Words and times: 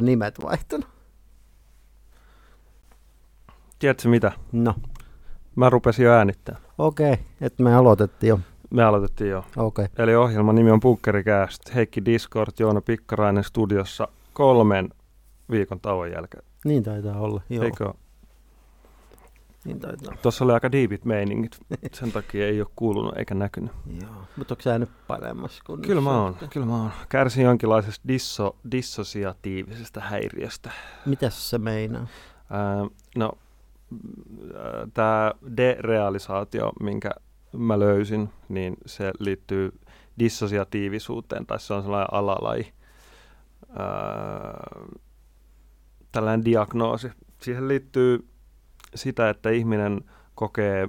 nimet 0.00 0.42
vaihtanut. 0.42 0.88
Tiedätkö 3.78 4.08
mitä? 4.08 4.32
No, 4.52 4.74
Mä 5.56 5.70
rupesin 5.70 6.04
jo 6.04 6.12
äänittää. 6.12 6.56
okei, 6.78 7.12
okay. 7.12 7.24
että 7.40 7.62
me 7.62 7.74
aloitettiin 7.74 8.28
jo. 8.28 8.40
Me 8.70 8.82
aloitettiin 8.82 9.30
jo. 9.30 9.44
Okei. 9.56 9.84
Okay. 9.84 10.04
Eli 10.04 10.16
ohjelman 10.16 10.54
nimi 10.54 10.70
on 10.70 10.80
Bunkerikääst. 10.80 11.74
Heikki 11.74 12.04
Discord, 12.04 12.52
Joona 12.58 12.80
Pikkarainen 12.80 13.44
studiossa 13.44 14.08
kolmen 14.32 14.88
viikon 15.50 15.80
tauon 15.80 16.10
jälkeen. 16.10 16.44
Niin 16.64 16.82
taitaa 16.82 17.20
olla, 17.20 17.42
joo. 17.50 17.64
Eikö? 17.64 17.92
Niin 19.64 19.80
taitaa. 19.80 20.14
Tuossa 20.22 20.44
oli 20.44 20.52
aika 20.52 20.72
diipit 20.72 21.04
meiningit. 21.04 21.58
Sen 21.92 22.12
takia 22.12 22.46
ei 22.46 22.60
ole 22.60 22.70
kuulunut 22.76 23.18
eikä 23.18 23.34
näkynyt. 23.34 23.72
Joo. 24.02 24.10
Mutta 24.36 24.54
onko 24.54 24.62
sä 24.62 24.78
nyt 24.78 24.90
paremmassa 25.06 25.62
kunnossa? 25.66 25.86
Kyllä 25.88 26.00
mä 26.00 26.22
oon, 26.22 26.36
kyllä 26.50 26.66
mä 26.66 26.76
oon. 26.76 26.90
Kärsin 27.08 27.44
jonkinlaisesta 27.44 28.08
disso, 28.08 28.56
dissosiatiivisesta 28.70 30.00
häiriöstä. 30.00 30.70
Mitäs 31.06 31.50
se 31.50 31.58
meinaa? 31.58 32.06
Ää, 32.50 32.86
no, 33.16 33.32
tämä 34.94 35.32
derealisaatio, 35.56 36.72
minkä 36.80 37.10
mä 37.52 37.78
löysin, 37.78 38.28
niin 38.48 38.76
se 38.86 39.12
liittyy 39.18 39.72
dissosiatiivisuuteen, 40.18 41.46
tai 41.46 41.60
se 41.60 41.74
on 41.74 41.82
sellainen 41.82 42.14
alalaji, 42.14 42.72
ää, 43.68 44.80
tällainen 46.12 46.44
diagnoosi. 46.44 47.10
Siihen 47.42 47.68
liittyy 47.68 48.28
sitä, 48.94 49.30
että 49.30 49.50
ihminen 49.50 50.00
kokee 50.34 50.88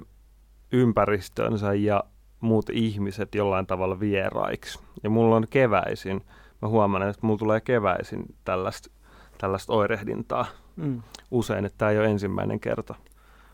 ympäristönsä 0.72 1.74
ja 1.74 2.04
muut 2.40 2.70
ihmiset 2.70 3.34
jollain 3.34 3.66
tavalla 3.66 4.00
vieraiksi. 4.00 4.78
Ja 5.02 5.10
mulla 5.10 5.36
on 5.36 5.48
keväisin, 5.48 6.24
mä 6.62 6.68
huomaan, 6.68 7.08
että 7.08 7.26
mulla 7.26 7.38
tulee 7.38 7.60
keväisin 7.60 8.24
tällaista, 8.44 8.90
tällaista 9.38 9.72
oirehdintaa 9.72 10.46
Mm. 10.76 11.02
usein, 11.30 11.64
että 11.64 11.78
tämä 11.78 11.90
ei 11.90 11.98
ole 11.98 12.06
ensimmäinen 12.06 12.60
kerta. 12.60 12.94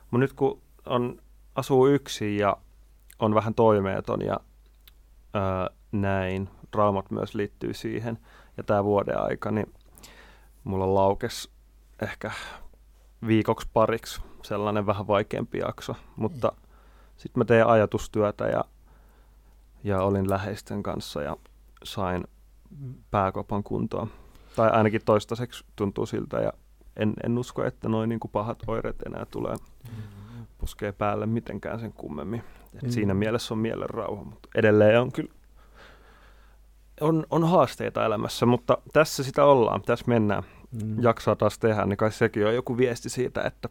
Mutta 0.00 0.18
nyt 0.18 0.32
kun 0.32 0.60
on, 0.86 1.22
asuu 1.54 1.86
yksin 1.86 2.36
ja 2.36 2.56
on 3.18 3.34
vähän 3.34 3.54
toimeeton 3.54 4.22
ja 4.22 4.40
ää, 5.34 5.70
näin, 5.92 6.48
traumat 6.70 7.10
myös 7.10 7.34
liittyy 7.34 7.74
siihen, 7.74 8.18
ja 8.56 8.62
tämä 8.64 8.84
vuoden 8.84 9.20
aika, 9.20 9.50
niin 9.50 9.72
mulla 10.64 10.94
laukes 10.94 11.50
ehkä 12.02 12.30
viikoksi 13.26 13.68
pariksi 13.72 14.20
sellainen 14.48 14.86
vähän 14.86 15.06
vaikeampi 15.06 15.58
jakso, 15.58 15.94
mutta 16.16 16.52
sitten 17.16 17.40
mä 17.40 17.44
tein 17.44 17.66
ajatustyötä 17.66 18.46
ja, 18.46 18.64
ja 19.84 20.02
olin 20.02 20.30
läheisten 20.30 20.82
kanssa 20.82 21.22
ja 21.22 21.36
sain 21.84 22.24
pääkopan 23.10 23.62
kuntoon. 23.62 24.10
Tai 24.56 24.70
ainakin 24.70 25.00
toistaiseksi 25.04 25.64
tuntuu 25.76 26.06
siltä 26.06 26.36
ja 26.36 26.52
en, 26.96 27.14
en 27.24 27.38
usko, 27.38 27.64
että 27.64 27.88
noin 27.88 28.08
niin 28.08 28.20
pahat 28.32 28.58
oireet 28.66 29.02
enää 29.02 29.26
tulee 29.30 29.56
puskee 30.58 30.92
päälle 30.92 31.26
mitenkään 31.26 31.80
sen 31.80 31.92
kummemmin. 31.92 32.42
Et 32.74 32.82
Mm. 32.82 32.90
Siinä 32.90 33.14
mielessä 33.14 33.54
on 33.54 33.58
mielen 33.58 33.90
rauha, 33.90 34.24
mutta 34.24 34.48
edelleen 34.54 35.00
on 35.00 35.12
kyllä 35.12 35.32
on, 37.00 37.26
on 37.30 37.48
haasteita 37.48 38.04
elämässä, 38.04 38.46
mutta 38.46 38.78
tässä 38.92 39.22
sitä 39.24 39.44
ollaan, 39.44 39.82
tässä 39.82 40.04
mennään, 40.08 40.42
Mm. 40.72 41.02
jaksaa 41.02 41.36
taas 41.36 41.58
tehdä, 41.58 41.86
niin 41.86 41.96
kai 41.96 42.12
sekin 42.12 42.46
on 42.46 42.54
joku 42.54 42.76
viesti 42.76 43.08
siitä, 43.08 43.42
että, 43.42 43.68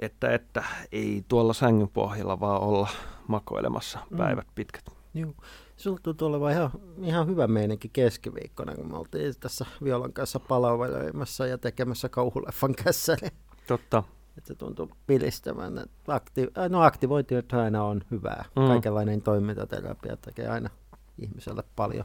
että, 0.00 0.34
että 0.34 0.64
ei 0.92 1.24
tuolla 1.28 1.52
sängyn 1.52 1.88
pohjalla 1.88 2.40
vaan 2.40 2.60
olla 2.62 2.88
makoilemassa 3.28 3.98
Mm. 4.10 4.16
päivät 4.16 4.46
pitkät. 4.54 4.84
Joo. 5.14 5.32
Sulla 5.76 5.98
tuntuu 6.02 6.28
olevan 6.28 6.52
ihan, 6.52 6.70
ihan 7.02 7.26
hyvä 7.26 7.46
meininki 7.46 7.88
keskiviikkona, 7.88 8.74
kun 8.74 8.90
me 8.90 8.96
oltiin 8.98 9.34
tässä 9.40 9.66
Violan 9.84 10.12
kanssa 10.12 10.40
palvelemassa 10.40 11.46
ja 11.46 11.58
tekemässä 11.58 12.08
kauhuleffan 12.08 12.74
kässäri. 12.84 13.28
Totta. 13.66 14.02
Että 14.38 14.48
se 14.48 14.54
tuntuu 14.54 14.90
pilistävän. 15.06 15.78
Akti- 16.08 16.50
äh, 16.62 16.68
no 16.70 16.82
aktivointi 16.82 17.34
aina 17.52 17.84
on 17.84 18.00
hyvää. 18.10 18.44
Mm. 18.56 18.62
Mm. 18.62 18.68
Kaikenlainen 18.68 19.22
toimintaterapia 19.22 20.16
tekee 20.16 20.48
aina 20.48 20.70
ihmiselle 21.18 21.62
paljon. 21.76 22.04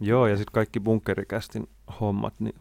Joo, 0.00 0.26
ja 0.26 0.36
sitten 0.36 0.52
kaikki 0.52 0.80
bunkkerikästin 0.80 1.68
hommat, 2.00 2.34
niin 2.38 2.54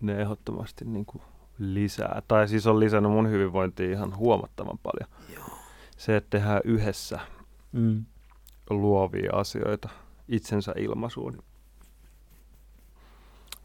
ne 0.00 0.20
ehdottomasti 0.22 0.84
niin 0.84 1.06
kuin 1.06 1.22
lisää. 1.60 2.22
Tai 2.28 2.48
siis 2.48 2.66
on 2.66 2.80
lisännyt 2.80 3.12
mun 3.12 3.30
hyvinvointia 3.30 3.90
ihan 3.90 4.16
huomattavan 4.16 4.78
paljon. 4.82 5.10
Joo. 5.34 5.58
Se, 5.96 6.16
että 6.16 6.30
tehdään 6.30 6.60
yhdessä 6.64 7.20
Mm. 7.72 8.04
luovia 8.70 9.30
asioita 9.32 9.88
itsensä 10.28 10.72
ilmaisuun. 10.76 11.42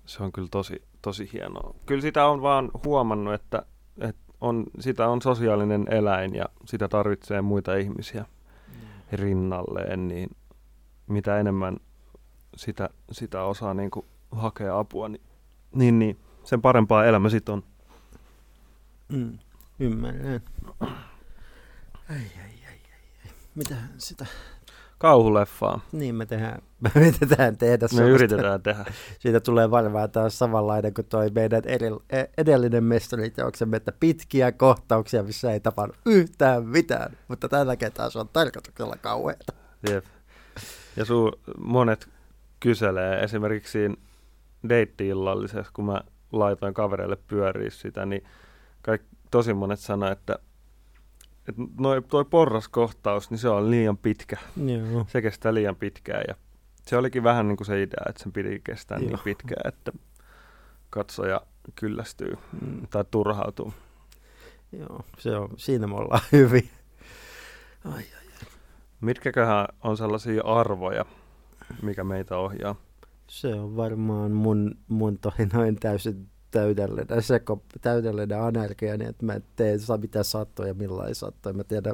Se 0.05 0.23
on 0.23 0.31
kyllä 0.31 0.47
tosi, 0.51 0.81
tosi 1.01 1.29
hienoa. 1.33 1.75
Kyllä 1.85 2.01
sitä 2.01 2.25
on 2.25 2.41
vaan 2.41 2.71
huomannut, 2.85 3.33
että, 3.33 3.65
että 3.97 4.21
on, 4.41 4.63
sitä 4.79 5.07
on 5.07 5.21
sosiaalinen 5.21 5.85
eläin 5.91 6.35
ja 6.35 6.45
sitä 6.65 6.87
tarvitsee 6.87 7.41
muita 7.41 7.75
ihmisiä 7.75 8.25
rinnalleen, 9.11 10.07
niin 10.07 10.29
mitä 11.07 11.39
enemmän 11.39 11.77
sitä, 12.55 12.89
sitä 13.11 13.43
osaa 13.43 13.73
niin 13.73 13.91
kuin 13.91 14.05
hakea 14.31 14.79
apua, 14.79 15.09
niin, 15.09 15.21
niin, 15.75 15.99
niin 15.99 16.19
sen 16.43 16.61
parempaa 16.61 17.05
elämä 17.05 17.29
sitten 17.29 17.53
on. 17.53 17.63
Mm. 19.09 19.39
Ymmärrän. 19.79 20.41
Ai, 20.79 20.89
ai, 22.09 22.17
ai, 22.17 22.49
ai, 22.67 22.79
ai. 23.25 23.31
Mitä 23.55 23.75
sitä? 23.97 24.25
Kauhuleffaa. 24.97 25.81
Niin 25.91 26.15
me 26.15 26.25
tehdään, 26.25 26.61
me 26.81 26.91
yritetään 26.95 27.57
tehdä 27.57 27.87
Me 27.95 28.01
yritetään 28.01 28.61
tehdä. 28.61 28.85
Siitä 29.19 29.39
tulee 29.39 29.71
varmaan 29.71 30.11
taas 30.11 30.39
samanlainen 30.39 30.93
kuin 30.93 31.05
toi 31.05 31.29
meidän 31.29 31.61
e- 32.09 32.25
edellinen 32.37 32.83
mestariteoksemme, 32.83 33.77
että 33.77 33.91
pitkiä 33.99 34.51
kohtauksia, 34.51 35.23
missä 35.23 35.51
ei 35.51 35.59
tapahdu 35.59 35.93
yhtään 36.05 36.65
mitään. 36.67 37.17
Mutta 37.27 37.49
tällä 37.49 37.75
kertaa 37.75 38.09
se 38.09 38.19
on 38.19 38.29
tarkoituksella 38.33 38.95
kauheata. 39.01 39.53
Jep. 39.89 40.05
Ja 40.95 41.05
su, 41.05 41.31
monet 41.57 42.09
kyselee 42.59 43.23
esimerkiksi 43.23 43.79
deitti-illallisessa, 44.69 45.71
kun 45.73 45.85
mä 45.85 46.01
laitoin 46.31 46.73
kavereille 46.73 47.17
pyöriä 47.27 47.69
sitä, 47.69 48.05
niin 48.05 48.23
tosi 49.31 49.53
monet 49.53 49.79
sanoi, 49.79 50.11
että, 50.11 50.39
että 51.49 51.61
noi, 51.79 52.01
toi 52.01 52.25
porraskohtaus, 52.25 53.29
niin 53.31 53.37
se 53.37 53.49
on 53.49 53.71
liian 53.71 53.97
pitkä. 53.97 54.37
Joo. 54.65 55.05
Se 55.09 55.21
kestää 55.21 55.53
liian 55.53 55.75
pitkään 55.75 56.23
ja 56.27 56.35
se 56.87 56.97
olikin 56.97 57.23
vähän 57.23 57.47
niin 57.47 57.57
kuin 57.57 57.67
se 57.67 57.81
idea, 57.81 58.05
että 58.09 58.23
sen 58.23 58.31
piti 58.31 58.61
kestää 58.63 58.99
niin 58.99 59.09
Joo. 59.11 59.19
pitkään, 59.23 59.67
että 59.67 59.91
katsoja 60.89 61.41
kyllästyy 61.75 62.33
Mm, 62.61 62.87
tai 62.89 63.05
turhautuu. 63.11 63.73
joo, 64.71 64.99
se 65.17 65.35
on, 65.37 65.49
siinä 65.57 65.87
me 65.87 65.95
ollaan 65.95 66.21
hyvin. 66.31 66.69
Ai, 67.85 67.93
ai. 67.93 68.25
Mitkäköhän 69.01 69.67
on 69.83 69.97
sellaisia 69.97 70.41
arvoja, 70.43 71.05
mikä 71.81 72.03
meitä 72.03 72.37
ohjaa? 72.37 72.75
Se 73.27 73.53
on 73.55 73.75
varmaan 73.75 74.31
mun, 74.31 74.77
mun 74.87 75.17
toi 75.19 75.31
noin 75.53 75.75
täysin 75.75 76.29
täydellinen, 76.51 77.23
seko, 77.23 77.61
täydellinen 77.81 78.41
anarkia, 78.41 78.97
niin 78.97 79.09
että 79.09 79.25
mä 79.25 79.33
en 79.33 79.43
tee 79.55 79.77
saa 79.77 79.97
mitä 79.97 80.23
sattuu 80.23 80.65
ja 80.65 80.73
millä 80.73 81.03
ei 81.07 81.15
sattuu. 81.15 81.53
Mä 81.53 81.63
tiedän, 81.63 81.93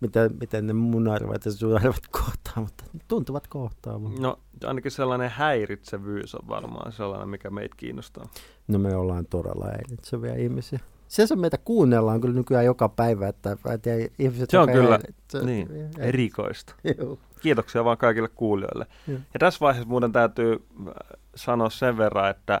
miten, 0.00 0.30
miten 0.40 0.66
ne 0.66 0.72
mun 0.72 1.08
arvot 1.08 1.44
ja 1.44 1.52
sun 1.52 1.76
arvot 1.76 2.06
kohtaa, 2.10 2.54
mutta 2.56 2.84
tuntuvat 3.08 3.46
kohtaamaan. 3.46 4.14
No 4.22 4.38
ainakin 4.64 4.90
sellainen 4.90 5.30
häiritsevyys 5.30 6.34
on 6.34 6.48
varmaan 6.48 6.92
sellainen, 6.92 7.28
mikä 7.28 7.50
meitä 7.50 7.74
kiinnostaa. 7.76 8.28
No 8.68 8.78
me 8.78 8.96
ollaan 8.96 9.26
todella 9.26 9.64
häiritseviä 9.66 10.34
ihmisiä. 10.34 10.78
Se, 11.08 11.36
meitä 11.36 11.58
kuunnellaan 11.58 12.20
kyllä 12.20 12.34
nykyään 12.34 12.64
joka 12.64 12.88
päivä, 12.88 13.28
että 13.28 13.56
tiedä, 13.82 14.08
ihmiset 14.18 14.50
Se 14.50 14.58
on 14.58 14.72
kyllä, 14.72 14.98
häiritse- 14.98 15.44
Niin, 15.44 15.68
erikoista. 15.98 16.74
Joo. 16.98 17.18
Kiitoksia 17.40 17.84
vaan 17.84 17.98
kaikille 17.98 18.28
kuulijoille. 18.28 18.86
Joo. 19.08 19.18
Ja 19.34 19.38
tässä 19.40 19.60
vaiheessa 19.60 19.88
muuten 19.88 20.12
täytyy 20.12 20.52
äh, 20.52 20.94
sanoa 21.34 21.70
sen 21.70 21.96
verran, 21.96 22.30
että 22.30 22.60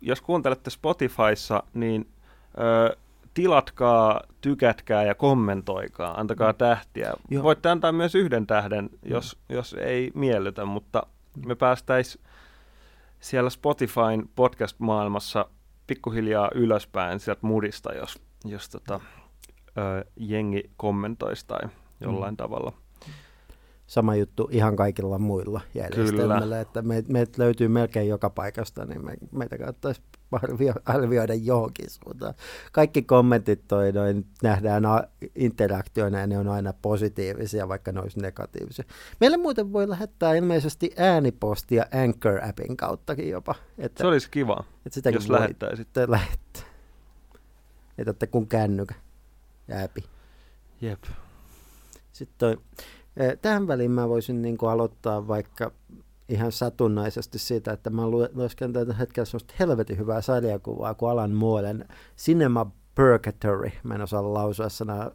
jos 0.00 0.20
kuuntelette 0.20 0.70
Spotifyssa, 0.70 1.62
niin 1.74 2.08
ö, 2.58 2.96
tilatkaa, 3.34 4.20
tykätkää 4.40 5.02
ja 5.04 5.14
kommentoikaa, 5.14 6.20
antakaa 6.20 6.52
tähtiä. 6.52 7.12
Joo. 7.30 7.42
Voitte 7.42 7.68
antaa 7.70 7.92
myös 7.92 8.14
yhden 8.14 8.46
tähden, 8.46 8.90
jos, 9.02 9.38
jos 9.48 9.74
ei 9.78 10.10
miellytä, 10.14 10.64
mutta 10.64 11.06
me 11.46 11.54
päästäisiin 11.54 12.24
siellä 13.20 13.50
Spotifyn 13.50 14.28
podcast-maailmassa 14.36 15.46
pikkuhiljaa 15.86 16.50
ylöspäin 16.54 17.20
sieltä 17.20 17.46
mudista, 17.46 17.94
jos, 17.94 18.22
jos 18.44 18.68
tota, 18.68 19.00
ö, 19.78 20.04
jengi 20.16 20.70
kommentoisi 20.76 21.46
tai 21.46 21.68
jollain 22.00 22.34
Mm. 22.34 22.36
tavalla 22.36 22.72
sama 23.86 24.14
juttu 24.16 24.48
ihan 24.52 24.76
kaikilla 24.76 25.18
muilla 25.18 25.60
järjestelmillä, 25.74 26.40
Kyllä. 26.40 26.60
että 26.60 26.82
meitä 26.82 27.12
meet 27.12 27.38
löytyy 27.38 27.68
melkein 27.68 28.08
joka 28.08 28.30
paikasta, 28.30 28.84
niin 28.84 29.04
me, 29.04 29.14
meitä 29.32 29.58
kannattaisi 29.58 30.02
arvio, 30.32 30.74
arvioida 30.84 31.34
johonkin 31.34 31.90
suuntaan. 31.90 32.34
Kaikki 32.72 33.02
kommentit 33.02 33.68
toi 33.68 33.92
noin 33.92 34.26
nähdään 34.42 34.86
a- 34.86 35.02
interaktioina 35.34 36.18
ja 36.20 36.26
ne 36.26 36.38
on 36.38 36.48
aina 36.48 36.72
positiivisia, 36.82 37.68
vaikka 37.68 37.92
ne 37.92 38.00
olisi 38.00 38.20
negatiivisia. 38.20 38.84
Meille 39.20 39.36
muuten 39.36 39.72
voi 39.72 39.88
lähettää 39.88 40.34
ilmeisesti 40.34 40.90
äänipostia 40.96 41.82
Anchor-appin 41.82 42.76
kauttakin 42.76 43.28
jopa. 43.30 43.54
Että, 43.78 44.02
Se 44.02 44.06
olisi 44.06 44.30
kiva, 44.30 44.64
että 44.86 44.94
sitäkin 44.94 45.16
jos 45.16 45.30
lähettäisit. 45.30 45.88
lähettää. 46.08 46.62
Että 47.98 48.10
että 48.10 48.26
kun 48.26 48.48
kännykä 48.48 48.94
ja 49.68 49.84
appi. 49.84 50.04
Jep. 50.80 51.04
Sitten 52.12 52.34
toi, 52.38 52.56
tähän 53.42 53.66
väliin 53.66 53.90
mä 53.90 54.08
voisin 54.08 54.42
niin 54.42 54.58
kuin 54.58 54.70
aloittaa 54.70 55.28
vaikka 55.28 55.72
ihan 56.28 56.52
satunnaisesti 56.52 57.38
siitä, 57.38 57.72
että 57.72 57.90
mä 57.90 58.02
lue- 58.02 58.30
luesken 58.34 58.72
tätä 58.72 58.92
hetkellä 58.94 59.24
semmoista 59.24 59.54
helvetin 59.60 59.98
hyvää 59.98 60.20
sarjakuvaa 60.20 60.94
kuin 60.94 61.10
Alan 61.10 61.30
Mooren 61.30 61.88
Cinema 62.16 62.70
Purgatory. 62.94 63.70
Mä 63.82 63.94
en 63.94 64.00
osaa 64.00 64.34
lausua 64.34 64.68
sanaa. 64.68 65.10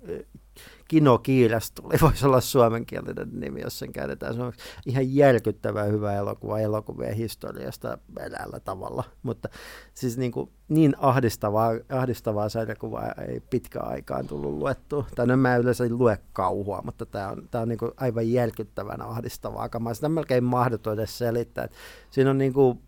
Kino 0.88 1.18
Kiilas 1.18 1.72
tuli, 1.72 1.94
voisi 2.02 2.26
olla 2.26 2.42
suomenkielinen 2.42 3.30
nimi, 3.32 3.62
jos 3.62 3.80
sen 3.80 3.92
käännetään. 3.92 4.34
Se 4.34 4.42
on 4.42 4.54
ihan 4.86 5.16
järkyttävää 5.16 5.84
hyvä 5.84 6.14
elokuva 6.14 6.60
elokuvien 6.60 7.16
historiasta 7.16 7.98
eräällä 8.20 8.60
tavalla. 8.60 9.04
Mutta 9.24 9.50
siis 9.94 10.18
niin, 10.18 10.32
kuin, 10.32 10.50
niin 10.70 10.96
ahdistavaa, 11.00 11.72
ahdistavaa 11.90 12.50
sarjakuvaa 12.50 13.12
ei 13.28 13.40
pitkään 13.40 13.88
aikaan 13.88 14.28
tullut 14.28 14.54
luettua. 14.54 15.06
Tai 15.16 15.28
no 15.28 15.38
mä 15.38 15.56
yleensä 15.56 15.84
lue 15.90 16.20
kauhua, 16.34 16.82
mutta 16.86 17.06
tämä 17.06 17.30
on, 17.30 17.48
tää 17.52 17.62
on 17.62 17.70
niin 17.70 17.80
kuin 17.80 17.92
aivan 17.98 18.32
järkyttävän 18.32 19.02
ahdistavaa 19.02 19.70
kamaa. 19.70 19.94
Sitä 19.94 20.10
melkein 20.10 20.44
mahdoton 20.44 20.94
edes 20.94 21.18
selittää. 21.18 21.70
Siinä 22.10 22.30
on 22.30 22.38
niin 22.38 22.54
kuin 22.54 22.80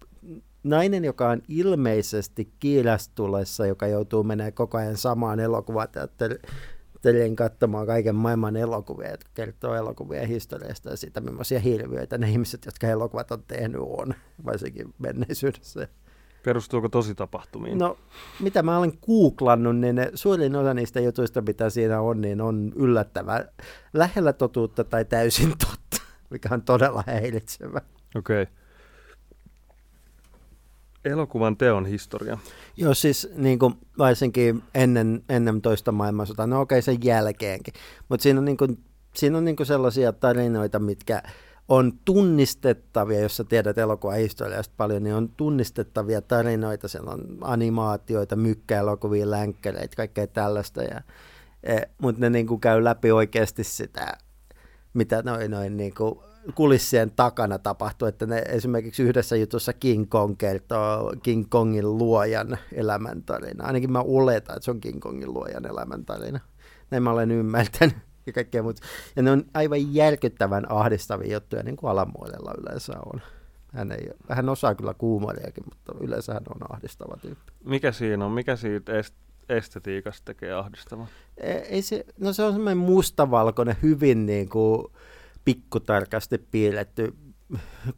nainen, 0.64 1.06
joka 1.06 1.30
on 1.30 1.42
ilmeisesti 1.48 2.54
kiilästulessa, 2.60 3.66
joka 3.66 3.88
joutuu 3.88 4.24
menemään 4.24 4.54
koko 4.54 4.78
ajan 4.78 4.98
samaan 4.98 5.40
elokuvateatteriin 5.40 6.42
katsomaan 7.36 7.88
kaiken 7.88 8.16
maailman 8.16 8.56
elokuvia, 8.56 9.12
jotka 9.12 9.30
kertoo 9.34 9.76
elokuvien 9.76 10.28
historiasta 10.28 10.90
ja 10.90 10.98
siitä, 10.98 11.22
millaisia 11.22 11.60
hirviöitä 11.60 12.18
ne 12.18 12.30
ihmiset, 12.30 12.66
jotka 12.66 12.88
elokuvat 12.88 13.32
on 13.32 13.44
tehnyt, 13.48 13.82
on, 13.82 14.14
varsinkin 14.46 14.94
menneisyydessä. 15.00 15.88
Perustuuko 16.44 16.90
tosi 16.90 17.16
tapahtumiin? 17.16 17.78
No, 17.78 17.98
mitä 18.40 18.64
mä 18.64 18.78
olen 18.78 18.94
googlannut, 19.06 19.78
niin 19.78 19.96
ne, 19.96 20.12
suurin 20.14 20.56
osa 20.56 20.74
niistä 20.74 21.00
jutuista, 21.00 21.42
mitä 21.42 21.70
siinä 21.70 22.02
on, 22.02 22.22
niin 22.22 22.42
on 22.42 22.74
yllättävän 22.76 23.50
lähellä 23.94 24.34
totuutta 24.34 24.84
tai 24.84 25.06
täysin 25.06 25.50
totta, 25.50 26.04
mikä 26.30 26.50
on 26.52 26.62
todella 26.62 27.04
häiritsevä. 27.08 27.82
Okei. 28.16 28.42
Okay. 28.42 28.63
Elokuvan 31.06 31.58
teon 31.58 31.86
historia. 31.86 32.38
Joo, 32.78 32.94
siis 32.94 33.30
niin 33.36 33.60
kuin, 33.60 33.74
varsinkin 33.98 34.64
ennen, 34.76 35.24
ennen 35.30 35.62
toista 35.62 35.92
maailmansotaa, 35.92 36.48
no 36.48 36.62
okei 36.62 36.82
sen 36.82 36.98
jälkeenkin, 37.04 37.74
mutta 38.10 38.24
siinä 38.24 38.40
on, 38.40 38.46
niin 38.46 38.58
kuin, 38.58 38.84
siinä 39.16 39.38
on 39.38 39.46
niin 39.46 39.56
kuin 39.56 39.68
sellaisia 39.68 40.14
tarinoita, 40.14 40.80
mitkä 40.80 41.22
on 41.68 41.94
tunnistettavia, 42.06 43.20
jos 43.20 43.38
sä 43.38 43.44
tiedät 43.44 43.78
elokuvahistoriasta 43.78 44.74
paljon, 44.78 45.04
niin 45.04 45.16
on 45.16 45.30
tunnistettavia 45.30 46.22
tarinoita, 46.22 46.88
siellä 46.88 47.12
on 47.12 47.38
animaatioita, 47.42 48.36
mykkäelokuvia, 48.36 49.32
länkkäreitä, 49.32 49.96
kaikkea 49.96 50.28
tällaista, 50.28 50.84
ja, 50.84 51.02
e, 51.64 51.82
mutta 52.02 52.22
ne 52.22 52.30
niin 52.30 52.48
kuin 52.48 52.62
käy 52.62 52.84
läpi 52.84 53.12
oikeasti 53.12 53.64
sitä, 53.64 54.18
mitä 54.94 55.22
noin, 55.26 55.52
noin 55.52 55.78
niin 55.78 55.94
kuin 55.94 56.20
kulissien 56.56 57.12
takana 57.12 57.60
tapahtui, 57.60 58.10
että 58.10 58.26
ne 58.26 58.40
esimerkiksi 58.40 59.04
yhdessä 59.04 59.36
jutussa 59.36 59.74
King 59.74 60.10
Kong 60.10 60.36
kertoo 60.38 61.14
King 61.24 61.46
Kongin 61.50 61.98
luojan 61.98 62.58
elämäntarina. 62.72 63.66
Ainakin 63.66 63.92
mä 63.92 64.00
oletan, 64.00 64.56
että 64.56 64.66
se 64.66 64.72
on 64.72 64.82
King 64.82 65.00
Kongin 65.00 65.34
luojan 65.34 65.66
elämäntarina. 65.66 66.40
Näin 66.92 67.04
mä 67.04 67.12
olen 67.12 67.32
ymmärtänyt 67.32 67.98
ja 68.26 68.34
kaikkea 68.34 68.64
muuta. 68.64 68.82
Ja 69.16 69.24
ne 69.24 69.32
on 69.32 69.44
aivan 69.54 69.94
järkyttävän 69.94 70.72
ahdistavia 70.72 71.34
juttuja, 71.34 71.64
niin 71.64 71.76
kuin 71.76 71.92
alamuodella 71.92 72.54
yleensä 72.62 72.94
on. 73.14 73.22
Hän, 73.74 73.92
ei, 73.92 74.10
hän 74.30 74.50
osaa 74.50 74.76
kyllä 74.76 74.94
kuumariakin, 74.94 75.64
mutta 75.66 75.94
yleensä 76.00 76.34
hän 76.34 76.44
on 76.50 76.74
ahdistava 76.74 77.18
tyyppi. 77.22 77.52
Mikä 77.66 77.92
siinä 77.92 78.26
on? 78.26 78.32
Mikä 78.32 78.56
siitä 78.56 79.02
est- 79.02 79.14
estetiikasta 79.50 80.26
tekee 80.26 80.54
ahdistavaa? 80.54 81.08
Ei 81.70 81.82
se, 81.82 82.06
no 82.20 82.34
se 82.34 82.44
on 82.44 82.52
semmoinen 82.52 82.78
mustavalkoinen, 82.78 83.76
hyvin 83.84 84.26
niin 84.26 84.50
kuin 84.50 84.88
pikkutarkasti 85.46 86.38
piirretty 86.38 87.14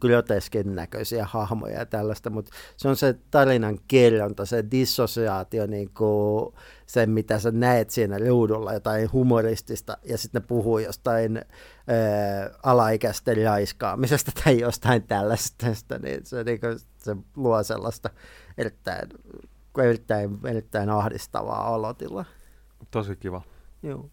groteskin 0.01 0.75
näköisiä 0.75 1.25
hahmoja 1.25 1.79
ja 1.79 1.85
tällaista, 1.85 2.29
mutta 2.29 2.51
se 2.77 2.87
on 2.87 2.95
se 2.95 3.15
tarinan 3.31 3.79
kerronta, 3.87 4.45
se 4.45 4.63
dissosiaatio, 4.71 5.65
niin 5.67 5.89
kuin 5.93 6.53
se 6.85 7.05
mitä 7.05 7.39
sä 7.39 7.51
näet 7.51 7.89
siinä 7.89 8.17
ruudulla, 8.17 8.73
jotain 8.73 9.11
humoristista, 9.11 9.97
ja 10.03 10.17
sitten 10.17 10.41
ne 10.41 10.47
puhuu 10.47 10.79
jostain 10.79 11.37
ää, 11.37 11.45
alaikäisten 12.63 13.43
raiskaamisesta 13.43 14.31
tai 14.43 14.59
jostain 14.59 15.03
tällaista, 15.03 15.65
niin 16.01 16.25
se, 16.25 16.43
niin 16.43 16.59
kuin, 16.59 16.79
se 16.97 17.15
luo 17.35 17.63
sellaista 17.63 18.09
erittäin, 18.57 19.09
erittäin, 19.83 20.39
erittäin 20.45 20.89
ahdistavaa 20.89 21.69
olotilaa. 21.75 22.25
Tosi 22.91 23.15
kiva. 23.15 23.41
Joo. 23.83 24.09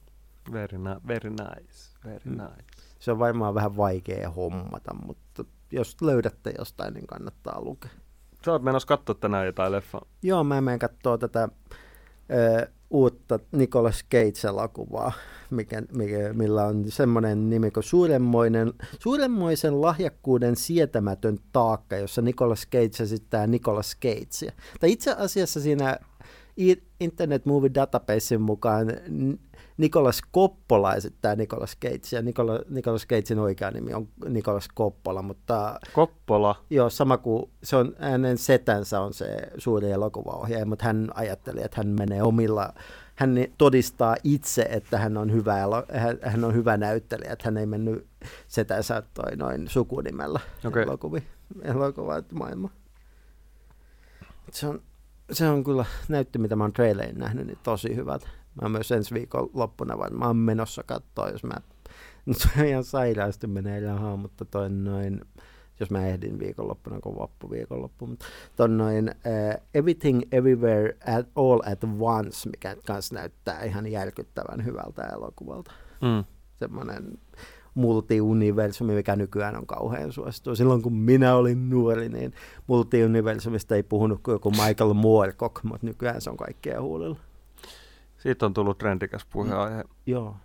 Very, 0.52 0.78
na- 0.78 1.00
very 1.08 1.30
nice. 1.30 1.98
Very 2.04 2.20
Mm. 2.24 2.32
nice. 2.32 2.71
Se 3.02 3.10
on 3.10 3.18
varmaan 3.18 3.54
vähän 3.54 3.76
vaikea 3.76 4.30
hommata, 4.30 4.94
mutta 5.06 5.44
jos 5.72 5.96
löydätte 6.02 6.54
jostain, 6.58 6.94
niin 6.94 7.06
kannattaa 7.06 7.60
lukea. 7.60 7.90
Sä 8.44 8.52
oot 8.52 8.62
menossa 8.62 8.88
katsoa 8.88 9.14
tänään 9.14 9.46
jotain 9.46 9.72
leffaa. 9.72 10.06
Joo, 10.22 10.44
mä 10.44 10.60
menen 10.60 10.78
katsoa 10.78 11.18
tätä 11.18 11.48
ö, 12.30 12.70
uutta 12.90 13.38
Nicolas 13.52 14.04
Cage-elokuvaa, 14.14 15.12
mikä, 15.50 15.82
mikä, 15.96 16.32
millä 16.32 16.64
on 16.64 16.84
semmoinen 16.88 17.50
nimi 17.50 17.70
kuin 17.70 17.84
suuremmoinen, 17.84 18.72
Suuremmoisen 18.98 19.80
lahjakkuuden 19.80 20.56
sietämätön 20.56 21.38
taakka, 21.52 21.96
jossa 21.96 22.22
Nicolas 22.22 22.66
Cage 22.72 23.02
esittää 23.02 23.46
Nicolas 23.46 23.96
Cagea. 24.02 24.52
Tai 24.80 24.92
itse 24.92 25.14
asiassa 25.18 25.60
siinä 25.60 25.98
Internet 27.00 27.46
Movie 27.46 27.70
Databasein 27.74 28.40
mukaan 28.40 28.86
N- 29.82 29.84
Nicolas 29.84 30.20
Coppola 30.34 30.94
esittää 30.94 31.36
Nicolas 31.36 31.76
Cagea. 31.82 32.22
Nicolas, 32.22 32.60
Nicolas 32.70 33.06
Cagein 33.06 33.38
oikea 33.38 33.70
nimi 33.70 33.94
on 33.94 34.08
Nicolas 34.28 34.68
Coppola, 34.76 35.22
mutta 35.22 35.80
Koppola. 35.92 36.64
Joo, 36.70 36.90
sama 36.90 37.18
kuin 37.18 37.50
se 37.62 37.76
on, 37.76 37.96
hänen 37.98 38.38
setänsä 38.38 39.00
on 39.00 39.14
se 39.14 39.36
suuri 39.58 39.90
elokuvaohjaaja, 39.90 40.66
mutta 40.66 40.84
hän 40.84 41.10
ajatteli, 41.14 41.60
että 41.64 41.76
hän 41.76 41.88
menee 41.88 42.22
omilla, 42.22 42.74
hän 43.14 43.34
todistaa 43.58 44.16
itse, 44.24 44.62
että 44.62 44.98
hän 44.98 45.16
on 45.16 45.32
hyvä, 45.32 45.56
hän, 46.22 46.44
on 46.44 46.54
hyvä 46.54 46.76
näyttelijä, 46.76 47.32
että 47.32 47.44
hän 47.44 47.56
ei 47.56 47.66
mennyt 47.66 48.06
setänsä 48.48 49.02
toi 49.14 49.36
noin 49.36 49.68
sukunimellä 49.68 50.40
Okei. 50.64 50.82
elokuvi, 50.82 51.22
elokuvat 51.62 52.32
maailma. 52.32 52.70
Se 54.52 54.66
on, 54.66 54.82
se 55.32 55.48
on 55.48 55.64
kyllä, 55.64 55.84
näytti 56.08 56.38
mitä 56.38 56.56
mä 56.56 56.64
oon 56.64 56.72
trailerin 56.72 57.18
nähnyt, 57.18 57.46
niin 57.46 57.58
tosi 57.62 57.96
hyvät. 57.96 58.41
Mä 58.62 58.68
myös 58.68 58.92
ensi 58.92 59.14
viikon 59.14 59.50
loppuna 59.54 59.98
varmaan 59.98 60.36
menossa 60.36 60.82
katsoa, 60.82 61.28
jos 61.28 61.44
mä, 61.44 61.54
nyt 62.26 62.36
se 62.36 62.48
on 62.58 62.66
ihan 62.66 62.84
sairaasti 62.84 63.46
menee 63.46 63.80
rahaa, 63.80 64.16
mutta 64.16 64.44
toi 64.44 64.70
noin, 64.70 65.20
jos 65.80 65.90
mä 65.90 66.06
ehdin 66.06 66.38
viikonloppuna, 66.38 67.00
kun 67.00 67.18
vappu 67.18 67.50
viikonloppu, 67.50 68.06
mutta 68.06 68.26
ton 68.56 68.76
noin 68.78 69.08
uh, 69.08 69.62
Everything 69.74 70.22
Everywhere 70.32 70.96
at 71.06 71.26
All 71.36 71.60
at 71.72 71.84
Once, 72.00 72.50
mikä 72.50 72.76
kans 72.86 73.12
näyttää 73.12 73.62
ihan 73.62 73.86
järkyttävän 73.86 74.64
hyvältä 74.64 75.02
elokuvalta. 75.02 75.72
Mm. 76.00 76.24
Semmoinen 76.56 77.18
multiuniversumi, 77.74 78.94
mikä 78.94 79.16
nykyään 79.16 79.56
on 79.56 79.66
kauhean 79.66 80.12
suosittu. 80.12 80.56
Silloin 80.56 80.82
kun 80.82 80.94
minä 80.94 81.34
olin 81.34 81.70
nuori, 81.70 82.08
niin 82.08 82.32
multiuniversumista 82.66 83.74
ei 83.74 83.82
puhunut 83.82 84.20
kuin 84.22 84.32
joku 84.32 84.50
Michael 84.50 84.94
Moorcock, 84.94 85.64
mutta 85.64 85.86
nykyään 85.86 86.20
se 86.20 86.30
on 86.30 86.36
kaikkea 86.36 86.82
huulilla. 86.82 87.16
Siitä 88.22 88.46
on 88.46 88.54
tullut 88.54 88.78
trendikäs 88.78 89.26
puheenaihe 89.32 89.84
Joo. 90.06 90.36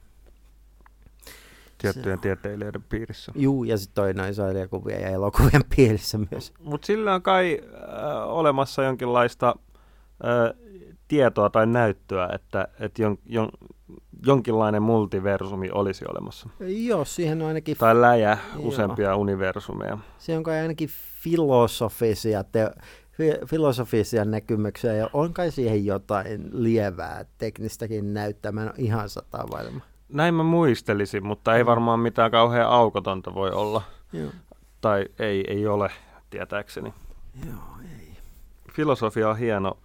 tiettyjen 1.77 2.19
tieteilijöiden 2.19 2.83
piirissä. 2.83 3.31
Juu, 3.35 3.63
ja 3.63 3.77
sitten 3.77 3.95
toi 3.95 4.13
noin 4.13 4.35
sarjakuvien 4.35 5.01
ja 5.01 5.09
elokuvien 5.09 5.63
piirissä 5.75 6.19
myös. 6.31 6.53
Mutta 6.59 6.85
sillä 6.85 7.13
on 7.13 7.21
kai 7.21 7.61
äh, 7.63 8.29
olemassa 8.29 8.83
jonkinlaista 8.83 9.55
äh, 10.25 10.59
tietoa 11.07 11.49
tai 11.49 11.67
näyttöä, 11.67 12.29
että, 12.33 12.67
että 12.79 13.01
jon, 13.01 13.17
jon, 13.25 13.49
jonkinlainen 14.25 14.81
multiversumi 14.81 15.69
olisi 15.71 16.05
olemassa. 16.09 16.49
Joo, 16.59 17.05
siihen 17.05 17.41
on 17.41 17.47
ainakin, 17.47 17.77
Tai 17.77 18.01
läjä 18.01 18.37
Joo. 18.53 18.67
useampia 18.67 19.15
universumeja. 19.15 19.97
siihen 20.17 20.37
on 20.37 20.43
kai 20.43 20.59
ainakin 20.59 20.89
filosofisia, 21.21 22.43
te, 22.43 22.71
fi, 23.17 23.23
filosofisia 23.45 24.25
näkymyksiä, 24.25 24.93
ja 24.93 25.09
on 25.13 25.33
kai 25.33 25.51
siihen 25.51 25.85
jotain 25.85 26.49
lievää 26.51 27.25
teknistäkin 27.37 28.13
näyttää. 28.13 28.51
Mä 28.51 28.61
en 28.61 28.67
ole 28.67 28.75
ihan 28.77 29.09
sata 29.09 29.45
varma. 29.51 29.81
näin 30.09 30.33
mä 30.33 30.43
muistelisin, 30.43 31.25
mutta 31.25 31.55
ei 31.55 31.65
varmaan 31.65 31.99
mitään 31.99 32.31
kauhean 32.31 32.69
aukotonta 32.69 33.33
voi 33.33 33.51
olla. 33.51 33.81
Joo. 34.13 34.31
Tai 34.81 35.05
ei, 35.19 35.43
ei 35.47 35.67
ole, 35.67 35.91
tietääkseni. 36.29 36.93
Joo, 37.45 37.63
ei. 37.99 38.17
Filosofia 38.73 39.29
on 39.29 39.37
hieno, 39.37 39.77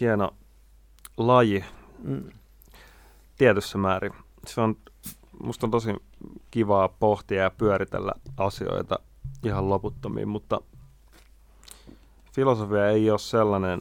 hieno 0.00 0.34
laji 1.16 1.64
Mm. 2.04 2.30
tietyssä 3.38 3.78
määrin. 3.78 4.12
Se 4.46 4.60
on, 4.60 4.76
musta 5.42 5.66
on 5.66 5.70
tosi 5.70 5.94
kivaa 6.50 6.88
pohtia 6.88 7.42
ja 7.42 7.50
pyöritellä 7.50 8.12
asioita 8.36 8.98
ihan 9.44 9.68
loputtomiin, 9.68 10.28
mutta 10.28 10.60
filosofia 12.32 12.88
ei 12.88 13.10
ole 13.10 13.18
sellainen, 13.18 13.80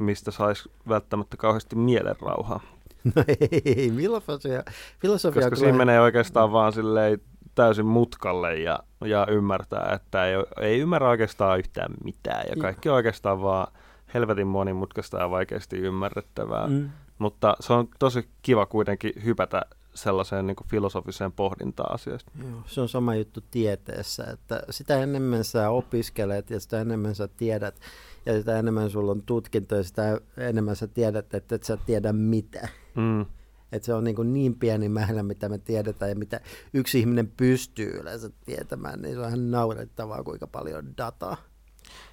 mistä 0.00 0.30
saisi 0.30 0.70
välttämättä 0.88 1.36
kauheasti 1.36 1.76
mielenrauhaa. 1.76 2.60
No 3.16 3.24
ei, 3.28 3.92
filosofia, 3.96 4.62
filosofia 5.00 5.42
Koska 5.42 5.56
siinä 5.56 5.78
menee 5.78 6.00
oikeastaan 6.00 6.52
vaan 6.52 6.72
silleen 6.72 7.20
täysin 7.54 7.86
mutkalle 7.86 8.56
ja, 8.58 8.78
ja 9.04 9.26
ymmärtää, 9.30 9.92
että 9.92 10.26
ei, 10.26 10.34
ei 10.60 10.78
ymmärrä 10.78 11.08
oikeastaan 11.08 11.58
yhtään 11.58 11.94
mitään. 12.04 12.44
Ja 12.48 12.56
kaikki 12.60 12.88
on 12.88 12.94
oikeastaan 12.94 13.42
vaan 13.42 13.66
helvetin 14.14 14.46
monimutkaista 14.46 15.18
ja 15.18 15.30
vaikeasti 15.30 15.76
ymmärrettävää. 15.76 16.66
Mm. 16.66 16.74
Mm. 16.74 16.90
Mutta 17.18 17.56
se 17.60 17.72
on 17.72 17.88
tosi 17.98 18.28
kiva 18.42 18.66
kuitenkin 18.66 19.12
hypätä 19.24 19.62
sellaiseen 19.94 20.46
niin 20.46 20.56
filosofiseen 20.70 21.32
pohdintaan 21.32 21.94
asioista. 21.94 22.30
Joo, 22.42 22.62
se 22.66 22.80
on 22.80 22.88
sama 22.88 23.14
juttu 23.14 23.40
tieteessä, 23.50 24.24
että 24.32 24.62
sitä 24.70 25.02
enemmän 25.02 25.44
sä 25.44 25.70
opiskelet 25.70 26.50
ja 26.50 26.60
sitä 26.60 26.80
enemmän 26.80 27.14
sä 27.14 27.28
tiedät 27.28 27.80
ja 28.26 28.38
sitä 28.38 28.58
enemmän 28.58 28.90
sulla 28.90 29.12
on 29.12 29.22
tutkintoja, 29.22 29.82
sitä 29.82 30.20
enemmän 30.36 30.76
sä 30.76 30.86
tiedät, 30.86 31.34
että 31.34 31.54
et 31.54 31.62
sä 31.62 31.76
tiedä 31.76 32.12
mitä. 32.12 32.68
Mm. 32.94 33.26
Että 33.72 33.86
se 33.86 33.94
on 33.94 34.04
niin, 34.04 34.32
niin 34.32 34.54
pieni 34.54 34.88
määrä, 34.88 35.22
mitä 35.22 35.48
me 35.48 35.58
tiedetään 35.58 36.08
ja 36.08 36.16
mitä 36.16 36.40
yksi 36.74 37.00
ihminen 37.00 37.32
pystyy 37.36 37.90
yleensä 38.00 38.30
tietämään, 38.44 39.02
niin 39.02 39.14
se 39.14 39.20
on 39.20 39.26
ihan 39.26 39.50
naurettavaa, 39.50 40.24
kuinka 40.24 40.46
paljon 40.46 40.96
dataa. 40.96 41.36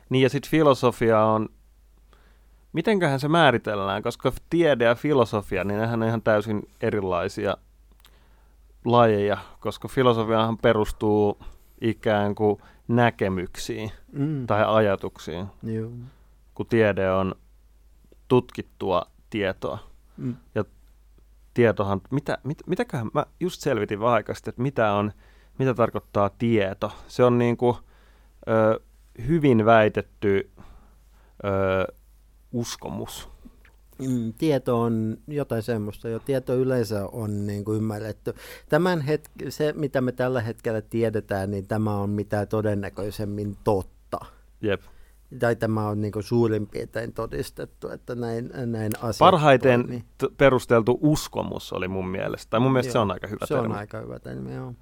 Niin 0.10 0.24
ja 0.24 0.30
sitten 0.30 0.52
filosofia 0.52 1.26
on, 1.26 1.50
mitenköhän 2.74 3.20
se 3.20 3.28
määritellään, 3.28 4.04
koska 4.04 4.32
tiede 4.50 4.84
ja 4.84 4.96
filosofia, 4.96 5.64
niin 5.64 5.80
nehän 5.80 6.02
on 6.02 6.08
ihan 6.08 6.22
täysin 6.22 6.62
erilaisia 6.82 7.58
lajeja, 8.86 9.38
koska 9.60 9.88
filosofiahan 9.88 10.58
perustuu 10.58 11.38
ikään 11.82 12.36
kuin 12.36 12.62
näkemyksiin 12.88 13.92
Mm. 14.12 14.48
tai 14.48 14.64
ajatuksiin, 14.68 15.48
Joo. 15.64 15.92
kun 16.56 16.66
tiede 16.66 17.12
on 17.12 17.36
tutkittua 18.28 19.06
tietoa. 19.30 19.80
Mm. 20.18 20.36
Tietohan, 21.54 22.02
mitä, 22.12 22.38
mit, 22.44 22.58
mitäköhän, 22.68 23.10
mä 23.14 23.26
just 23.40 23.62
selvitin 23.62 24.02
aikaisesti, 24.04 24.50
että 24.50 24.62
mitä 24.62 24.94
on, 24.94 25.12
mitä 25.58 25.74
tarkoittaa 25.74 26.30
tieto. 26.30 26.92
Se 27.08 27.24
on 27.24 27.38
niin 27.38 27.58
kuin, 27.58 27.78
ö, 28.50 28.80
hyvin 29.28 29.66
väitetty 29.66 30.52
ö, 31.46 31.94
uskomus. 32.52 33.30
Mm, 34.00 34.34
tieto 34.34 34.82
on 34.82 35.18
jotain 35.28 35.64
semmoista, 35.64 36.10
jo 36.10 36.20
tieto 36.20 36.56
yleensä 36.56 37.08
on 37.12 37.48
niin 37.48 37.66
kuin 37.66 37.78
ymmärretty. 37.78 38.34
Tämän 38.70 39.00
hetk- 39.08 39.50
se, 39.50 39.74
mitä 39.78 40.02
me 40.02 40.12
tällä 40.12 40.42
hetkellä 40.42 40.82
tiedetään, 40.82 41.52
niin 41.52 41.68
tämä 41.68 41.96
on 41.98 42.10
mitä 42.10 42.46
todennäköisemmin 42.46 43.58
totta. 43.64 44.20
Jep. 44.62 44.82
Tai 45.40 45.56
tämä 45.56 45.88
on 45.88 46.02
niin 46.02 46.12
kuin 46.12 46.24
suurin 46.24 46.68
piirtein 46.68 47.14
todistettu, 47.14 47.90
että 47.90 48.16
näin, 48.16 48.52
näin 48.66 48.92
asiat 49.02 49.20
Parhaiten 49.20 49.80
toimii. 49.82 50.04
t- 50.18 50.38
perusteltu 50.38 51.00
uskomus 51.02 51.74
oli 51.74 51.88
mun 51.88 52.08
mielestä. 52.08 52.50
Tai 52.50 52.60
mun 52.60 52.72
mielestä 52.72 52.92
se 52.92 52.98
Joo, 52.98 53.02
on 53.04 53.12
aika 53.12 53.28
hyvä 53.28 53.46
Se 53.46 53.54
termi. 53.54 53.66
on 53.74 53.76
aika 53.80 54.00
hyvä 54.00 54.20
termi, 54.20 54.56
joo. 54.56 54.74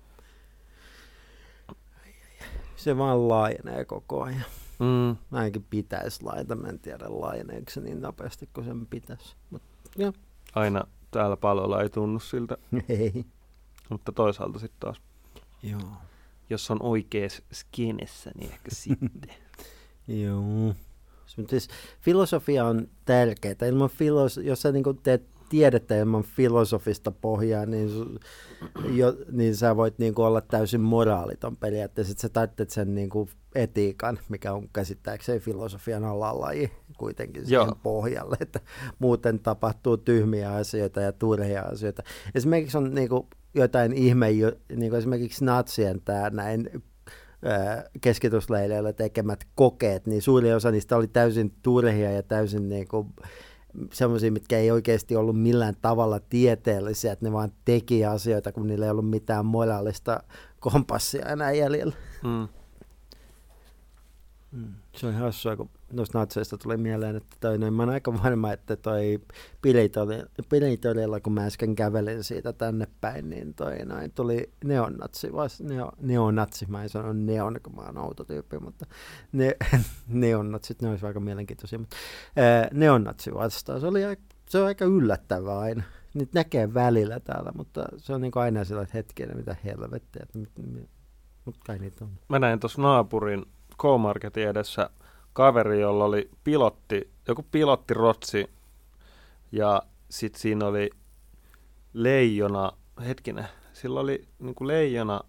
Se 2.76 2.98
vaan 2.98 3.28
laajenee 3.28 3.86
koko 3.86 4.24
ajan. 4.24 4.44
Mm, 4.80 5.18
Ainakin 5.32 5.66
pitäisi 5.70 6.24
laita, 6.24 6.56
mä 6.56 6.68
en 6.68 6.80
tiedä 6.80 7.06
laajeneeko 7.08 7.72
se 7.72 7.82
niin 7.82 8.02
nopeasti 8.02 8.50
kuin 8.54 8.66
sen 8.66 8.86
pitäisi. 8.86 9.36
Mut 9.50 9.62
aina 10.56 10.84
täällä 11.12 11.38
paloilla 11.38 11.82
ei 11.82 11.90
tunnu 11.90 12.20
siltä, 12.20 12.58
ei. 12.90 13.26
mutta 13.90 14.12
toisaalta 14.12 14.60
sitten 14.60 14.80
taas, 14.80 15.02
Joo. 15.64 15.92
jos 16.50 16.72
on 16.72 16.78
oikeassa 16.82 17.44
skenessä, 17.54 18.32
niin 18.40 18.52
ehkä 18.52 18.70
sitten. 18.84 19.36
Joo. 20.08 20.76
Siis 21.50 21.68
filosofia 22.02 22.66
on 22.66 22.88
tärkeää. 23.06 23.56
Ilman 23.70 23.90
filos- 23.90 24.44
jos 24.44 24.62
sä 24.62 24.72
niinku 24.72 24.94
teet 24.94 25.24
tiedettä 25.50 25.98
ilman 25.98 26.24
filosofista 26.24 27.12
pohjaa, 27.12 27.66
niin, 27.66 27.90
jo, 28.94 29.16
niin 29.32 29.56
sä 29.56 29.76
voit 29.76 30.00
niinku 30.00 30.22
olla 30.24 30.42
täysin 30.42 30.82
moraaliton 30.82 31.58
periaatteessa. 31.58 32.12
Et 32.12 32.20
sä 32.20 32.30
tarvitset 32.30 32.70
sen 32.70 32.96
niinku 32.96 33.30
etiikan, 33.56 34.20
mikä 34.30 34.54
on 34.54 34.70
käsittääkseni 34.74 35.40
filosofian 35.40 36.04
alalaji 36.04 36.72
kuitenkin 36.98 37.46
siihen 37.46 37.66
Joo. 37.66 37.78
pohjalle, 37.84 38.38
että 38.40 38.60
muuten 39.00 39.40
tapahtuu 39.40 39.98
tyhmiä 39.98 40.54
asioita 40.54 41.02
ja 41.02 41.12
turhia 41.12 41.62
asioita. 41.62 42.04
Esimerkiksi 42.36 42.78
on 42.78 42.94
niinku 42.94 43.28
jotain 43.54 43.94
ihme, 43.94 44.32
niin 44.32 44.90
kuin 44.90 44.96
esimerkiksi 44.96 45.46
natsien 45.46 46.02
tämä 46.02 46.30
näin 46.30 46.84
ää, 47.46 47.84
keskitusleireillä 48.02 48.94
tekemät 48.94 49.40
kokeet, 49.56 50.08
niin 50.08 50.22
suuri 50.22 50.54
osa 50.54 50.72
niistä 50.72 50.98
oli 50.98 51.08
täysin 51.08 51.54
turhia 51.62 52.12
ja 52.12 52.24
täysin 52.24 52.70
niin 52.70 52.88
kuin, 52.88 53.08
semmoisia, 53.94 54.32
mitkä 54.32 54.58
ei 54.58 54.72
oikeasti 54.72 55.16
ollut 55.16 55.42
millään 55.42 55.76
tavalla 55.82 56.20
tieteellisiä, 56.20 57.12
että 57.12 57.26
ne 57.26 57.32
vaan 57.32 57.52
teki 57.66 58.06
asioita, 58.06 58.52
kun 58.52 58.68
niillä 58.68 58.86
ei 58.86 58.92
ollut 58.92 59.10
mitään 59.10 59.46
moraalista 59.46 60.24
kompassia 60.60 61.26
enää 61.26 61.52
jäljellä. 61.52 61.96
Mm. 62.24 62.48
Mm. 64.52 64.74
Se 64.96 65.08
on 65.08 65.14
hassua, 65.14 65.56
kun 65.56 65.70
noista 65.94 66.20
natseista 66.20 66.58
tuli 66.58 66.78
mieleen, 66.78 67.16
että 67.16 67.36
toi, 67.40 67.58
noin, 67.58 67.74
mä 67.74 67.84
oon 67.84 67.90
aika 67.90 68.24
varma, 68.24 68.52
että 68.54 68.76
toi 68.76 69.20
Pilitorilla, 70.50 71.20
kun 71.20 71.34
mä 71.34 71.46
äsken 71.46 71.76
kävelin 71.76 72.24
siitä 72.24 72.54
tänne 72.54 72.88
päin, 73.02 73.30
niin 73.30 73.54
toi 73.54 73.86
noin, 73.86 74.12
tuli 74.12 74.52
neonatsi, 74.64 75.34
vas, 75.34 75.62
neo, 75.62 75.92
neonatsi, 76.02 76.66
mä 76.70 76.84
en 76.84 76.90
sano 76.90 77.14
neon, 77.14 77.60
kun 77.64 77.76
mä 77.76 77.82
oon 77.82 77.98
outo 77.98 78.24
tyyppi, 78.24 78.60
mutta 78.60 78.86
ne, 79.32 79.56
neonatsit, 80.08 80.82
ne 80.82 80.90
olisi 80.90 81.06
aika 81.06 81.20
mielenkiintoisia, 81.20 81.80
mutta 81.80 81.96
ää, 82.36 82.68
neonatsi 82.74 83.34
vastaan, 83.34 83.82
se 83.82 83.88
oli 83.88 84.02
se 84.50 84.60
on 84.60 84.66
aika 84.66 84.86
yllättävää 84.86 85.60
aina. 85.60 85.84
Niitä 86.14 86.40
näkee 86.40 86.74
välillä 86.74 87.20
täällä, 87.20 87.52
mutta 87.56 87.86
se 87.98 88.14
on 88.14 88.22
niin 88.22 88.32
kuin 88.32 88.44
aina 88.44 88.62
että 88.62 88.88
hetkinen, 88.94 89.38
mitä 89.38 89.56
helvettiä, 89.64 90.26
mutta 91.46 91.62
kai 91.66 91.80
niitä 91.80 92.06
on. 92.06 92.12
Mä 92.30 92.40
näin 92.40 92.60
tuossa 92.60 92.82
naapurin 92.82 93.46
K-Marketin 93.82 94.48
edessä 94.48 94.90
kaveri, 95.34 95.82
jolla 95.82 96.06
oli 96.06 96.30
pilotti, 96.44 97.12
joku 97.28 97.46
pilottirotsi 97.52 98.50
ja 99.52 99.82
sitten 100.10 100.42
siinä 100.42 100.66
oli 100.66 100.90
leijona, 101.94 102.72
hetkinen, 103.08 103.48
sillä 103.74 104.00
oli 104.00 104.28
niinku 104.40 104.68
leijona 104.68 105.22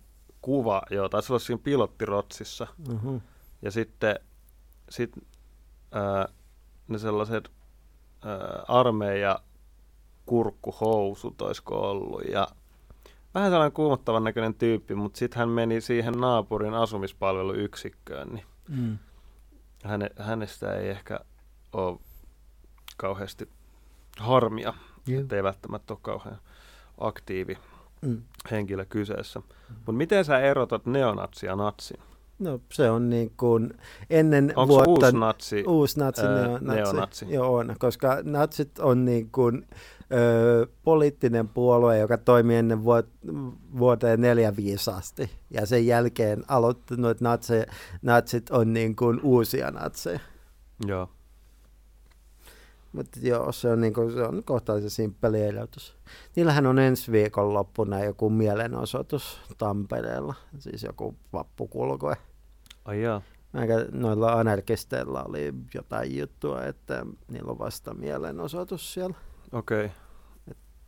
kuva, 0.43 0.83
joo, 0.91 1.09
taisi 1.09 1.33
olla 1.33 1.41
siinä 1.41 1.61
pilottirotsissa. 1.65 2.67
Uh-huh. 2.93 3.23
Ja 3.63 3.71
sitten 3.71 4.17
sit, 4.89 5.13
ää, 5.93 6.29
ne 6.89 6.99
sellaiset 6.99 7.51
ää, 8.25 8.65
armeija 8.69 9.39
kurkkuhousut 10.27 11.43
olisiko 11.43 11.91
ollut. 11.91 12.23
Ja 12.25 12.49
vähän 13.35 13.51
sellainen 13.51 13.73
kuumottavan 13.73 14.25
näköinen 14.25 14.55
tyyppi, 14.55 14.95
mutta 14.95 15.19
sitten 15.19 15.39
hän 15.39 15.49
meni 15.49 15.81
siihen 15.81 16.15
naapurin 16.15 16.75
asumispalveluyksikköön, 16.75 18.29
niin 18.29 18.45
Mm. 18.69 18.99
häne, 19.85 20.11
hänestä 20.19 20.75
ei 20.75 20.89
ehkä 20.89 21.21
ole 21.73 21.99
kauheasti 22.97 23.49
harmia, 24.19 24.75
Joo. 25.07 25.21
ettei 25.21 25.43
välttämättä 25.43 25.93
ole 25.95 25.99
kauhean 26.03 26.39
aktiivi 26.99 27.59
Mm. 28.03 28.23
henkilö 28.51 28.85
kyseessä. 28.85 29.41
Mutta 29.69 29.93
miten 29.93 30.25
sä 30.25 30.39
erotat 30.39 30.87
neonatsi 30.87 31.47
ja 31.47 31.57
natsi? 31.57 31.95
No 32.39 32.61
se 32.73 32.91
on 32.91 33.11
niin 33.11 33.33
kuin 33.37 33.71
ennen 34.11 34.53
Onko 34.57 34.75
vuotta... 34.75 34.91
uusi 34.91 35.17
natsi? 35.17 35.65
Uusi 35.67 35.99
natsi, 35.99 36.23
ää, 36.27 36.35
neonatsi. 36.37 36.65
neonatsi? 36.75 37.27
Joo 37.29 37.55
on, 37.57 37.77
koska 37.79 38.19
natsit 38.23 38.79
on 38.79 39.05
niin 39.05 39.31
kuin, 39.31 39.69
ö, 40.13 40.67
poliittinen 40.83 41.49
puolue, 41.49 41.99
joka 41.99 42.19
toimi 42.19 42.57
ennen 42.57 42.85
vuot, 42.85 43.09
vuoteen 43.79 44.21
45 44.21 44.91
asti. 44.91 45.31
Ja 45.51 45.67
sen 45.67 45.87
jälkeen 45.87 46.45
aloittanut 46.49 47.21
natse, 47.21 47.67
natsit 48.03 48.51
on 48.51 48.73
niin 48.73 48.97
kuin 48.97 49.21
uusia 49.23 49.71
natseja. 49.71 50.21
Joo. 50.87 51.09
Mutta 52.93 53.19
joo, 53.23 53.53
se 53.53 53.69
on, 53.69 53.81
niin 53.81 53.95
kuin, 53.95 54.13
se 54.13 54.23
on 54.23 54.43
kohtalaisen 54.45 54.91
simppeli 54.91 55.43
erotus. 55.43 55.97
Niillähän 56.37 56.67
on 56.67 56.79
ensi 56.79 57.13
viikon 57.13 57.55
loppuna 57.55 58.05
joku 58.05 58.31
mielenosoitus 58.31 59.41
Tampereella, 59.59 60.35
siis 60.59 60.83
joku 60.83 61.17
vappukulkue. 61.33 62.17
Ai 62.85 63.03
jaa. 63.03 63.23
Aika 63.55 63.75
noilla 63.93 64.33
anarkisteilla 64.33 65.23
oli 65.23 65.55
jotain 65.75 66.19
juttua, 66.19 66.65
että 66.65 67.07
niillä 67.29 67.51
on 67.51 67.59
vasta 67.59 67.95
mielenosoitus 67.95 68.95
siellä. 68.95 69.15
Okei. 69.53 69.85
Okay. 69.85 69.97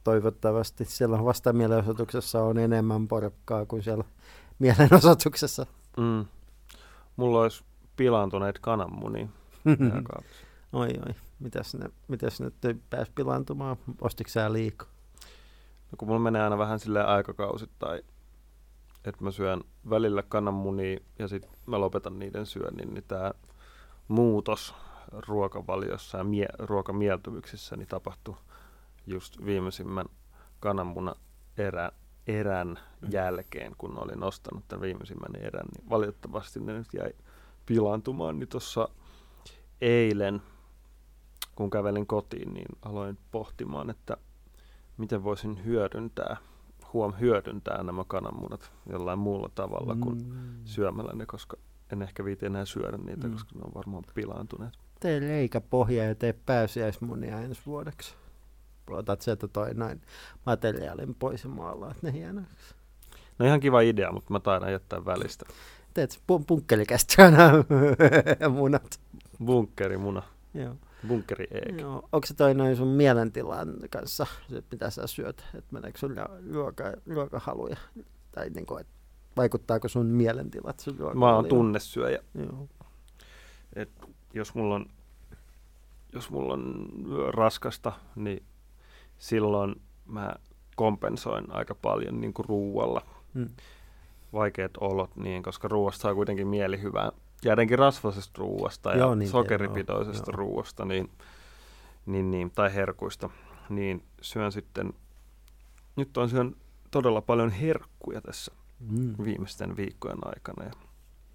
toivottavasti 0.04 0.84
siellä 0.84 1.24
vastamielenosoituksessa 1.24 2.42
on 2.42 2.58
enemmän 2.58 3.08
porukkaa 3.08 3.66
kuin 3.66 3.82
siellä 3.82 4.04
mielenosoituksessa. 4.58 5.66
Mm. 5.96 6.26
Mulla 7.16 7.40
olisi 7.40 7.64
pilaantuneet 7.96 8.58
jääkaapissa. 9.92 10.46
oi 10.72 10.88
oi, 11.06 11.14
mitäs 11.38 11.74
ne, 11.74 11.90
mitäs 12.08 12.40
ne 12.40 12.50
pääs 12.90 13.10
pilaantumaan? 13.14 13.76
Ostitko 14.00 14.30
sä 14.30 14.52
liikaa? 14.52 14.88
No, 15.92 15.96
kun 15.98 16.08
mulla 16.08 16.20
menee 16.20 16.42
aina 16.42 16.58
vähän 16.58 16.78
silleen 16.78 17.06
aikakausittain, 17.06 18.04
että 19.04 19.24
mä 19.24 19.30
syön 19.30 19.60
välillä 19.90 20.22
kananmunia 20.22 21.00
ja 21.18 21.28
sitten 21.28 21.50
mä 21.66 21.80
lopetan 21.80 22.18
niiden 22.18 22.46
syönnin, 22.46 22.94
niin 22.94 23.04
tämä 23.08 23.32
muutos 24.08 24.74
ruokavaliossa 25.12 26.18
ja 26.18 26.24
mie- 26.24 26.54
ruokamieltymyksissä 26.58 27.76
niin 27.76 27.88
tapahtui 27.88 28.36
just 29.06 29.44
viimeisimmän 29.44 30.06
kananmuna 30.60 31.14
erä, 31.58 31.90
erän 32.26 32.78
jälkeen, 33.10 33.74
kun 33.78 33.98
olin 33.98 34.20
nostanut 34.20 34.68
tämän 34.68 34.82
viimeisimmän 34.82 35.36
erän, 35.36 35.66
niin 35.76 35.90
valitettavasti 35.90 36.60
ne 36.60 36.72
nyt 36.72 36.88
jäi 36.94 37.12
pilaantumaan, 37.66 38.38
niin 38.38 38.48
tuossa 38.48 38.88
eilen, 39.80 40.42
kun 41.54 41.70
kävelin 41.70 42.06
kotiin, 42.06 42.54
niin 42.54 42.78
aloin 42.82 43.18
pohtimaan, 43.30 43.90
että 43.90 44.16
miten 44.96 45.24
voisin 45.24 45.64
hyödyntää, 45.64 46.36
huom 46.92 47.14
hyödyntää 47.20 47.82
nämä 47.82 48.04
kananmunat 48.08 48.72
jollain 48.90 49.18
muulla 49.18 49.50
tavalla 49.54 49.96
kuin 50.00 50.18
mm. 50.24 50.60
syömällä 50.64 51.12
ne, 51.12 51.26
koska 51.26 51.56
en 51.92 52.02
ehkä 52.02 52.24
viiti 52.24 52.46
enää 52.46 52.64
syödä 52.64 52.96
niitä, 52.96 53.26
mm. 53.26 53.32
koska 53.32 53.50
ne 53.54 53.60
on 53.64 53.74
varmaan 53.74 54.04
pilaantuneet. 54.14 54.74
Tee 55.00 55.20
reikäpohja 55.20 56.04
ja 56.04 56.14
tee 56.14 56.32
pääsiäismunia 56.32 57.40
ensi 57.40 57.60
vuodeksi. 57.66 58.14
Otat 58.98 59.20
sieltä 59.20 59.48
toi 59.48 59.74
noin 59.74 60.00
materiaalin 60.46 61.14
pois 61.14 61.44
ja 61.44 61.50
maalaat 61.50 62.02
ne 62.02 62.12
hienoiksi. 62.12 62.74
No 63.38 63.46
ihan 63.46 63.60
kiva 63.60 63.80
idea, 63.80 64.12
mutta 64.12 64.32
mä 64.32 64.40
taidan 64.40 64.72
jättää 64.72 65.04
välistä. 65.04 65.44
Teet 65.94 66.20
pun- 66.32 66.44
punkkelikästä 66.46 67.32
munat. 68.58 69.00
Bunkkerimuna. 69.44 70.22
Joo. 70.54 70.74
Bunkkeri 71.08 71.46
eeg. 71.50 71.80
Joo. 71.80 72.08
Onko 72.12 72.26
se 72.26 72.34
toi 72.34 72.54
noin 72.54 72.76
sun 72.76 72.88
mielentilan 72.88 73.68
kanssa, 73.90 74.26
se 74.50 74.62
mitä 74.70 74.90
sä 74.90 75.06
syöt, 75.06 75.44
että 75.54 75.74
meneekö 75.74 75.98
sulla 75.98 76.28
ruoka, 76.52 76.84
ruokahaluja? 77.06 77.76
Tai 78.32 78.50
niin 78.50 78.66
kuin, 78.66 78.84
vaikuttaako 79.36 79.88
sun 79.88 80.06
mielentilat 80.06 80.80
sun 80.80 80.96
Mä 81.14 81.34
oon 81.34 81.46
tunnesyöjä. 81.46 82.18
Joo. 82.34 82.68
Et 83.76 83.90
jos 84.34 84.54
mulla 84.54 84.74
on 84.74 84.86
jos 86.12 86.30
mulla 86.30 86.52
on 86.52 86.88
raskasta, 87.34 87.92
niin 88.16 88.42
silloin 89.22 89.74
mä 90.06 90.34
kompensoin 90.76 91.44
aika 91.54 91.74
paljon 91.74 92.20
niin 92.20 92.34
kuin 92.34 92.46
ruualla 92.48 93.02
Mm. 93.34 93.48
vaikeat 94.32 94.70
olot, 94.80 95.16
niin, 95.16 95.42
koska 95.42 95.68
ruoasta 95.68 96.02
saa 96.02 96.14
kuitenkin 96.14 96.46
mielihyvää. 96.48 97.12
Ja 97.44 97.52
jotenkin 97.52 97.78
rasvaisesta 97.78 98.38
ruoasta 98.38 98.90
ja 98.90 98.96
Joo, 98.98 99.14
niin, 99.14 99.28
sokeripitoisesta 99.28 100.30
joo, 100.30 100.36
ruoasta 100.36 100.84
niin, 100.84 101.10
niin, 102.06 102.30
niin, 102.30 102.50
tai 102.50 102.74
herkuista, 102.74 103.30
niin 103.68 104.04
syön 104.20 104.52
sitten, 104.52 104.92
nyt 105.96 106.16
on 106.16 106.28
syön 106.28 106.56
todella 106.90 107.20
paljon 107.20 107.50
herkkuja 107.50 108.20
tässä 108.20 108.52
Mm. 108.80 109.14
viimeisten 109.24 109.76
viikkojen 109.76 110.18
aikana. 110.24 110.64
Ja 110.64 110.70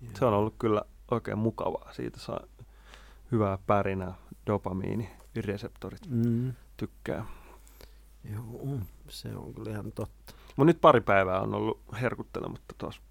Joo. 0.02 0.12
se 0.20 0.26
on 0.26 0.34
ollut 0.34 0.56
kyllä 0.60 0.82
oikein 1.12 1.38
mukavaa. 1.38 1.94
Siitä 1.94 2.20
saa 2.20 2.40
hyvää 3.32 3.58
pärinää, 3.68 4.14
dopamiinireseptorit 4.48 6.02
Mm. 6.10 6.54
tykkää. 6.78 7.26
Joo, 8.34 8.80
se 9.10 9.36
on 9.36 9.54
kyllä 9.54 9.72
ihan 9.72 9.92
totta. 9.92 10.34
Mutta 10.48 10.66
nyt 10.66 10.82
pari 10.82 11.02
päivää 11.02 11.42
on 11.42 11.54
ollut 11.54 11.82
herkuttelematta 12.02 12.76
tuossa. 12.78 13.02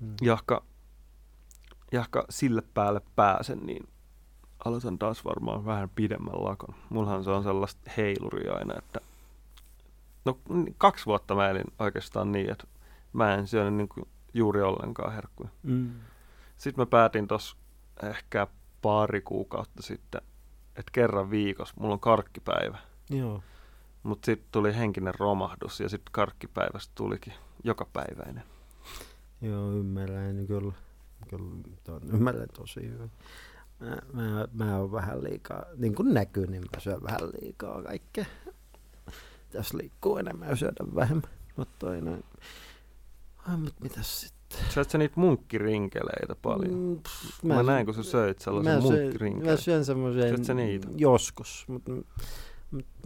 Mm. 0.00 0.14
Jahka, 0.22 0.62
jahka 1.92 2.24
sille 2.30 2.62
päälle 2.74 3.00
pääsen, 3.16 3.58
niin 3.66 3.88
aloitan 4.64 4.98
taas 4.98 5.24
varmaan 5.24 5.64
vähän 5.64 5.90
pidemmän 5.94 6.44
lakon. 6.44 6.74
Mullahan 6.90 7.24
se 7.24 7.30
on 7.30 7.42
sellaista 7.42 7.90
heiluria 7.96 8.54
aina, 8.54 8.74
että 8.78 9.00
no 10.24 10.38
n- 10.54 10.74
kaksi 10.78 11.06
vuotta 11.06 11.34
mä 11.34 11.48
elin 11.48 11.72
oikeastaan 11.78 12.32
niin, 12.32 12.50
että 12.50 12.66
mä 13.12 13.34
en 13.34 13.46
syönyt 13.46 13.74
niin 13.74 13.88
kuin 13.88 14.08
juuri 14.34 14.62
ollenkaan 14.62 15.12
herkkuja. 15.12 15.50
Mm. 15.62 15.90
Sitten 16.56 16.82
mä 16.82 16.86
päätin 16.86 17.28
tuossa 17.28 17.56
ehkä 18.02 18.46
pari 18.82 19.20
kuukautta 19.20 19.82
sitten, 19.82 20.22
että 20.76 20.92
kerran 20.92 21.30
viikossa 21.30 21.74
mulla 21.78 21.94
on 21.94 22.00
karkkipäivä. 22.00 22.78
Joo. 23.10 23.42
Mutta 24.02 24.26
sitten 24.26 24.48
tuli 24.52 24.76
henkinen 24.76 25.14
romahdus 25.18 25.80
ja 25.80 25.88
sitten 25.88 26.12
karkkipäivästä 26.12 26.92
tulikin 26.94 27.32
jokapäiväinen. 27.64 28.42
Joo, 29.42 29.72
ymmärrän 29.72 30.46
kyllä. 30.46 30.72
Kyllä, 31.28 31.54
ton, 31.84 32.00
ymmärrän 32.12 32.48
tosi 32.56 32.80
hyvin. 32.80 33.10
Mä, 33.80 33.96
mä, 34.12 34.48
mä 34.52 34.78
oon 34.78 34.92
vähän 34.92 35.24
liikaa, 35.24 35.64
niin 35.76 35.94
kuin 35.94 36.14
näkyy, 36.14 36.46
niin 36.46 36.62
mä 36.62 36.80
syön 36.80 37.02
vähän 37.02 37.20
liikaa 37.40 37.82
kaikkea. 37.82 38.24
Tässä 39.50 39.78
liikkuu 39.78 40.16
enemmän 40.16 40.48
ja 40.48 40.56
syödä 40.56 40.84
vähemmän. 40.94 41.30
Mutta 41.56 41.74
toi 41.78 42.00
noin. 42.00 42.24
Ai, 43.48 43.56
mut 43.56 43.74
mitäs 43.80 44.20
sitten? 44.20 44.58
Syöt 44.70 44.90
sä 44.90 44.98
niitä 44.98 45.20
munkkirinkeleitä 45.20 46.34
paljon? 46.42 46.74
Mm, 46.74 46.98
pff, 47.02 47.42
Mä, 47.42 47.54
mä 47.54 47.62
näin, 47.62 47.86
kun 47.86 47.94
sä 47.94 48.02
söit 48.02 48.38
sellaisen 48.38 48.74
mä, 48.74 48.80
syön, 48.80 48.92
mä 48.92 49.00
munkkirinkeleitä. 49.02 49.62
syön 49.62 49.84
semmoisen 49.84 50.80
joskus, 50.96 51.64
mutta 51.68 51.92
mut 51.92 52.06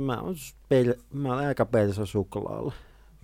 mä, 0.01 0.21
oon 0.21 0.35
pel, 0.69 0.95
mä 1.13 1.35
olen 1.35 1.47
aika 1.47 1.67
pelso 1.67 2.07
suklaalla. 2.07 2.73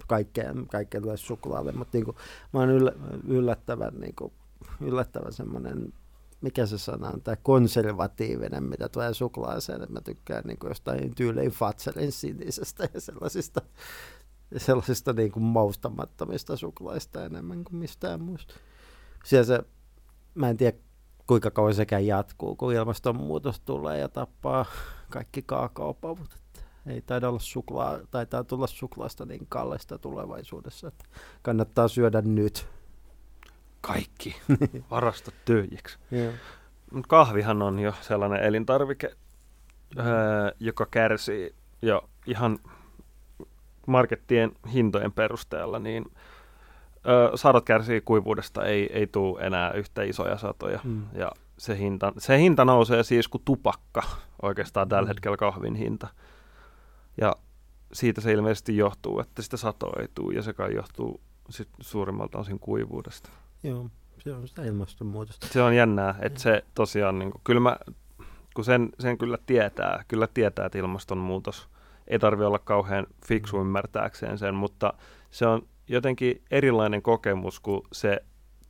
Kaikkeen, 0.06 0.66
kaikkeen 0.66 1.02
tulee 1.02 1.16
suklaalle, 1.16 1.72
mutta 1.72 1.98
niinku, 1.98 2.14
mä 2.52 2.60
oon 2.60 2.70
yllä, 2.70 2.92
yllättävän, 3.26 3.94
niinku, 4.00 4.32
yllättävän 4.80 5.32
semmoinen, 5.32 5.92
mikä 6.40 6.66
se 6.66 6.78
sana 6.78 7.08
on, 7.08 7.22
tämä 7.22 7.36
konservatiivinen, 7.36 8.64
mitä 8.64 8.88
tulee 8.88 9.14
suklaaseen, 9.14 9.82
että 9.82 9.92
mä 9.92 10.00
tykkään 10.00 10.44
niinku 10.46 10.68
jostain 10.68 11.14
tyyliin 11.14 11.50
Fatserin 11.50 12.12
sinisestä 12.12 12.88
ja 12.94 13.00
sellaisista, 13.00 13.60
sellaisista 14.56 15.12
niinku 15.12 15.40
maustamattomista 15.40 16.56
suklaista 16.56 17.24
enemmän 17.24 17.64
kuin 17.64 17.76
mistään 17.76 18.20
muusta. 18.20 18.54
Siellä 19.24 19.46
se, 19.46 19.62
mä 20.34 20.50
en 20.50 20.56
tiedä 20.56 20.78
kuinka 21.26 21.50
kauan 21.50 21.74
sekään 21.74 22.06
jatkuu, 22.06 22.56
kun 22.56 22.72
ilmastonmuutos 22.72 23.60
tulee 23.60 23.98
ja 23.98 24.08
tappaa 24.08 24.66
kaikki 25.10 25.42
kaakaopavut. 25.42 26.32
Että 26.34 26.60
Ei 26.86 27.02
taida 27.02 27.28
olla 27.28 27.38
suklaa, 27.38 27.98
taitaa 28.10 28.44
tulla 28.44 28.66
suklaasta 28.66 29.24
niin 29.26 29.46
kallista 29.48 29.98
tulevaisuudessa, 29.98 30.88
että 30.88 31.04
kannattaa 31.42 31.88
syödä 31.88 32.22
nyt. 32.22 32.66
Kaikki 33.80 34.36
varastot 34.90 35.34
tyhjiksi. 35.44 35.98
Kahvihan 37.08 37.62
on 37.62 37.78
jo 37.78 37.94
sellainen 38.00 38.42
elintarvike, 38.42 39.10
öö, 39.98 40.04
joka 40.60 40.86
kärsii 40.90 41.54
jo 41.82 42.08
ihan 42.26 42.58
markettien 43.86 44.52
hintojen 44.72 45.12
perusteella, 45.12 45.78
niin 45.78 46.04
öö, 47.08 47.36
sadot 47.36 47.64
kärsii 47.64 48.00
kuivuudesta, 48.00 48.64
ei, 48.64 48.92
ei 48.92 49.06
tule 49.06 49.46
enää 49.46 49.72
yhtä 49.72 50.02
isoja 50.02 50.38
satoja. 50.38 50.80
Mm. 50.84 51.02
Ja 51.12 51.32
se 51.58 51.78
hinta, 51.78 52.12
se 52.18 52.38
hinta 52.38 52.64
nousee 52.64 53.02
siis 53.02 53.28
kuin 53.28 53.42
tupakka, 53.44 54.02
oikeastaan 54.42 54.88
tällä 54.88 55.06
Mm. 55.06 55.08
hetkellä 55.08 55.36
kahvin 55.36 55.74
hinta. 55.74 56.08
Ja 57.20 57.36
siitä 57.92 58.20
se 58.20 58.32
ilmeisesti 58.32 58.76
johtuu, 58.76 59.20
että 59.20 59.42
sitä 59.42 59.56
satoa 59.56 60.00
ei 60.00 60.08
tule, 60.14 60.34
ja 60.34 60.42
se 60.42 60.52
kai 60.52 60.74
johtuu 60.74 61.20
sit 61.50 61.68
suurimmalta 61.80 62.38
osin 62.38 62.58
kuivuudesta. 62.58 63.30
Joo, 63.62 63.90
se 64.18 64.32
on 64.32 64.48
sitä 64.48 64.62
ilmastonmuutosta. 64.64 65.46
Se 65.50 65.62
on 65.62 65.76
jännää, 65.76 66.14
että 66.20 66.40
se 66.40 66.64
tosiaan, 66.74 67.18
niin 67.18 67.30
kuin, 67.30 67.40
kyllä 67.44 67.60
mä, 67.60 67.76
kun 68.54 68.64
sen, 68.64 68.88
sen 68.98 69.18
kyllä 69.18 69.38
tietää, 69.46 70.04
kyllä 70.08 70.28
tietää, 70.34 70.66
että 70.66 70.78
ilmastonmuutos 70.78 71.68
ei 72.08 72.18
tarvi 72.18 72.44
olla 72.44 72.58
kauhean 72.58 73.06
fiksu 73.26 73.56
Mm. 73.56 73.60
ymmärtääkseen 73.62 74.38
sen, 74.38 74.54
mutta 74.54 74.92
se 75.30 75.46
on 75.46 75.62
jotenkin 75.88 76.42
erilainen 76.50 77.02
kokemus, 77.02 77.60
kun 77.60 77.82
se 77.92 78.20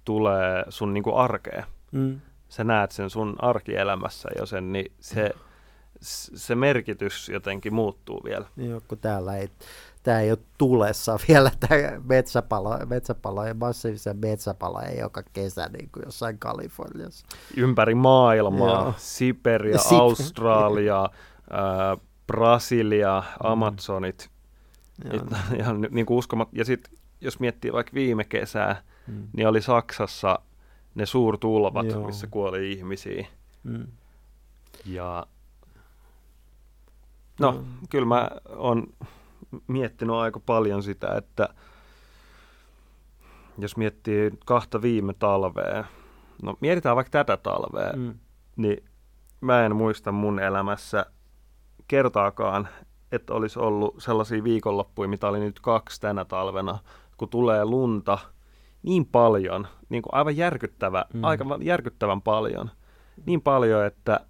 tulee 0.04 0.64
sun 0.68 0.94
niin 0.94 1.04
kuin 1.04 1.16
arkeen. 1.16 1.64
Mm. 1.92 2.20
Sä 2.48 2.64
näet 2.64 2.90
sen 2.92 3.10
sun 3.10 3.36
arkielämässä 3.38 4.28
jo 4.38 4.46
sen, 4.46 4.72
niin 4.72 4.92
se, 5.00 5.30
s- 6.02 6.30
se 6.34 6.54
merkitys 6.54 7.28
jotenkin 7.28 7.74
muuttuu 7.74 8.20
vielä. 8.24 8.46
Joo, 8.56 8.80
kun 8.88 8.98
täällä 8.98 9.36
ei, 9.36 9.48
tää 10.02 10.20
ei 10.20 10.30
ole 10.30 10.38
tulessa 10.58 11.18
vielä, 11.28 11.50
tämä 11.60 11.80
metsäpalo, 12.04 12.78
metsäpaloja, 12.86 13.54
massiivisia 13.54 14.14
metsäpaloja 14.14 15.00
joka 15.00 15.22
kesä 15.32 15.68
niin 15.72 15.88
kuin 15.92 16.02
jossain 16.06 16.38
Kaliforniassa. 16.38 17.26
Ympäri 17.56 17.94
maailmaa, 17.94 18.82
Joo. 18.82 18.94
Siberia, 18.96 19.76
Sip- 19.90 19.94
Australia, 19.94 21.08
ää, 21.50 21.96
Brasilia, 22.26 23.22
Amazonit, 23.42 24.28
Joo. 25.04 25.14
Ja, 25.14 25.56
ihan 25.58 25.80
ni- 25.80 25.88
niin 25.90 26.06
kuin 26.06 26.18
uskomat. 26.18 26.48
Ja 26.52 26.64
sitten 26.64 26.98
jos 27.20 27.40
miettii 27.40 27.72
vaikka 27.72 27.94
viime 27.94 28.24
kesää, 28.24 28.82
Mm. 29.06 29.28
niin 29.36 29.48
oli 29.48 29.62
Saksassa 29.62 30.38
ne 30.98 31.06
suurtulvat, 31.06 31.86
Joo. 31.86 32.06
missä 32.06 32.26
kuoli 32.26 32.72
ihmisiä. 32.72 33.26
Mm. 33.64 33.86
Ja 34.86 35.26
No, 37.40 37.52
Mm. 37.52 37.64
kyllä 37.90 38.06
mä 38.06 38.30
oon 38.56 38.86
miettinyt 39.66 40.16
aika 40.16 40.40
paljon 40.40 40.82
sitä, 40.82 41.14
että 41.16 41.48
jos 43.58 43.76
miettii 43.76 44.30
kahta 44.46 44.82
viime 44.82 45.14
talvea, 45.18 45.84
no 46.42 46.54
mietitään 46.60 46.96
vaikka 46.96 47.10
tätä 47.10 47.36
talvea, 47.36 47.92
Mm. 47.96 48.14
niin 48.56 48.84
mä 49.40 49.66
en 49.66 49.76
muista 49.76 50.12
mun 50.12 50.40
elämässä 50.40 51.06
kertaakaan, 51.88 52.68
että 53.12 53.34
olisi 53.34 53.58
ollut 53.58 53.94
sellaisia 53.98 54.44
viikonloppuja, 54.44 55.08
mitä 55.08 55.28
oli 55.28 55.40
nyt 55.40 55.60
kaksi 55.60 56.00
tänä 56.00 56.24
talvena, 56.24 56.78
kun 57.16 57.28
tulee 57.28 57.64
lunta 57.64 58.18
niin 58.82 59.06
paljon, 59.06 59.66
niin 59.88 60.02
kuin 60.02 60.14
aivan 60.14 60.36
järkyttävä, 60.36 61.04
Mm. 61.14 61.24
aika 61.24 61.44
järkyttävän 61.62 62.22
paljon. 62.22 62.70
Niin 63.26 63.42
paljon, 63.42 63.86
että 63.86 64.20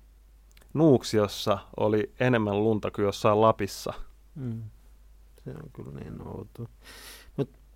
Nuuksiossa 0.74 1.58
oli 1.76 2.12
enemmän 2.20 2.64
lunta 2.64 2.90
kuin 2.90 3.04
jossain 3.04 3.40
Lapissa. 3.40 3.92
Mm. 4.34 4.62
Se 5.44 5.50
on 5.50 5.70
kyllä 5.72 6.00
niin 6.00 6.28
outo. 6.28 6.66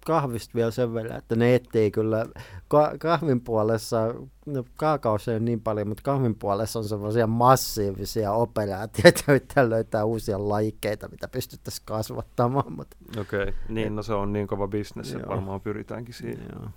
Kahvista 0.07 0.55
vielä 0.55 0.71
sen 0.71 0.95
verran, 0.95 1.19
että 1.19 1.37
ne 1.37 1.55
etsii 1.55 1.91
kyllä 1.91 2.27
ka- 2.69 2.93
kahvin 2.99 3.41
puolessa, 3.41 4.15
no 4.47 4.65
kaakaossa 4.77 5.31
ei 5.31 5.37
ole 5.37 5.45
niin 5.45 5.61
paljon, 5.61 5.89
mutta 5.89 6.03
kahvin 6.03 6.35
puolessa 6.35 6.79
on 6.79 6.85
semmoisia 6.85 7.27
massiivisia 7.27 8.33
operaatioita, 8.33 9.23
joita 9.33 9.71
löytää 9.71 10.05
uusia 10.05 10.49
lajikkeita, 10.49 11.09
mitä 11.09 11.29
pystyttäisiin 11.29 11.87
kasvattamaan. 11.87 12.73
Mutta, 12.73 12.97
Okei, 13.21 13.43
okay. 13.43 13.55
niin 13.69 13.97
no 13.97 14.03
se 14.03 14.15
on 14.15 14.33
niin 14.33 14.47
kova 14.47 14.69
bisnes, 14.69 15.13
että 15.13 15.29
varmaan 15.29 15.61
pyritäänkin 15.61 16.15
siihen. 16.15 16.47
joo. 16.53 16.69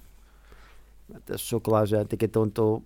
Että 1.15 1.33
jos 1.33 1.49
suklaasyöntikin 1.49 2.31
tuntuu 2.31 2.83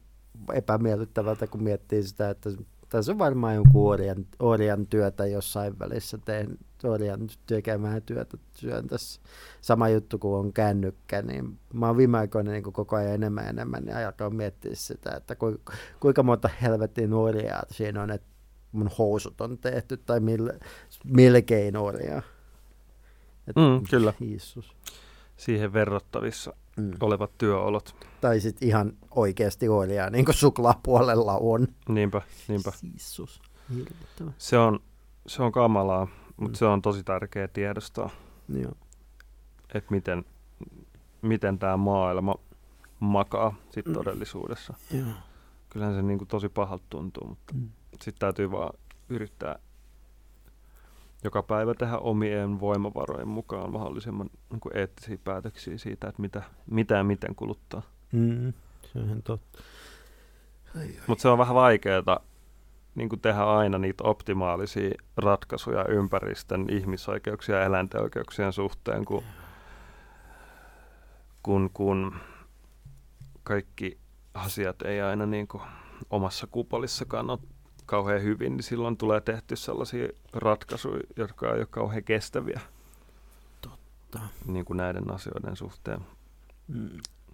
epämiellyttävältä, 0.53 1.47
kun 1.47 1.63
miettii 1.63 2.03
sitä, 2.03 2.29
että 2.29 2.49
tässä 2.89 3.11
on 3.11 3.17
varmaan 3.17 3.55
jonkun 3.55 3.91
orjan, 3.91 4.25
orjan 4.39 4.87
työtä 4.87 5.25
jossain 5.25 5.79
välissä, 5.79 6.17
teen 6.81 6.93
orjan 6.93 7.27
tekemään 7.45 8.01
työtä 8.01 8.37
syön 8.53 8.87
tässä. 8.87 9.21
Sama 9.61 9.89
juttu 9.89 10.17
kuin 10.19 10.35
on 10.39 10.53
kännykkä, 10.53 11.21
niin 11.21 11.59
mä 11.73 11.87
oon 11.87 11.97
viime 11.97 12.17
aikoina 12.17 12.51
niin 12.51 12.63
koko 12.63 12.95
ajan 12.95 13.13
enemmän 13.13 13.43
ja 13.43 13.49
enemmän 13.49 13.83
niin 13.83 13.97
alkaa 13.97 14.29
miettiä 14.29 14.71
sitä, 14.75 15.11
että 15.17 15.35
kuinka, 15.35 15.73
kuinka 15.99 16.23
monta 16.23 16.49
helvetin 16.61 17.13
orjaa 17.13 17.63
siinä 17.71 18.03
on, 18.03 18.11
että 18.11 18.27
mun 18.71 18.89
housut 18.97 19.41
on 19.41 19.57
tehty 19.57 19.97
tai 19.97 20.19
mille, 20.19 20.59
melkein 21.03 21.77
orjaa. 21.77 22.21
Et, 23.47 23.55
Mm, 23.55 23.83
kyllä, 23.89 24.13
Jeesus. 24.19 24.75
siihen 25.37 25.73
verrattavissa 25.73 26.53
Mm. 26.77 26.91
olevat 26.99 27.31
työolot. 27.37 27.95
Tai 28.21 28.39
sitten 28.39 28.67
ihan 28.67 28.93
oikeasti 29.15 29.69
orjaa, 29.69 30.09
niin 30.09 30.25
kuin 30.25 30.35
suklaapuolella 30.35 31.37
on. 31.37 31.67
Niinpä, 31.89 32.21
niinpä. 32.47 32.71
Jeesus. 32.83 33.41
Se 34.37 34.57
on, 34.57 34.79
se 35.27 35.43
on 35.43 35.51
kamalaa, 35.51 36.07
mutta 36.39 36.55
Mm. 36.55 36.59
se 36.59 36.65
on 36.65 36.81
tosi 36.81 37.03
tärkeä 37.03 37.47
tiedostaa, 37.47 38.09
Joo. 38.49 38.71
että 39.73 39.91
miten, 39.91 40.25
miten 41.21 41.59
tämä 41.59 41.77
maailma 41.77 42.35
makaa 42.99 43.55
sit 43.69 43.85
Mm. 43.85 43.93
todellisuudessa. 43.93 44.73
Joo. 44.91 45.07
Kyllähän 45.69 45.95
se 45.95 46.01
niinku 46.01 46.25
tosi 46.25 46.49
pahalta 46.49 46.83
tuntuu, 46.89 47.27
mutta 47.27 47.53
Mm. 47.53 47.69
sitten 47.91 48.19
täytyy 48.19 48.51
vaan 48.51 48.73
yrittää 49.09 49.59
joka 51.23 51.43
päivä 51.43 51.73
tehdä 51.73 51.97
omien 51.97 52.59
voimavarojen 52.59 53.27
mukaan 53.27 53.71
mahdollisimman 53.71 54.29
niinku 54.49 54.69
eettisiä 54.73 55.17
päätöksiä 55.23 55.77
siitä, 55.77 56.07
että 56.07 56.21
mitä, 56.21 56.43
mitä 56.71 56.95
ja 56.95 57.03
miten 57.03 57.35
kuluttaa. 57.35 57.81
Mm. 58.11 58.53
Se 58.93 58.99
on 58.99 59.21
totta. 59.23 59.59
Mutta 61.07 61.21
se 61.21 61.27
on 61.29 61.37
vähän 61.37 61.55
vaikeaa 61.55 62.19
niin 62.95 63.09
tehdä 63.21 63.43
aina 63.43 63.77
niitä 63.77 64.03
optimaalisia 64.03 64.91
ratkaisuja 65.17 65.85
ympäristön, 65.85 66.65
ihmisoikeuksien 66.69 67.57
ja 67.57 67.65
eläinten 67.65 68.01
oikeuksien 68.01 68.53
suhteen, 68.53 69.05
kun, 69.05 69.23
kun, 71.43 71.69
kun 71.73 72.15
kaikki 73.43 73.97
asiat 74.33 74.81
ei 74.81 75.01
aina 75.01 75.25
niin 75.25 75.47
kuin 75.47 75.63
omassa 76.09 76.47
kupolissakaan 76.47 77.29
ole 77.29 77.39
kauhean 77.85 78.23
hyvin, 78.23 78.53
niin 78.53 78.63
silloin 78.63 78.97
tulee 78.97 79.21
tehty 79.21 79.55
sellaisia 79.55 80.07
ratkaisuja, 80.33 81.01
jotka 81.15 81.53
ei 81.53 81.59
ole 81.59 81.67
kauhean 81.69 82.03
kestäviä 82.03 82.59
Totta. 83.61 84.19
niin 84.45 84.65
kuin 84.65 84.77
näiden 84.77 85.11
asioiden 85.11 85.55
suhteen. 85.55 85.99
Mm. 86.67 86.89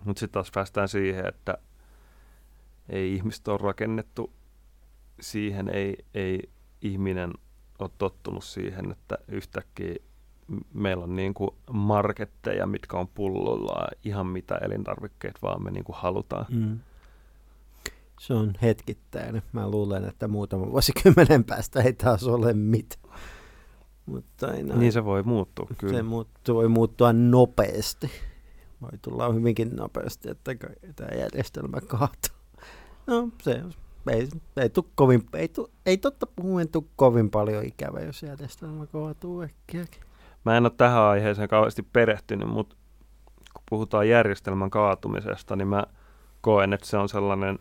Mutta 0.06 0.20
sitten 0.20 0.34
taas 0.34 0.52
päästään 0.52 0.88
siihen, 0.88 1.26
että 1.26 1.58
ei 2.90 3.14
ihmistä 3.14 3.52
ole 3.52 3.60
rakennettu 3.64 4.32
siihen, 5.20 5.70
ei, 5.70 6.06
ei 6.14 6.50
ihminen 6.82 7.34
ole 7.80 7.90
tottunut 7.98 8.44
siihen, 8.44 8.92
että 8.92 9.18
yhtäkkiä 9.28 9.96
meillä 10.74 11.04
on 11.04 11.16
niin 11.16 11.34
kuin 11.34 11.50
marketteja, 11.72 12.68
mitkä 12.68 12.98
on 12.98 13.08
pullolla 13.08 13.88
ihan 14.04 14.28
mitä 14.28 14.56
elintarvikkeet 14.56 15.42
vaan 15.42 15.64
me 15.64 15.72
niin 15.72 15.84
kuin 15.84 15.96
halutaan. 15.96 16.46
Mm. 16.50 16.80
Se 18.20 18.34
on 18.34 18.54
hetkittäinen. 18.62 19.42
Mä 19.52 19.70
luulen, 19.70 20.06
että 20.06 20.28
muutaman 20.28 20.72
vuosikymmenen 20.72 21.44
päästä 21.44 21.82
ei 21.82 21.94
taas 21.94 22.24
ole 22.24 22.54
mitään. 22.54 23.20
Mutta 24.06 24.54
ei 24.54 24.64
näin. 24.64 24.80
Niin 24.80 24.92
se 24.92 25.06
voi 25.06 25.24
muuttua 25.24 25.68
se 25.70 25.76
kyllä. 25.76 26.04
muuttuu, 26.04 26.56
voi 26.56 26.68
muuttua 26.68 27.14
nopeasti. 27.14 28.12
Voi 28.82 28.98
tulla 29.02 29.34
hyvinkin 29.34 29.76
nopeasti, 29.76 30.30
että 30.30 30.56
tämä 30.96 31.10
järjestelmä 31.20 31.82
kaatuu. 31.82 32.36
No 33.08 33.30
se 33.44 33.64
ei, 34.12 34.28
ei, 34.58 34.70
tuu 34.70 34.90
kovin, 34.96 35.24
ei, 35.34 35.48
tuu, 35.48 35.70
ei 35.86 35.98
totta 35.98 36.28
puhuen 36.36 36.70
tule 36.70 36.84
kovin 36.96 37.30
paljon 37.30 37.64
ikävä, 37.66 38.00
jos 38.00 38.24
järjestelmä 38.24 38.86
kaatuu 38.86 39.42
äkkiäkin. 39.42 40.02
Mä 40.46 40.58
en 40.58 40.66
ole 40.66 40.72
tähän 40.78 41.02
aiheeseen 41.02 41.50
kauheasti 41.50 41.82
perehtynyt, 41.94 42.50
mutta 42.50 42.76
kun 43.54 43.64
puhutaan 43.70 44.10
järjestelmän 44.10 44.70
kaatumisesta, 44.70 45.56
niin 45.56 45.68
mä 45.68 45.84
koen, 46.42 46.74
että 46.74 46.88
se 46.88 46.98
on 46.98 47.10
sellainen 47.10 47.60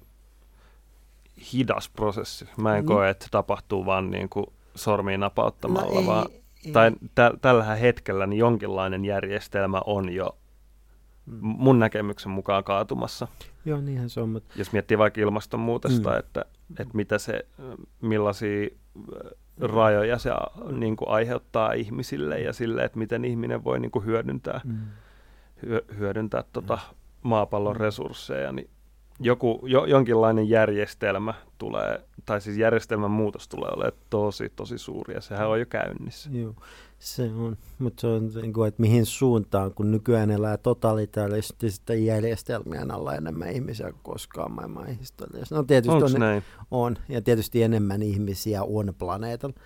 hidas 1.53 1.89
prosessi. 1.89 2.49
Mä 2.57 2.77
en 2.77 2.85
Mm. 2.85 2.87
koe, 2.89 3.11
että 3.11 3.25
se 3.25 3.31
tapahtuu 3.31 3.87
vaan 3.87 4.11
niin 4.11 4.29
kuin 4.29 4.47
sormiin 4.75 5.21
napauttamalla, 5.21 6.01
ei, 6.01 6.07
vaan 6.07 6.27
ei. 6.65 6.73
tai 6.73 6.93
tä- 7.15 7.35
tällä 7.41 7.65
hetkellä 7.75 8.27
niin 8.27 8.39
jonkinlainen 8.39 9.05
järjestelmä 9.05 9.81
on 9.87 10.13
jo. 10.15 10.37
Mun 11.41 11.79
näkemyksen 11.79 12.33
mukaan 12.33 12.65
kaatumassa. 12.65 13.29
Joo, 13.65 13.81
niinhän 13.81 14.11
se 14.11 14.21
on, 14.21 14.29
mutta 14.29 14.55
Jos 14.57 14.73
miettii 14.73 14.99
vaikka 14.99 15.21
ilmastonmuutosta, 15.21 16.11
Mm. 16.11 16.19
että, 16.19 16.45
että 16.81 16.97
mitä 16.97 17.19
se, 17.19 17.47
millaisia 18.01 18.69
rajoja 19.61 20.19
se 20.19 20.31
niin 20.73 20.97
kuin 20.97 21.09
aiheuttaa 21.09 21.73
ihmisille 21.73 22.41
ja 22.41 22.53
sille, 22.53 22.85
että 22.85 22.99
miten 22.99 23.25
ihminen 23.25 23.65
voi 23.65 23.81
niin 23.81 23.91
kuin 23.91 24.05
hyödyntää, 24.05 24.61
mm. 24.65 24.77
hyö, 25.63 25.85
hyödyntää 25.99 26.45
tota 26.53 26.79
maapallon 27.23 27.77
Mm. 27.77 27.81
resursseja, 27.81 28.53
niin 28.53 28.71
joku, 29.21 29.61
jo, 29.67 29.85
jonkinlainen 29.85 30.49
järjestelmä 30.49 31.35
tulee, 31.59 32.01
tai 32.27 32.41
siis 32.41 32.57
järjestelmän 32.57 33.11
muutos 33.11 33.49
tulee 33.49 33.71
olemaan 33.77 33.99
tosi, 34.11 34.53
tosi 34.57 34.79
suuri, 34.79 35.15
ja 35.15 35.21
sehän 35.21 35.49
on 35.49 35.61
jo 35.61 35.67
käynnissä. 35.67 36.31
Joo, 36.33 36.55
se 37.05 37.23
on. 37.23 37.57
Mutta 37.79 38.01
se 38.01 38.07
on, 38.07 38.31
niin 38.43 38.53
kuin, 38.53 38.69
että 38.69 38.81
mihin 38.81 39.07
suuntaan, 39.07 39.75
kun 39.75 39.91
nykyään 39.91 40.31
elää 40.31 40.57
totalitaaristen 40.57 42.05
järjestelmien 42.05 42.91
alla 42.91 43.15
enemmän 43.15 43.51
ihmisiä 43.51 43.93
kuin 43.93 44.01
koskaan 44.03 44.53
maailman 44.53 44.87
historiassa. 44.87 45.55
No 45.55 45.63
tietysti 45.63 46.05
on, 46.05 46.21
näin? 46.21 46.43
on, 46.71 46.97
ja 47.09 47.23
tietysti 47.23 47.63
enemmän 47.63 48.03
ihmisiä 48.03 48.63
on 48.63 48.95
planeetalla. 48.99 49.57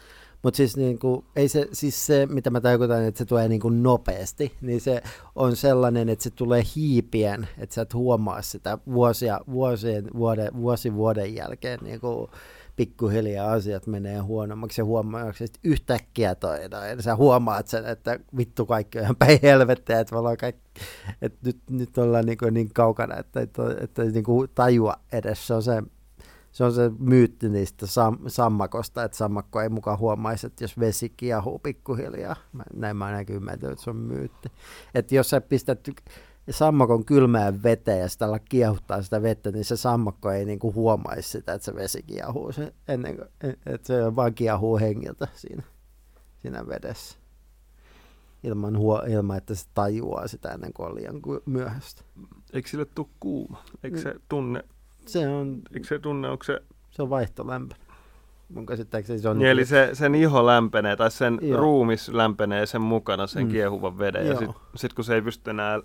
Mutta 0.43 0.57
siis, 0.57 0.77
niin 0.77 0.99
kuin, 0.99 1.25
ei 1.37 1.49
se, 1.49 1.69
siis 1.73 2.07
se, 2.07 2.27
mitä 2.27 2.51
mä 2.51 2.61
tarkoitan, 2.61 3.05
että 3.05 3.19
se 3.19 3.25
tulee 3.25 3.49
niin 3.49 3.61
kuin 3.61 3.83
nopeasti, 3.83 4.53
niin 4.61 4.81
se 4.81 5.03
on 5.35 5.57
sellainen, 5.57 6.09
että 6.09 6.23
se 6.23 6.31
tulee 6.31 6.63
hiipien, 6.77 7.49
että 7.59 7.75
sä 7.75 7.83
et 7.83 7.95
huomaa 7.95 8.43
sitä 8.43 8.79
vuosia, 8.93 9.41
vuosien, 9.51 10.11
vuode, 10.15 10.51
vuosi 10.57 10.95
vuoden 10.95 11.35
jälkeen 11.35 11.79
niin 11.83 12.01
kuin 12.01 12.31
pikkuhiljaa 12.79 13.53
asiat 13.53 13.87
menee 13.87 14.19
huonommaksi 14.19 14.81
ja 14.81 14.85
huomaaksi, 14.85 15.45
että 15.45 15.59
yhtäkkiä 15.65 16.35
toi, 16.35 16.59
ja 16.63 17.03
sä 17.03 17.17
huomaat 17.17 17.67
sen, 17.69 17.87
että 17.87 18.21
vittu 18.37 18.67
kaikki 18.67 18.99
on 18.99 19.05
ihan 19.05 19.17
päin 19.17 19.39
helvettiä, 19.43 20.01
että, 20.01 20.15
me 20.15 20.37
kaikki, 20.37 20.81
että 21.23 21.39
nyt, 21.45 21.59
nyt 21.71 21.99
ollaan 21.99 22.27
niin, 22.27 22.39
kuin 22.39 22.55
niin 22.55 22.69
kaukana, 22.75 23.17
että, 23.17 23.41
että, 23.41 23.63
että 23.81 24.03
niin 24.05 24.25
kuin 24.25 24.51
tajua 24.55 24.97
edes, 25.13 25.47
se 25.47 25.55
on 25.55 25.63
se 25.63 25.83
se 26.53 26.65
on 26.65 26.73
se 26.73 26.91
myytti 26.99 27.49
niistä 27.49 27.87
sam- 27.87 28.29
sammakosta, 28.29 29.05
että 29.05 29.17
sammakko 29.17 29.61
ei 29.61 29.69
mukaan 29.69 29.99
huomaisi, 29.99 30.47
että 30.47 30.65
jos 30.65 30.79
vesi 30.79 31.09
kiehuu 31.09 31.59
pikkuhiljaa. 31.59 32.37
Näin 32.75 32.97
mä 32.97 33.25
ymmärrän, 33.31 33.65
että 33.71 33.85
se 33.85 33.91
on 33.91 33.97
myytti. 33.97 34.49
Että 34.95 35.15
jos 35.15 35.31
sä 35.31 35.41
pistät 35.41 35.89
sammakon 36.51 37.05
kylmään 37.05 37.63
veteen 37.63 38.01
ja 38.01 38.09
sitä 38.09 38.25
alla 38.25 38.39
kiehuttaa 38.39 39.03
sitä 39.03 39.23
vettä, 39.23 39.51
niin 39.53 39.65
se 39.65 39.77
sammakko 39.77 40.31
ei 40.31 40.45
niinku 40.45 40.73
huomaisi 40.75 41.29
sitä, 41.29 41.53
että 41.53 41.65
se 41.65 41.75
vesi 41.75 42.03
kiehuu. 42.03 42.53
Se, 42.53 42.73
ennen 42.89 43.17
kuin, 43.17 43.29
että 43.67 43.87
se 43.87 44.17
vaan 44.17 44.35
kiehuu 44.35 44.79
hengiltä 44.79 45.29
siinä, 45.35 45.63
siinä 46.39 46.67
vedessä. 46.69 47.19
Ilman, 48.45 48.79
huo, 48.79 49.03
ilman, 49.09 49.37
että 49.37 49.55
se 49.55 49.67
tajuaa 49.75 50.29
sitä 50.29 50.49
ennen 50.49 50.73
kuin 50.73 50.89
on 50.89 50.95
liian 50.95 51.21
myöhäistä. 51.47 52.03
Eikö 52.53 52.69
sille 52.69 52.85
tule 52.85 53.07
kuuma? 53.21 53.63
Eikö 53.85 53.97
Mm. 53.97 54.03
se 54.03 54.15
tunne, 54.29 54.65
Se 55.07 55.29
on, 55.29 55.63
eikö 55.75 55.87
se 55.87 55.99
tunne, 55.99 56.29
onko 56.29 56.45
se 56.45 56.61
se 56.91 57.03
on 57.03 57.11
vaihtolämpö. 57.11 57.75
Mun 58.55 58.67
käsittääkseni 58.67 59.19
se 59.19 59.29
on... 59.29 59.39
Niin, 59.39 59.49
eli 59.51 59.65
se, 59.65 59.91
sen 59.93 60.15
iho 60.15 60.47
lämpenee, 60.47 60.97
tai 60.97 61.11
sen 61.11 61.39
Joo. 61.43 61.61
ruumis 61.61 62.09
lämpenee 62.09 62.67
sen 62.67 62.81
mukana, 62.81 63.27
sen 63.27 63.45
Mm. 63.45 63.51
kiehuvan 63.51 63.99
veden, 63.99 64.27
ja 64.27 64.33
Joo. 64.33 64.39
sitten 64.39 64.55
sit 64.77 64.95
kun 64.95 65.05
se 65.05 65.15
ei 65.15 65.23
pysty 65.23 65.51
enää... 65.51 65.81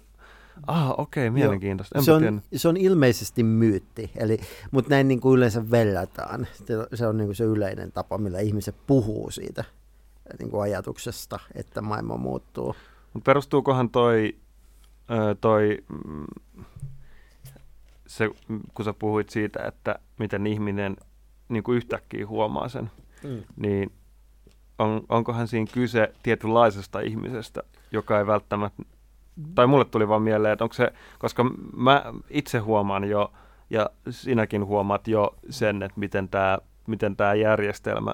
Ah, 0.67 0.93
okei, 0.97 1.29
mielenkiintoista. 1.29 2.01
se, 2.01 2.11
on, 2.11 2.41
se 2.55 2.67
on 2.67 2.77
ilmeisesti 2.77 3.43
myytti, 3.43 4.11
eli, 4.15 4.37
mutta 4.71 4.89
näin 4.89 5.07
niin 5.07 5.21
kuin 5.21 5.37
yleensä 5.37 5.71
verrataan. 5.71 6.47
Se- 6.53 6.87
Se 6.97 7.07
on 7.07 7.17
niin 7.17 7.27
kuin 7.27 7.35
se 7.35 7.43
yleinen 7.43 7.91
tapa, 7.91 8.17
millä 8.17 8.39
ihmiset 8.39 8.75
puhuu 8.87 9.31
siitä 9.31 9.63
niin 10.39 10.49
kuin 10.51 10.61
ajatuksesta, 10.61 11.39
että 11.55 11.81
maailma 11.81 12.17
muuttuu. 12.17 12.75
Mutta 13.13 13.25
perustuukohan 13.29 13.89
toi, 13.89 14.35
toi 15.41 15.77
mm, 16.07 16.25
se, 18.07 18.29
kun 18.73 18.85
sä 18.85 18.93
puhuit 18.93 19.29
siitä, 19.29 19.59
että 19.67 19.95
miten 20.19 20.47
ihminen 20.47 20.97
niin 21.49 21.63
kuin 21.63 21.75
yhtäkkiä 21.77 22.27
huomaa 22.27 22.69
sen, 22.69 22.91
Mm. 23.23 23.43
niin 23.55 23.91
on, 24.79 25.01
onkohan 25.09 25.47
siinä 25.47 25.71
kyse 25.73 26.13
tietynlaisesta 26.23 26.99
ihmisestä, 26.99 27.63
joka 27.91 28.19
ei 28.19 28.27
välttämättä, 28.27 28.83
tai 29.56 29.67
mulle 29.67 29.86
tuli 29.86 30.08
vaan 30.08 30.22
mieleen, 30.22 30.54
että 30.54 30.65
onko 30.65 30.74
se, 30.74 30.93
koska 31.19 31.43
mä 31.76 32.04
itse 32.30 32.58
huomaan 32.58 33.04
jo, 33.10 33.34
ja 33.69 33.89
sinäkin 34.10 34.65
huomaat 34.65 35.08
jo 35.08 35.36
sen, 35.50 35.84
että 35.84 36.00
miten 36.00 36.30
tämä 36.30 36.58
miten 36.88 37.15
tää 37.15 37.34
järjestelmä, 37.34 38.13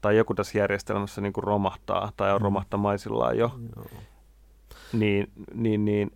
tai 0.00 0.16
joku 0.16 0.34
tässä 0.34 0.58
järjestelmässä 0.58 1.20
niin 1.20 1.32
kuin 1.32 1.44
romahtaa, 1.44 2.12
tai 2.16 2.32
on 2.32 2.40
Mm. 2.40 2.44
romahtamaisillaan 2.44 3.38
jo, 3.38 3.50
Joo. 3.76 3.86
niin, 4.92 5.32
niin, 5.54 5.84
niin 5.84 6.10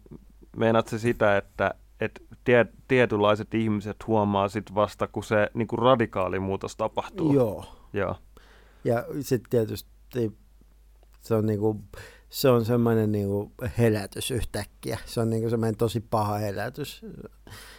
meinaat 0.57 0.89
se 0.89 0.99
sitä, 0.99 1.37
että 1.37 1.75
et 2.01 2.23
tie, 2.45 2.67
tietynlaiset 2.89 3.55
ihmiset 3.55 4.07
huomaa 4.07 4.49
sit 4.49 4.75
vasta, 4.75 5.07
kun 5.07 5.25
se 5.25 5.51
niin 5.55 5.69
kuin 5.69 5.79
radikaali 5.79 6.39
muutos 6.39 6.77
tapahtuu. 6.77 7.33
Joo. 7.35 7.65
Joo. 7.93 8.17
Ja 8.85 9.05
sitten 9.21 9.51
tietysti 9.51 9.91
se 11.21 11.35
on, 11.35 11.47
niinku, 11.47 11.81
se 12.31 12.49
on 12.49 12.65
semmoinen 12.65 13.13
niinku 13.13 13.53
herätys 13.79 14.31
yhtäkkiä. 14.31 14.99
Se 15.07 15.21
on 15.21 15.31
niinku 15.31 15.51
semmoinen 15.51 15.77
tosi 15.77 16.01
paha 16.01 16.39
herätys. 16.39 17.03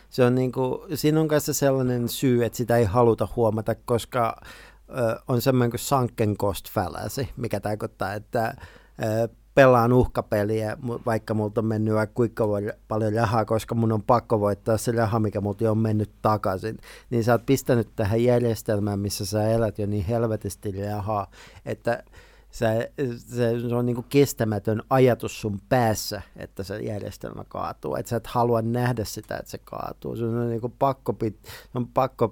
Se 0.10 0.24
on 0.24 0.36
niinku, 0.36 0.86
siinä 0.94 1.22
on 1.22 1.28
kanssa 1.28 1.54
sellainen 1.54 2.10
syy, 2.10 2.46
että 2.46 2.58
sitä 2.58 2.78
ei 2.78 2.86
haluta 2.86 3.28
huomata, 3.36 3.76
koska 3.76 4.42
ö, 4.90 5.20
on 5.28 5.42
semmoinen 5.42 5.72
kuin 5.72 5.80
sunken 5.80 6.38
cost 6.38 6.70
fallacy, 6.70 7.28
mikä 7.38 7.60
tarkoittaa, 7.60 8.14
että 8.14 8.56
ö, 9.04 9.30
pelaan 9.56 9.94
uhkapeliä, 9.94 10.78
vaikka 11.06 11.34
multa 11.34 11.62
on 11.62 11.66
mennyt 11.66 11.94
vaikka 11.94 12.14
kuinka 12.14 12.46
paljon 12.88 13.14
rahaa, 13.14 13.46
koska 13.46 13.76
mun 13.76 13.92
on 13.92 14.04
pakko 14.04 14.40
voittaa 14.40 14.78
se 14.78 14.92
raha, 14.92 15.20
mikä 15.20 15.42
multa 15.42 15.72
on 15.72 15.78
mennyt 15.78 16.12
takaisin. 16.22 16.78
Niin 17.10 17.24
sä 17.24 17.32
oot 17.32 17.46
pistänyt 17.46 17.90
tähän 17.96 18.24
järjestelmään, 18.24 19.00
missä 19.00 19.26
sä 19.26 19.50
elät 19.50 19.80
jo 19.80 19.86
niin 19.86 20.06
helvetisti 20.06 20.72
rahaa, 20.72 21.32
että 21.66 22.04
se, 22.52 22.92
se, 23.18 23.60
se 23.70 23.76
on 23.76 23.86
niinku 23.86 24.06
kestämätön 24.10 24.84
ajatus 24.90 25.42
sun 25.42 25.60
päässä, 25.70 26.22
että 26.36 26.64
se 26.64 26.78
järjestelmä 26.78 27.44
kaatuu. 27.48 27.96
Että 27.96 28.10
sä 28.10 28.16
et 28.16 28.28
halua 28.28 28.62
nähdä 28.62 29.06
sitä, 29.06 29.38
että 29.38 29.52
se 29.52 29.58
kaatuu. 29.58 30.16
Sun 30.16 30.38
on, 30.38 30.50
niinku 30.50 30.70
pakko, 30.70 31.14
pit, 31.14 31.40
on 31.76 31.88
pakko 31.88 32.32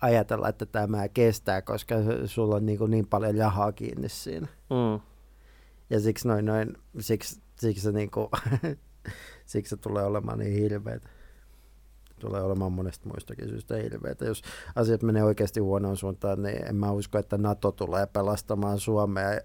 ajatella, 0.00 0.48
että 0.48 0.66
tämä 0.66 1.08
kestää, 1.08 1.62
koska 1.62 1.94
sulla 2.26 2.56
on 2.56 2.66
niinku 2.66 2.86
niin 2.86 3.06
paljon 3.06 3.34
rahaa 3.34 3.72
kiinni 3.72 4.08
siinä. 4.08 4.46
Mm. 4.70 5.00
Ja 5.90 6.00
siksi 6.00 6.28
noin, 6.28 6.44
noin 6.44 6.76
siksi, 7.00 7.40
siksi, 7.58 7.82
se 7.82 7.92
niinku, 7.92 8.30
siksi 9.46 9.70
se 9.70 9.76
tulee 9.76 10.04
olemaan 10.04 10.38
niin 10.38 10.62
hirveätä. 10.62 11.08
Tulee 12.24 12.42
olemaan 12.42 12.72
monesta 12.72 13.08
muistakin 13.08 13.48
syystä 13.48 13.76
hirveätä. 13.76 14.24
Jos 14.24 14.42
asiat 14.74 15.02
menee 15.02 15.24
oikeasti 15.24 15.60
huonoon 15.60 15.96
suuntaan, 15.96 16.42
niin 16.42 16.68
en 16.68 16.76
mä 16.76 16.90
usko, 16.90 17.18
että 17.18 17.38
NATO 17.38 17.72
tulee 17.72 18.06
pelastamaan 18.06 18.78
Suomea, 18.78 19.40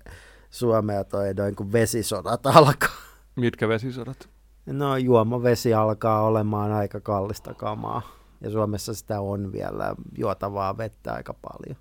Suomea 0.50 1.04
toi 1.04 1.34
noin 1.34 1.56
kun 1.56 1.72
vesisodat 1.72 2.46
alkaa. 2.46 2.90
Mitkä 3.36 3.68
vesisodat? 3.68 4.30
No 4.66 4.98
juomavesi 4.98 5.74
alkaa 5.74 6.24
olemaan 6.24 6.72
aika 6.72 7.00
kallista 7.00 7.54
kamaa. 7.54 8.02
Ja 8.42 8.50
Suomessa 8.50 8.94
sitä 8.94 9.22
on 9.22 9.52
vielä 9.52 9.96
juotavaa 10.18 10.78
vettä 10.78 11.14
aika 11.14 11.34
paljon. 11.34 11.78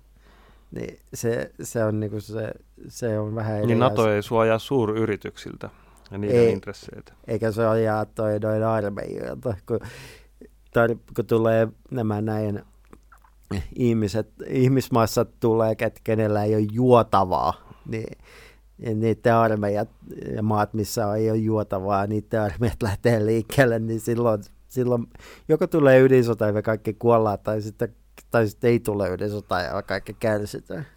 Niin 0.71 0.99
se, 1.13 1.51
se 1.61 1.83
on 1.83 1.99
niinku 1.99 2.21
se, 2.21 2.51
se 2.87 3.19
on 3.19 3.35
vähän 3.35 3.57
eri 3.57 3.65
Niin 3.65 3.79
NATO 3.79 4.11
ei 4.11 4.23
suojaa 4.23 4.59
suuryrityksiltä 4.59 5.69
ja 6.11 6.17
niiden 6.17 6.37
Ei. 6.39 6.51
intresseitä. 6.51 7.13
eikä 7.27 7.51
se 7.51 7.67
ajaa 7.67 8.05
toi 8.05 8.39
noin 8.39 8.63
armeijoilta, 8.63 9.55
kun, 9.65 9.79
tar, 10.73 10.95
kun 11.15 11.25
tulee 11.25 11.67
nämä 11.91 12.21
näin 12.21 12.63
ihmiset, 13.75 14.33
ihmismaassa 14.47 15.25
tulee, 15.25 15.75
ket, 15.75 15.99
kenellä 16.03 16.43
ei 16.43 16.55
ole 16.55 16.67
juotavaa, 16.71 17.53
niin 17.85 18.17
niiden 18.95 19.35
armeijat 19.35 19.89
ja 20.35 20.43
maat, 20.43 20.73
missä 20.73 21.15
ei 21.15 21.29
ole 21.29 21.37
juotavaa, 21.37 22.07
niiden 22.07 22.41
armeijat 22.41 22.83
lähtee 22.83 23.25
liikkeelle, 23.25 23.79
niin 23.79 23.99
silloin, 23.99 24.43
silloin 24.67 25.07
joko 25.47 25.67
tulee 25.67 25.99
ydinsota 25.99 26.45
ja 26.45 26.53
me 26.53 26.61
kaikki 26.61 26.93
kuollaan, 26.93 27.39
tai 27.39 27.61
sitten, 27.61 27.95
tai 28.31 28.47
sitten 28.47 28.69
ei 28.69 28.79
tule 28.79 29.09
ydinsota 29.09 29.59
ja 29.59 29.83
kaikki 29.83 30.13
kärsitään. 30.13 30.87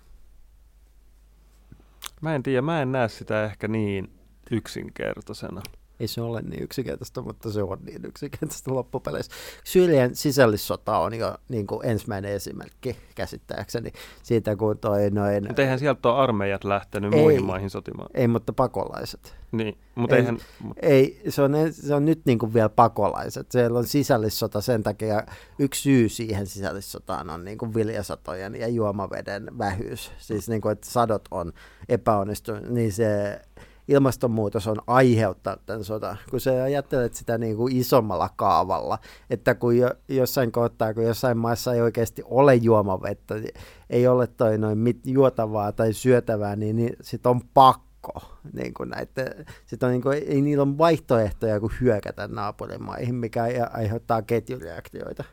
Mä 2.21 2.35
en 2.35 2.43
tiedä, 2.43 2.63
mä 2.63 2.83
en 2.83 2.93
näe 2.93 3.09
sitä 3.09 3.45
ehkä 3.45 3.69
niin 3.69 4.13
yksinkertaisena. 4.51 5.63
Ei 6.03 6.09
se 6.09 6.21
ole 6.21 6.43
niin 6.43 6.62
yksinkertaista, 6.62 7.23
mutta 7.23 7.51
se 7.51 7.62
on 7.62 7.79
niin 7.85 8.05
yksinkertaista 8.05 8.75
loppupeleissä. 8.75 9.33
Syyrian 9.65 10.15
sisällissota 10.15 10.99
on 10.99 11.15
jo 11.15 11.35
niin 11.49 11.67
kuin 11.67 11.87
ensimmäinen 11.87 12.33
esimerkki 12.33 12.97
käsittääkseni 13.15 13.93
siitä, 14.23 14.57
kun 14.57 14.79
toi 14.79 15.11
noin... 15.11 15.47
Mutta 15.47 15.62
eihän 15.62 15.79
sieltä 15.79 16.09
ole 16.09 16.19
armeijat 16.19 16.65
lähtenyt 16.65 17.15
Ei. 17.15 17.21
muihin 17.21 17.45
maihin 17.45 17.71
sotimaan. 17.71 18.09
Ei, 18.15 18.29
mutta 18.29 18.53
pakolaiset. 18.53 19.37
Niin, 19.53 19.79
mutta 19.95 20.17
Ei. 20.17 20.21
eihän... 20.21 20.38
Ei, 20.83 21.23
se 21.29 21.43
on, 21.43 21.53
se 21.71 21.95
on 21.95 22.05
nyt 22.05 22.21
niin 22.25 22.38
kuin 22.38 22.55
vielä 22.55 22.69
pakolaiset. 22.69 23.53
Siellä 23.53 23.79
on 23.79 23.87
sisällissota 23.87 24.61
sen 24.61 24.83
takia. 24.83 25.23
Yksi 25.59 25.83
syy 25.83 26.09
siihen 26.09 26.47
sisällissotaan 26.47 27.31
on 27.31 27.45
niin 27.45 27.59
kuin 27.59 27.75
viljasatojen 27.75 28.55
ja 28.55 28.69
juomaveden 28.69 29.59
vähyys. 29.59 30.12
Siis 30.19 30.49
niin 30.49 30.61
kuin, 30.61 30.73
että 30.73 30.91
sadot 30.91 31.25
on 31.31 31.53
epäonnistunut, 31.88 32.69
niin 32.69 32.93
se 32.93 33.41
ilmastonmuutos 33.88 34.66
on 34.66 34.77
aiheuttanut 34.87 35.66
tämän 35.66 35.85
sodan. 35.85 36.18
Kun 36.31 36.40
sä 36.40 36.62
ajattelet 36.62 37.14
sitä 37.14 37.38
niin 37.38 37.57
kuin 37.57 37.77
isommalla 37.77 38.31
kaavalla, 38.37 38.99
että 39.31 39.55
kun 39.55 39.77
jo, 39.77 39.90
jossain 40.09 40.53
kohtaa, 40.53 40.95
kun 40.95 41.05
jossain 41.05 41.38
maassa 41.38 41.75
ei 41.75 41.81
oikeasti 41.81 42.23
ole 42.25 42.55
juomavettä, 42.55 43.35
niin 43.35 43.55
ei 43.90 44.07
ole 44.07 44.27
toi 44.27 44.59
noin 44.59 44.79
mit, 44.79 45.01
juotavaa 45.07 45.73
tai 45.73 45.92
syötävää, 45.92 46.57
niin, 46.57 46.77
niin 46.77 46.97
sit 47.01 47.27
on 47.27 47.40
pakko. 47.55 48.23
Niin 48.53 48.75
kuin 48.75 48.88
näitä, 48.88 49.23
sit 49.66 49.83
on 49.83 49.90
niin 49.90 50.03
kuin, 50.03 50.23
ei 50.27 50.42
niillä 50.42 50.62
ole 50.62 50.79
vaihtoehtoja 50.79 51.61
kuin 51.61 51.73
hyökätä 51.81 52.29
naapurimaihin, 52.29 53.14
mikä 53.14 53.42
ai- 53.42 53.66
aiheuttaa 53.73 54.23
ketjureaktioita. 54.23 55.25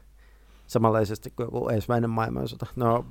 Samanlaisesti 0.67 1.29
kuin 1.29 1.45
joku 1.45 1.69
ensimmäinen 1.69 2.09
maailmansota. 2.09 2.65
No, 2.75 3.05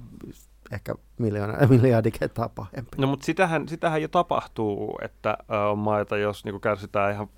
ehkä 0.73 0.95
miljoona, 1.19 1.67
miljardi 1.69 2.11
kertaa 2.11 2.49
pahempi. 2.49 2.91
No 2.99 3.07
mutta 3.07 3.27
sitähän, 3.27 3.69
sitähän 3.69 4.03
jo 4.03 4.09
tapahtuu, 4.09 4.99
että 5.03 5.39
on 5.71 5.79
maita, 5.79 6.17
jos 6.17 6.45
niinku 6.45 6.61
kärsitään 6.61 7.13
ihan 7.13 7.29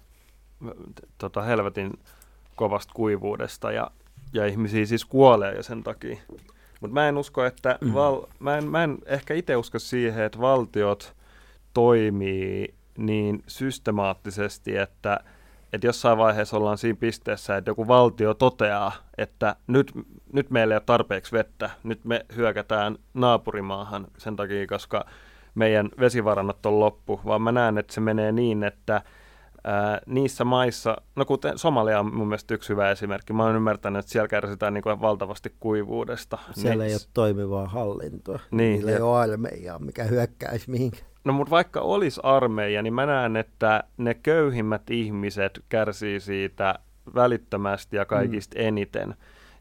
tota, 1.18 1.42
helvetin 1.42 1.92
kovasta 2.56 2.92
kuivuudesta 2.94 3.72
ja, 3.72 3.90
ja 4.32 4.46
ihmisiä 4.46 4.86
siis 4.86 5.04
kuolee 5.04 5.54
jo 5.56 5.62
sen 5.62 5.82
takia. 5.82 6.16
Mutta 6.80 6.94
mä 6.94 7.08
en 7.08 7.18
usko, 7.18 7.44
että 7.44 7.78
Mm. 7.80 7.94
val, 7.94 8.22
mä, 8.38 8.58
en, 8.58 8.64
mä 8.64 8.84
en 8.84 8.98
ehkä 9.06 9.34
itse 9.34 9.56
usko 9.56 9.78
siihen, 9.78 10.24
että 10.24 10.38
valtiot 10.40 11.16
toimii 11.74 12.74
niin 12.98 13.42
systemaattisesti, 13.46 14.76
että, 14.76 15.20
että 15.72 15.86
jossain 15.86 16.18
vaiheessa 16.18 16.56
ollaan 16.56 16.78
siinä 16.78 16.96
pisteessä, 17.00 17.56
että 17.56 17.70
joku 17.70 17.88
valtio 17.88 18.34
toteaa, 18.34 18.92
että 19.18 19.56
nyt, 19.66 19.92
nyt 20.32 20.50
meillä 20.50 20.74
ei 20.74 20.76
ole 20.76 20.82
tarpeeksi 20.86 21.32
vettä, 21.32 21.70
nyt 21.82 22.04
me 22.04 22.26
hyökätään 22.36 22.96
naapurimaahan 23.14 24.06
sen 24.18 24.36
takia, 24.36 24.66
koska 24.66 25.04
meidän 25.54 25.88
vesivarannot 26.00 26.66
on 26.66 26.80
loppu, 26.80 27.20
vaan 27.26 27.42
mä 27.42 27.52
näen, 27.52 27.78
että 27.78 27.94
se 27.94 28.00
menee 28.00 28.32
niin, 28.32 28.64
että 28.64 29.02
ää, 29.64 30.00
niissä 30.06 30.44
maissa, 30.44 30.96
no 31.16 31.24
kuten 31.24 31.58
Somalia 31.58 32.00
on 32.00 32.14
mun 32.14 32.28
mielestä 32.28 32.54
yksi 32.54 32.68
hyvä 32.68 32.90
esimerkki, 32.90 33.32
mä 33.32 33.44
oon 33.44 33.56
ymmärtänyt, 33.56 34.00
että 34.00 34.12
siellä 34.12 34.28
kärsitään 34.28 34.74
niin 34.74 34.82
kuin 34.82 35.00
valtavasti 35.00 35.54
kuivuudesta. 35.60 36.38
Siellä 36.52 36.84
niin, 36.84 36.88
ei 36.90 36.94
ole 36.94 37.00
toimivaa 37.14 37.68
hallintoa. 37.68 38.38
Niin, 38.50 38.72
Niillä 38.72 38.90
ja- 38.90 38.96
ei 38.96 39.02
ole 39.02 39.18
armeijaa, 39.18 39.78
mikä 39.78 40.04
hyökkäisi 40.04 40.70
mihinkään. 40.70 41.10
No 41.24 41.32
mutta 41.32 41.50
vaikka 41.50 41.80
olisi 41.80 42.20
armeija, 42.24 42.82
niin 42.82 42.94
mä 42.94 43.06
näen, 43.06 43.36
että 43.36 43.84
ne 43.96 44.14
köyhimmät 44.14 44.90
ihmiset 44.90 45.64
kärsii 45.68 46.20
siitä 46.20 46.78
välittömästi 47.14 47.96
ja 47.96 48.04
kaikista 48.04 48.58
mm. 48.58 48.64
eniten. 48.66 49.14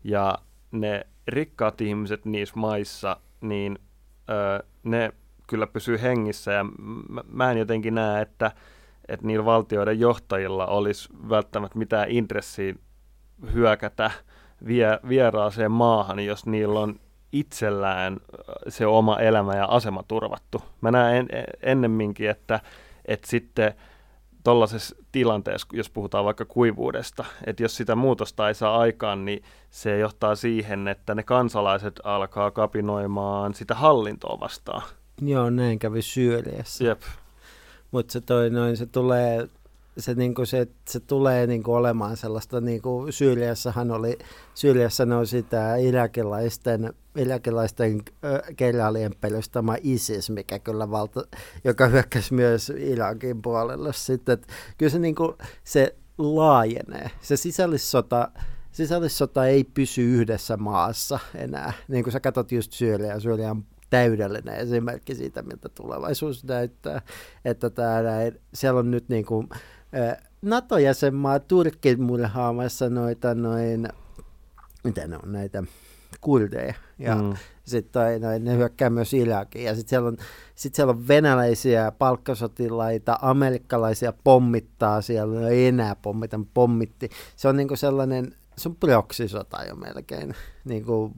Ja 0.03 0.37
ne 0.71 1.07
rikkaat 1.27 1.81
ihmiset 1.81 2.25
niissä 2.25 2.59
maissa, 2.59 3.17
niin 3.41 3.79
ö, 4.29 4.63
ne 4.83 5.11
kyllä 5.47 5.67
pysyy 5.67 6.01
hengissä. 6.01 6.51
Ja 6.51 6.63
mä, 7.09 7.23
mä 7.31 7.51
en 7.51 7.57
jotenkin 7.57 7.95
näe, 7.95 8.21
että, 8.21 8.51
että 9.09 9.27
niillä 9.27 9.45
valtioiden 9.45 9.99
johtajilla 9.99 10.65
olisi 10.67 11.09
välttämättä 11.29 11.77
mitään 11.77 12.09
intressiä 12.09 12.73
hyökätä 13.53 14.11
vie, 14.67 14.99
vieraaseen 15.09 15.71
maahan, 15.71 16.19
jos 16.19 16.45
niillä 16.45 16.79
on 16.79 16.99
itsellään 17.31 18.17
se 18.67 18.85
oma 18.85 19.19
elämä 19.19 19.55
ja 19.55 19.65
asema 19.65 20.03
turvattu. 20.07 20.61
Mä 20.81 20.91
näen 20.91 21.27
en, 21.31 21.43
ennemminkin, 21.61 22.29
että, 22.29 22.59
että 23.05 23.27
sitten 23.27 23.73
tuollaisessa 24.43 24.95
tilanteessa, 25.11 25.67
jos 25.73 25.89
puhutaan 25.89 26.25
vaikka 26.25 26.45
kuivuudesta, 26.45 27.25
että 27.45 27.63
jos 27.63 27.77
sitä 27.77 27.95
muutosta 27.95 28.47
ei 28.47 28.55
saa 28.55 28.77
aikaan, 28.77 29.25
niin 29.25 29.43
se 29.69 29.99
johtaa 29.99 30.35
siihen, 30.35 30.87
että 30.87 31.15
ne 31.15 31.23
kansalaiset 31.23 31.99
alkaa 32.03 32.51
kapinoimaan 32.51 33.53
sitä 33.53 33.75
hallintoa 33.75 34.39
vastaan. 34.39 34.81
Joo, 35.21 35.49
näin 35.49 35.79
kävi 35.79 36.01
Syyriassa. 36.01 36.83
Jep. 36.83 37.01
Mutta 37.91 38.11
se, 38.11 38.21
toi, 38.21 38.49
noin, 38.49 38.77
se 38.77 38.85
tulee 38.85 39.49
se, 39.97 40.13
niin 40.13 40.35
kuin 40.35 40.47
se, 40.47 40.67
se 40.87 40.99
tulee 40.99 41.47
niin 41.47 41.63
kuin 41.63 41.75
olemaan 41.75 42.17
sellaista, 42.17 42.61
niin 42.61 42.81
kuin 42.81 43.13
Syyriassahan 43.13 43.91
oli, 43.91 44.17
Syyriassa 44.55 45.05
ne 45.05 45.15
on 45.15 45.27
sitä 45.27 45.75
irakilaisten, 45.75 46.93
irakilaisten 47.15 48.01
keraalien 48.55 49.15
pelustama 49.21 49.75
ISIS, 49.83 50.29
mikä 50.29 50.59
kyllä 50.59 50.91
valta, 50.91 51.23
joka 51.63 51.87
hyökkäsi 51.87 52.33
myös 52.33 52.69
Irakin 52.69 53.41
puolelle 53.41 53.93
sitten. 53.93 54.33
Että 54.33 54.47
kyllä 54.77 54.89
se, 54.89 54.99
niin 54.99 55.15
kuin, 55.15 55.33
se 55.63 55.95
laajenee. 56.17 57.11
Se 57.21 57.37
sisällissota, 57.37 58.31
sisällissota 58.71 59.45
ei 59.45 59.63
pysy 59.63 60.01
yhdessä 60.01 60.57
maassa 60.57 61.19
enää. 61.35 61.73
Niin 61.87 62.03
kuin 62.03 62.11
sä 62.13 62.19
katsot 62.19 62.51
just 62.51 62.71
Syyriä, 62.71 63.19
Syyria 63.19 63.51
on 63.51 63.65
täydellinen 63.89 64.55
esimerkki 64.55 65.15
siitä, 65.15 65.41
miltä 65.41 65.69
tulevaisuus 65.69 66.43
näyttää. 66.43 67.01
Että 67.45 67.69
täällä, 67.69 68.11
siellä 68.53 68.79
on 68.79 68.91
nyt 68.91 69.09
niin 69.09 69.25
kuin, 69.25 69.49
NATO-jäsenmaa 70.41 71.39
Turkki 71.39 71.95
murhaamassa 71.95 72.89
noita 72.89 73.35
noin, 73.35 73.87
mitä 74.83 75.07
ne 75.07 75.17
on 75.23 75.31
näitä 75.31 75.63
kurdeja. 76.21 76.73
Ja 76.99 77.15
mm. 77.15 77.33
sitten 77.63 78.21
noin, 78.21 78.43
ne 78.43 78.57
hyökkää 78.57 78.89
myös 78.89 79.13
Irakiin. 79.13 79.65
Ja 79.65 79.75
sitten 79.75 79.89
siellä, 79.89 80.07
on, 80.07 80.17
sit 80.55 80.75
siellä 80.75 80.91
on 80.91 81.07
venäläisiä 81.07 81.91
palkkasotilaita, 81.91 83.19
amerikkalaisia 83.21 84.13
pommittaa 84.23 85.01
siellä, 85.01 85.39
no 85.39 85.47
ei 85.47 85.67
enää 85.67 85.95
pommita, 85.95 86.39
pommitti. 86.53 87.09
Se 87.35 87.47
on 87.47 87.57
niinku 87.57 87.75
sellainen, 87.75 88.35
se 88.57 88.69
on 88.69 88.75
proksisota 88.75 89.63
jo 89.63 89.75
melkein, 89.75 90.35
niinku, 90.65 91.11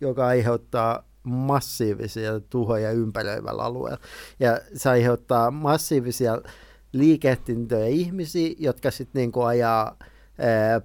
joka 0.00 0.26
aiheuttaa 0.26 1.04
massiivisia 1.22 2.40
tuhoja 2.40 2.90
ympäröivällä 2.90 3.62
alueella. 3.62 4.00
Ja 4.40 4.60
se 4.74 4.90
aiheuttaa 4.90 5.50
massiivisia 5.50 6.42
liikehdintöjä 6.92 7.86
ihmisiä, 7.86 8.54
jotka 8.58 8.90
sitten 8.90 9.20
niinku 9.20 9.42
ajaa 9.42 9.96
ää, 10.38 10.80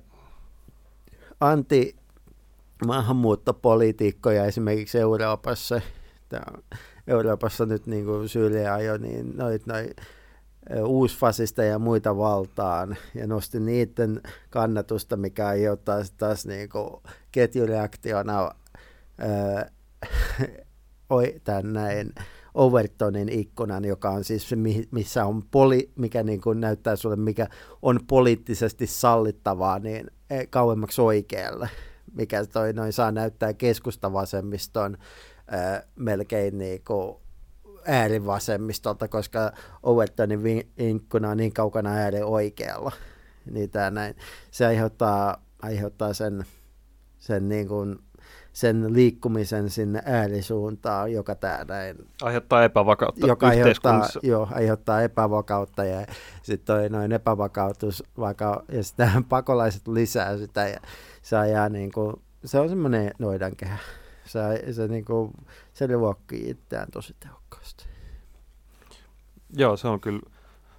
anti 1.40 1.96
maahanmuuttopolitiikkoja 2.88 4.46
esimerkiksi 4.46 5.00
Euroopassa. 5.00 5.82
Tää, 6.30 6.58
Euroopassa 7.08 7.66
nyt 7.66 7.88
niin 7.88 8.06
kuin 8.06 8.30
Syyriä 8.30 8.78
niin 9.00 9.38
noit, 9.38 9.66
noit, 9.68 9.98
uusfasista 10.86 11.64
ja 11.64 11.80
muita 11.80 12.18
valtaan 12.18 12.98
ja 13.16 13.28
nosti 13.28 13.60
niiden 13.60 14.22
kannatusta, 14.50 15.18
mikä 15.18 15.48
aiheuttaa 15.48 16.00
taas 16.18 16.46
niin 16.46 16.70
kuin 16.70 17.02
ketjureaktiona 17.32 18.52
ää, 19.20 19.70
tämän 21.44 21.74
näin, 21.74 22.14
Overtonin 22.54 23.30
ikkunan, 23.30 23.86
joka 23.86 24.10
on 24.10 24.24
siis 24.24 24.50
se, 24.50 24.56
missä 24.92 25.26
on 25.26 25.44
poli, 25.44 25.92
mikä 25.96 26.24
niin 26.24 26.42
kuin 26.42 26.60
näyttää 26.60 26.96
sulle, 26.96 27.16
mikä 27.16 27.48
on 27.82 28.00
poliittisesti 28.08 28.88
sallittavaa, 28.88 29.80
niin 29.80 30.12
eh, 30.30 30.48
kauemmaksi 30.50 31.02
oikealle, 31.02 31.70
mikä 32.14 32.46
toi 32.46 32.74
noin 32.74 32.94
saa 32.94 33.12
näyttää 33.12 33.54
keskustavasemmiston 33.54 34.98
melkein 35.96 36.58
niin 36.58 36.84
kuin 36.88 37.16
äärivasemmistolta, 37.86 39.08
koska 39.08 39.52
Overtonin 39.84 40.72
ikkuna 40.78 41.30
on 41.30 41.38
niin 41.38 41.54
kaukana 41.54 41.94
ääri 41.94 42.22
oikealla. 42.22 42.92
Niin 43.52 43.70
näin. 43.92 44.16
Se 44.52 44.66
aiheuttaa, 44.66 45.44
aiheuttaa 45.62 46.14
sen, 46.14 46.46
sen 47.18 47.50
niin 47.50 47.68
kuin 47.68 48.00
sen 48.56 48.94
liikkumisen 48.94 49.70
sinne 49.70 50.02
äärisuuntaan, 50.06 51.12
joka 51.12 51.36
täällä 51.36 51.74
aiheuttaa 52.22 52.64
epävakautta 52.64 53.28
joka 53.28 53.48
aiheuttaa, 53.48 54.08
joo, 54.24 54.48
aiheuttaa 54.52 55.02
epävakautta 55.02 55.84
ja 55.84 56.06
sitten 56.44 56.76
toi 56.76 56.90
noin 56.90 57.12
epävakautus 57.12 58.04
vaka, 58.20 58.64
ja 58.72 58.84
sitä 58.84 59.12
pakolaiset 59.30 59.88
lisää 59.88 60.38
sitä 60.38 60.68
ja 60.68 60.80
se 61.22 61.38
ajaa 61.38 61.70
niin 61.70 61.92
kuin, 61.92 62.14
se 62.46 62.60
on 62.60 62.70
semmoinen 62.70 63.12
noidankehä. 63.20 63.78
Se, 64.26 64.74
se, 64.74 64.88
niin 64.88 65.06
kuin, 65.06 65.32
se 65.74 65.88
ruokkii 65.88 66.50
itseään 66.50 66.92
tosi 66.92 67.16
tehokkaasti. 67.20 67.86
Joo, 69.58 69.78
se 69.78 69.88
on 69.88 70.02
kyllä. 70.02 70.22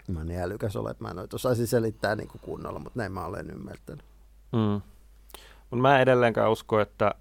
Mä 0.09 0.25
niin 0.25 0.41
älykäs 0.41 0.77
olen, 0.77 0.91
että 0.91 1.05
mä 1.05 1.11
en 1.11 1.19
osaisin 1.35 1.67
selittää 1.67 2.17
niin 2.17 2.29
kuin 2.29 2.41
kunnolla, 2.45 2.79
mutta 2.79 2.99
näin 2.99 3.13
mä 3.13 3.25
olen 3.25 3.51
ymmärtänyt. 3.51 4.05
Mm. 4.53 4.81
Mutta 5.71 5.83
mä 5.83 6.01
edelleenkään 6.01 6.51
usko, 6.51 6.81
että 6.81 7.15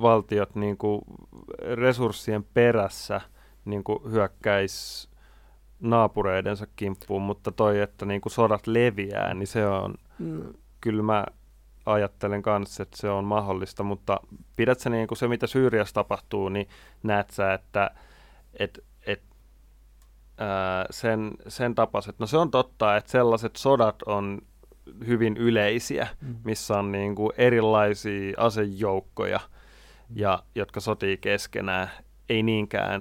valtiot 0.00 0.54
niin 0.54 0.76
kuin 0.76 1.02
resurssien 1.74 2.44
perässä 2.44 3.20
niin 3.64 3.84
kuin 3.84 3.98
hyökkäisi 4.10 5.08
naapureidensa 5.80 6.66
kimppuun, 6.76 7.22
mutta 7.22 7.52
toi, 7.52 7.80
että 7.80 8.06
niin 8.06 8.20
kuin 8.20 8.32
sodat 8.32 8.66
leviää, 8.66 9.34
niin 9.34 9.46
se 9.46 9.66
on, 9.66 9.94
mm. 10.18 10.54
kyllä 10.80 11.02
mä 11.02 11.24
ajattelen 11.86 12.42
kanssa, 12.42 12.82
että 12.82 12.96
se 12.96 13.10
on 13.10 13.24
mahdollista, 13.24 13.82
mutta 13.82 14.20
pidät 14.56 14.80
sä 14.80 14.90
niin 14.90 15.08
kuin 15.08 15.18
se, 15.18 15.28
mitä 15.28 15.46
Syyriassa 15.46 15.94
tapahtuu, 15.94 16.48
niin 16.48 16.68
näet 17.02 17.30
sä, 17.30 17.54
että 17.54 17.90
et, 18.58 18.84
et, 19.06 19.22
ää, 20.38 20.86
sen, 20.90 21.30
sen 21.48 21.74
tapaset, 21.74 22.18
no 22.18 22.26
se 22.26 22.36
on 22.36 22.50
totta, 22.50 22.96
että 22.96 23.10
sellaiset 23.10 23.56
sodat 23.56 24.02
on 24.02 24.40
hyvin 25.06 25.36
yleisiä, 25.36 26.08
mm. 26.20 26.36
missä 26.44 26.78
on 26.78 26.92
niin 26.92 27.14
kuin 27.14 27.32
erilaisia 27.36 28.34
asejoukkoja– 28.36 29.40
ja 30.14 30.42
jotka 30.54 30.80
sotii 30.80 31.16
keskenään, 31.16 31.90
ei 32.28 32.42
niinkään 32.42 33.00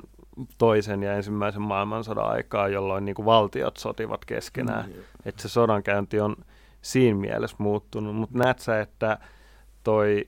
toisen 0.58 1.04
ja 1.04 1.13
ensimmäisen 1.13 1.62
maailmansodan 1.62 2.30
aikaa, 2.30 2.67
jolloin 2.67 3.06
niin 3.06 3.15
kuin 3.15 3.26
valtiot 3.26 3.78
sotivat 3.78 4.26
keskenään. 4.26 4.86
Mm, 4.86 4.93
että 5.26 5.41
se 5.41 5.50
sodankäynti 5.50 6.20
on 6.20 6.36
siinä 6.82 7.20
mielessä 7.20 7.58
muuttunut. 7.60 8.15
Mutta 8.15 8.38
näet 8.38 8.60
sä, 8.60 8.82
että 8.82 9.17
toi 9.84 10.28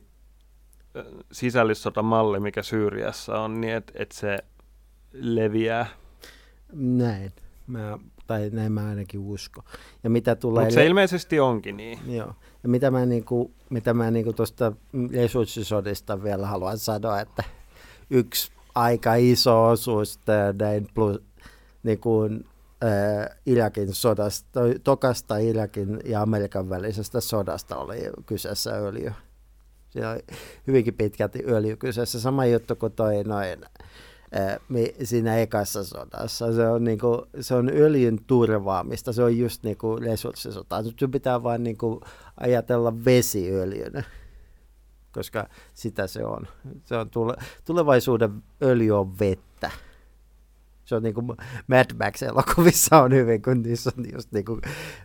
sisällissotamalli, 1.31 2.39
mikä 2.39 2.63
Syyriassa 2.63 3.39
on, 3.39 3.61
niin 3.61 3.73
että 3.73 3.93
et 3.95 4.11
se 4.11 4.37
leviää? 5.13 5.85
Näin. 6.73 7.31
Mä, 7.67 7.97
tai 8.27 8.49
näin 8.53 8.71
mä 8.71 8.87
ainakin 8.87 9.19
usko. 9.19 9.63
Ja 10.03 10.09
mitä 10.09 10.35
tulee... 10.35 10.63
Mutta 10.63 10.73
se 10.73 10.85
ilmeisesti 10.85 11.39
onkin 11.39 11.77
niin. 11.77 11.99
Joo. 12.07 12.33
Ja 12.63 12.69
mitä 12.69 12.91
mä, 12.91 13.05
niinku, 13.05 13.51
mitä 13.69 13.93
mä 13.93 14.11
niinku 14.11 14.33
tuosta 14.33 14.73
resurssisodista 15.13 16.23
vielä 16.23 16.47
haluan 16.47 16.77
sanoa, 16.77 17.21
että 17.21 17.43
yksi 18.09 18.51
aika 18.75 19.15
iso 19.15 19.67
osuus 19.67 20.19
näin 20.59 20.87
plus, 20.93 21.21
niinku, 21.83 22.29
äh, 22.83 23.37
Irakin 23.45 23.93
sodasta, 23.93 24.59
tokasta 24.83 25.37
Irakin 25.37 25.99
ja 26.05 26.21
Amerikan 26.21 26.69
välisestä 26.69 27.21
sodasta 27.21 27.77
oli 27.77 27.99
kyseessä 28.25 28.71
öljy. 28.71 29.13
Siinä 29.89 30.11
oli 30.11 30.19
hyvinkin 30.67 30.93
pitkälti 30.93 31.43
öljy 31.47 31.75
kyseessä. 31.75 32.19
Sama 32.19 32.45
juttu 32.45 32.75
kuin 32.75 32.91
toi 32.91 33.23
noin 33.23 33.59
siinä 35.03 35.37
ekassa 35.37 35.83
sodassa. 35.83 36.53
Se 36.53 36.67
on, 36.67 36.83
niinku, 36.83 37.27
se 37.41 37.55
on 37.55 37.69
öljyn 37.69 38.19
turvaamista, 38.27 39.13
se 39.13 39.23
on 39.23 39.37
just 39.37 39.63
niinku 39.63 39.95
resurssisota. 39.95 40.83
Se 40.99 41.07
pitää 41.07 41.43
vain 41.43 41.63
niinku 41.63 42.01
ajatella 42.37 43.05
vesiöljynä, 43.05 44.03
koska 45.13 45.49
sitä 45.73 46.07
se 46.07 46.25
on. 46.25 46.47
Se 46.85 46.97
on 46.97 47.09
tule, 47.09 47.35
tulevaisuuden 47.65 48.43
öljy 48.61 48.99
on 48.99 49.19
vettä. 49.19 49.71
Se 50.89 50.95
on 50.95 51.03
niin 51.03 51.13
kuin 51.13 51.27
Mad 51.67 51.93
Max-elokuvissa 51.99 53.01
on 53.01 53.13
hyvin, 53.13 53.41
kun 53.41 53.61
niissä 53.61 53.91
on 53.97 54.05
just 54.13 54.31
niin 54.31 54.45
kuin 54.45 54.61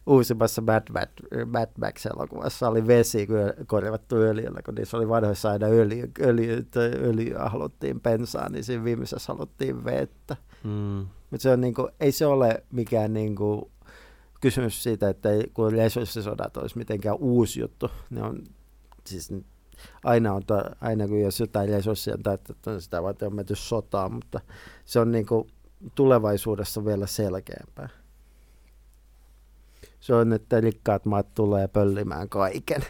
uusimmassa 0.07 0.62
Mad, 0.62 0.82
Mad, 0.93 1.09
Mad 1.47 1.68
Max-elokuvassa 1.80 2.68
oli 2.68 2.87
vesi 2.87 3.28
korvattu 3.66 4.16
öljyllä, 4.16 4.62
kun 4.64 4.74
niissä 4.74 4.97
oli 4.97 5.09
vanhoissa 5.09 5.51
aina 5.51 5.66
öljy, 5.66 6.11
öljy, 6.20 6.66
öljyä 6.76 7.39
haluttiin 7.39 8.01
pensaa, 8.01 8.49
niin 8.49 8.64
siinä 8.64 8.85
viimeisessä 8.85 9.32
haluttiin 9.32 9.85
vettä. 9.85 10.37
Mm. 10.64 11.07
Mutta 11.30 11.43
se 11.43 11.51
on 11.51 11.61
niin 11.61 11.74
kuin, 11.74 11.89
ei 12.01 12.12
se 12.12 12.26
ole 12.26 12.64
mikään 12.72 13.12
niin 13.12 13.37
kuin 13.37 13.62
kysymys 14.41 14.82
siitä, 14.82 15.09
että 15.09 15.28
kun 15.55 15.72
resurssisodat 15.72 16.57
olisi 16.57 16.78
mitenkään 16.78 17.16
uusi 17.16 17.61
juttu, 17.61 17.91
ne 18.11 18.22
on 18.22 18.45
siis 19.07 19.32
aina, 20.05 20.32
on, 20.32 20.43
aina 20.80 21.09
kun 21.09 21.20
jos 21.20 21.41
jotain 21.41 21.68
resursseja 21.68 22.16
on 22.66 22.82
sitä 22.82 23.03
varten 23.03 23.28
on 23.28 23.35
menty 23.35 23.55
sotaan, 23.55 24.12
mutta 24.12 24.41
se 24.85 25.01
on 25.01 25.12
niin 25.12 25.26
kuin 25.26 25.49
tulevaisuudessa 25.95 26.85
vielä 26.85 27.07
selkeämpää. 27.07 27.89
Se 30.01 30.14
on, 30.14 30.32
että 30.32 30.61
rikkaat 30.61 31.05
maat 31.05 31.35
tulee 31.35 31.68
pöllimään 31.68 32.28
kaiken. 32.28 32.82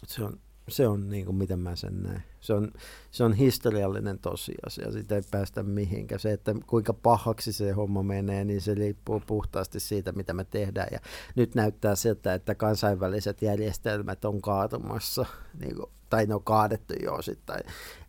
Mutta 0.00 0.14
se 0.14 0.24
on 0.24 0.40
se 0.68 0.88
on 0.88 1.08
niin 1.08 1.24
kuin 1.24 1.36
miten 1.36 1.58
mä 1.58 1.76
sen 1.76 2.02
näen. 2.02 2.22
Se 2.40 2.54
on, 2.54 2.72
se 3.10 3.24
on 3.24 3.32
historiallinen 3.32 4.18
tosiasia, 4.18 4.92
sitä 4.92 5.14
ei 5.14 5.22
päästä 5.30 5.62
mihinkään. 5.62 6.20
Se, 6.20 6.32
että 6.32 6.54
kuinka 6.66 6.92
pahaksi 6.92 7.52
se 7.52 7.72
homma 7.72 8.02
menee, 8.02 8.44
niin 8.44 8.60
se 8.60 8.74
riippuu 8.74 9.22
puhtaasti 9.26 9.80
siitä, 9.80 10.12
mitä 10.12 10.34
me 10.34 10.44
tehdään. 10.44 10.88
Ja 10.92 10.98
nyt 11.36 11.54
näyttää 11.54 11.94
siltä, 11.94 12.34
että 12.34 12.54
kansainväliset 12.54 13.42
järjestelmät 13.42 14.24
on 14.24 14.42
kaatumassa, 14.42 15.26
niin 15.60 15.76
kuin, 15.76 15.90
tai 16.10 16.26
ne 16.26 16.34
on 16.34 16.44
kaadettu 16.44 16.94
jo 17.02 17.14
osittain. 17.14 17.62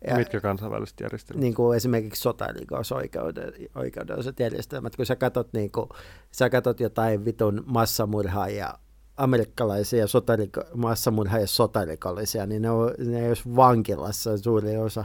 Ja, 0.06 0.16
Mitkä 0.16 0.40
kansainväliset 0.40 1.00
järjestelmät? 1.00 1.42
Niin 1.42 1.54
kuin 1.54 1.76
esimerkiksi 1.76 2.22
sotarikosoikeudelliset 2.22 4.40
järjestelmät. 4.40 4.96
Kun 4.96 5.06
sä 5.06 5.16
katot, 5.16 5.52
niin 5.52 5.72
kuin, 5.72 5.88
sä 6.32 6.50
katot 6.50 6.80
jotain 6.80 7.24
vitun 7.24 7.64
massamurhaa 7.66 8.48
ja 8.48 8.78
amerikkalaisia 9.16 10.06
sotariko- 10.06 10.76
massamurhaajia 10.76 11.46
sotarikollisia, 11.46 12.46
niin 12.46 12.62
ne, 12.62 12.70
on, 12.70 12.94
ne 12.98 13.28
olisi 13.28 13.42
vankilassa 13.56 14.38
suuri 14.38 14.76
osa. 14.76 15.04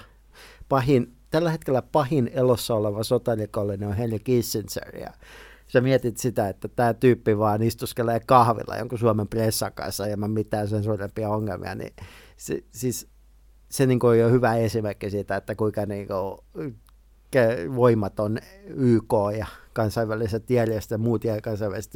Pahin, 0.70 1.16
tällä 1.30 1.52
hetkellä 1.52 1.82
pahin 1.82 2.32
elossa 2.34 2.76
oleva 2.76 3.04
sotarikollinen 3.04 3.90
on 3.90 3.96
Henry 3.96 4.20
Kissinger. 4.20 4.98
Ja 4.98 5.14
sä 5.68 5.82
mietit 5.82 6.18
sitä, 6.18 6.50
että 6.50 6.68
tämä 6.68 6.94
tyyppi 6.94 7.38
vaan 7.38 7.64
istuskelee 7.64 8.20
kahvilla 8.20 8.78
jonkun 8.78 9.00
Suomen 9.00 9.28
pressan 9.28 9.74
kanssa 9.74 10.08
ja 10.08 10.18
mitään 10.18 10.68
sen 10.68 10.84
suurempia 10.84 11.30
ongelmia, 11.30 11.76
niin 11.76 11.94
se, 12.38 12.64
siis 12.72 13.08
se 13.70 13.86
niin 13.86 14.06
on 14.06 14.20
jo 14.20 14.30
hyvä 14.30 14.56
esimerkki 14.56 15.10
siitä, 15.10 15.36
että 15.36 15.56
kuinka 15.56 15.86
niin 15.86 16.08
kuin 16.08 16.38
voimaton 17.76 18.40
YK 18.66 19.14
ja 19.38 19.48
kansainväliset 19.74 20.50
järjestelmät, 20.50 21.06
muut 21.06 21.24
kansainväliset 21.44 21.94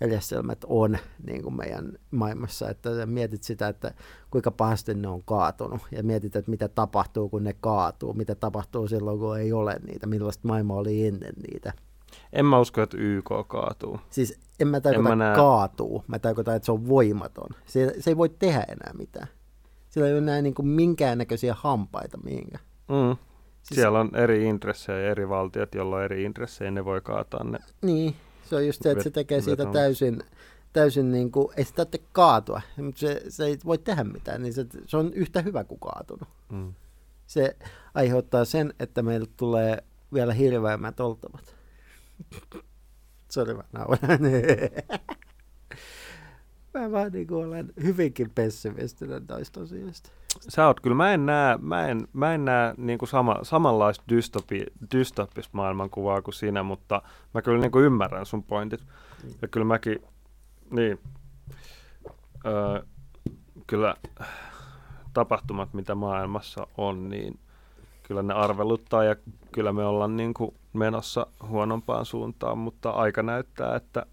järjestelmät 0.00 0.58
on 0.66 0.98
niin 1.26 1.42
kuin 1.42 1.56
meidän 1.56 1.92
maailmassa. 2.10 2.68
Että 2.68 3.06
mietit 3.06 3.42
sitä, 3.42 3.68
että 3.68 3.94
kuinka 4.30 4.50
pahasti 4.50 4.94
ne 4.94 5.08
on 5.08 5.22
kaatunut 5.22 5.80
ja 5.92 6.02
mietit, 6.02 6.36
että 6.36 6.50
mitä 6.50 6.68
tapahtuu, 6.68 7.28
kun 7.28 7.44
ne 7.44 7.54
kaatuu, 7.60 8.12
mitä 8.12 8.34
tapahtuu 8.34 8.88
silloin, 8.88 9.18
kun 9.18 9.38
ei 9.38 9.52
ole 9.52 9.80
niitä, 9.86 10.06
millaista 10.06 10.48
maailma 10.48 10.74
oli 10.74 11.06
ennen 11.06 11.34
niitä. 11.50 11.72
En 12.32 12.46
mä 12.46 12.58
usko, 12.58 12.82
että 12.82 12.96
YK 13.00 13.30
kaatuu. 13.48 13.98
Siis 14.10 14.40
en 14.60 14.68
mä 14.68 14.80
tarkoita 14.80 15.12
en 15.12 15.18
mä 15.18 15.32
kaatuu, 15.36 16.04
mä 16.06 16.18
tarkoitan, 16.18 16.56
että 16.56 16.66
se 16.66 16.72
on 16.72 16.88
voimaton. 16.88 17.48
Se, 17.66 17.94
se 18.00 18.10
ei 18.10 18.16
voi 18.16 18.28
tehdä 18.28 18.64
enää 18.68 18.92
mitään. 18.98 19.28
Sillä 19.88 20.06
ei 20.06 20.12
ole 20.12 20.18
enää 20.18 20.42
niin 20.42 20.54
kuin 20.54 20.68
minkäännäköisiä 20.68 21.54
hampaita 21.58 22.18
mihinkään. 22.18 22.64
Mm. 22.88 23.29
Siis... 23.62 23.76
Siellä 23.80 24.00
on 24.00 24.16
eri 24.16 24.44
intressejä 24.44 25.00
ja 25.00 25.10
eri 25.10 25.28
valtiot, 25.28 25.74
joilla 25.74 25.96
on 25.96 26.04
eri 26.04 26.24
intressejä, 26.24 26.70
ne 26.70 26.84
voi 26.84 27.00
kaataa 27.00 27.44
ne. 27.44 27.58
Niin, 27.82 28.16
se 28.44 28.56
on 28.56 28.66
just 28.66 28.82
se, 28.82 28.90
että 28.90 29.04
se 29.04 29.10
tekee 29.10 29.40
siitä 29.40 29.64
täysin, 29.72 30.22
täysin 30.72 31.12
niin 31.12 31.32
kuin, 31.32 31.48
ei 31.56 31.64
sitä 31.64 31.76
tarvitse 31.76 32.08
kaatua, 32.12 32.60
mutta 32.76 33.00
se, 33.00 33.22
se 33.28 33.44
ei 33.44 33.58
voi 33.64 33.78
tehdä 33.78 34.04
mitään, 34.04 34.42
niin 34.42 34.52
se, 34.52 34.66
se 34.86 34.96
on 34.96 35.12
yhtä 35.14 35.42
hyvä 35.42 35.64
kuin 35.64 35.80
kaatunut. 35.80 36.28
Mm. 36.52 36.74
Se 37.26 37.56
aiheuttaa 37.94 38.44
sen, 38.44 38.74
että 38.80 39.02
meille 39.02 39.26
tulee 39.36 39.84
vielä 40.14 40.32
hirveämmät 40.32 41.00
oltavat. 41.00 41.54
Sori, 43.32 43.54
mä 43.54 43.62
nauran. 43.72 44.18
mä 46.74 46.90
vaan 46.90 47.12
niin 47.12 47.26
kuin 47.26 47.46
olen 47.46 47.72
hyvinkin 47.82 48.30
pessimistinen 48.34 49.22
noista 49.28 49.60
asioista. 49.60 50.10
Sä 50.48 50.66
oot 50.66 50.80
kyllä, 50.80 50.96
mä 50.96 51.12
en 51.12 51.26
näe, 51.26 51.58
mä 51.60 51.86
en, 51.86 52.08
mä 52.12 52.34
en 52.34 52.44
näe 52.44 52.74
niin 52.76 52.98
kuin 52.98 53.08
sama, 53.08 53.38
samanlaista 53.42 54.04
dystopi, 54.08 54.66
dystopista 54.94 55.50
maailmankuvaa 55.52 56.22
kuin 56.22 56.34
sinä, 56.34 56.62
mutta 56.62 57.02
mä 57.34 57.42
kyllä 57.42 57.60
niin 57.60 57.70
kuin 57.70 57.84
ymmärrän 57.84 58.26
sun 58.26 58.42
pointit. 58.42 58.84
Ja 59.42 59.48
kyllä 59.48 59.66
mäkin, 59.66 59.98
niin, 60.70 60.98
öö, 62.46 62.82
kyllä 63.66 63.94
tapahtumat, 65.12 65.74
mitä 65.74 65.94
maailmassa 65.94 66.66
on, 66.76 67.08
niin 67.08 67.38
kyllä 68.02 68.22
ne 68.22 68.34
arveluttaa 68.34 69.04
ja 69.04 69.16
kyllä 69.52 69.72
me 69.72 69.84
ollaan 69.84 70.16
niin 70.16 70.34
kuin 70.34 70.54
menossa 70.72 71.26
huonompaan 71.48 72.06
suuntaan, 72.06 72.58
mutta 72.58 72.90
aika 72.90 73.22
näyttää, 73.22 73.76
että 73.76 74.06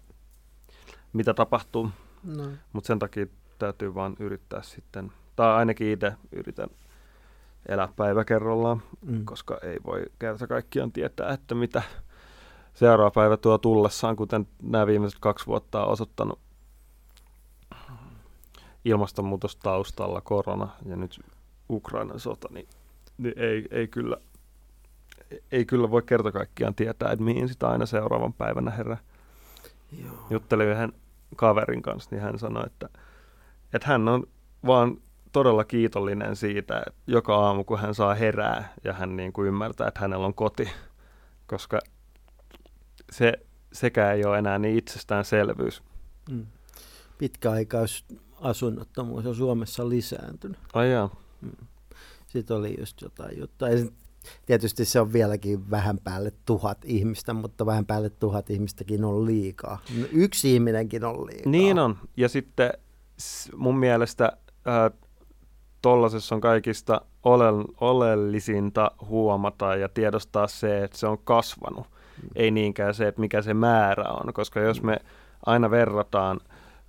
mitä 1.12 1.34
tapahtuu. 1.34 1.90
No. 2.24 2.44
Mutta 2.72 2.86
sen 2.86 2.98
takia 2.98 3.26
täytyy 3.58 3.94
vaan 3.94 4.16
yrittää 4.18 4.62
sitten 4.62 5.12
tai 5.36 5.54
ainakin 5.54 5.92
itse 5.92 6.12
yritän 6.32 6.68
elää 7.68 7.88
päivä 7.96 8.24
kerrallaan, 8.24 8.82
mm. 9.06 9.24
koska 9.24 9.58
ei 9.62 9.76
voi 9.86 10.02
kerta 10.18 10.46
kaikkiaan 10.46 10.92
tietää, 10.92 11.32
että 11.32 11.54
mitä 11.54 11.82
seuraava 12.74 13.10
päivä 13.10 13.36
tuo 13.36 13.58
tullessaan, 13.58 14.16
kuten 14.16 14.48
nämä 14.62 14.86
viimeiset 14.86 15.18
kaksi 15.20 15.46
vuotta 15.46 15.84
on 15.84 15.92
osoittanut 15.92 16.38
ilmastonmuutos 18.84 19.56
taustalla, 19.56 20.20
korona 20.20 20.68
ja 20.84 20.96
nyt 20.96 21.20
Ukrainan 21.70 22.20
sota, 22.20 22.48
niin, 22.50 22.68
niin 23.18 23.34
ei, 23.36 23.66
ei, 23.70 23.88
kyllä, 23.88 24.16
ei 25.52 25.64
kyllä 25.64 25.90
voi 25.90 26.02
kerta 26.02 26.32
kaikkiaan 26.32 26.74
tietää, 26.74 27.12
että 27.12 27.24
mihin 27.24 27.48
sitä 27.48 27.68
aina 27.68 27.86
seuraavan 27.86 28.32
päivänä 28.32 28.70
herää. 28.70 28.98
Juttelin 30.30 30.68
yhden 30.68 30.92
kaverin 31.36 31.82
kanssa, 31.82 32.10
niin 32.10 32.22
hän 32.22 32.38
sanoi, 32.38 32.66
että, 32.66 32.88
että 33.72 33.88
hän 33.88 34.08
on 34.08 34.26
vaan 34.66 34.96
todella 35.32 35.64
kiitollinen 35.64 36.36
siitä, 36.36 36.82
että 36.86 37.00
joka 37.06 37.36
aamu 37.36 37.64
kun 37.64 37.78
hän 37.78 37.94
saa 37.94 38.14
herää 38.14 38.74
ja 38.84 38.92
hän 38.92 39.16
niin 39.16 39.32
kuin 39.32 39.48
ymmärtää, 39.48 39.88
että 39.88 40.00
hänellä 40.00 40.26
on 40.26 40.34
koti, 40.34 40.70
koska 41.46 41.78
se 43.12 43.32
sekä 43.72 44.12
ei 44.12 44.24
ole 44.24 44.38
enää 44.38 44.58
niin 44.58 44.78
itsestäänselvyys. 44.78 45.82
Mm. 46.30 46.46
Pitkäaikaisasunnottomuus 47.18 49.26
on 49.26 49.34
Suomessa 49.34 49.88
lisääntynyt. 49.88 50.58
Ai 50.72 50.92
jaa. 50.92 51.16
Mm. 51.40 51.50
Sitten 52.26 52.56
oli 52.56 52.74
just 52.78 53.02
jotain 53.02 53.38
juttua. 53.38 53.68
Ja 53.68 53.76
tietysti 54.46 54.84
se 54.84 55.00
on 55.00 55.12
vieläkin 55.12 55.70
vähän 55.70 55.98
päälle 56.04 56.32
tuhat 56.44 56.78
ihmistä, 56.84 57.32
mutta 57.32 57.66
vähän 57.66 57.86
päälle 57.86 58.10
tuhat 58.10 58.50
ihmistäkin 58.50 59.04
on 59.04 59.26
liikaa. 59.26 59.78
Yksi 60.12 60.54
ihminenkin 60.54 61.04
on 61.04 61.26
liikaa. 61.26 61.50
Niin 61.50 61.78
on. 61.78 61.96
Ja 62.16 62.28
sitten 62.28 62.70
mun 63.56 63.78
mielestä 63.78 64.32
äh, 64.68 64.98
tollaisessa 65.82 66.34
on 66.34 66.40
kaikista 66.40 67.00
ole, 67.22 67.46
oleellisinta 67.80 68.90
huomata 69.08 69.76
ja 69.76 69.88
tiedostaa 69.88 70.46
se, 70.46 70.84
että 70.84 70.98
se 70.98 71.06
on 71.06 71.18
kasvanut. 71.18 71.86
Mm. 72.22 72.28
Ei 72.34 72.50
niinkään 72.50 72.94
se, 72.94 73.08
että 73.08 73.20
mikä 73.20 73.42
se 73.42 73.54
määrä 73.54 74.04
on, 74.04 74.32
koska 74.32 74.60
jos 74.60 74.82
me 74.82 74.96
aina 75.46 75.70
verrataan, 75.70 76.40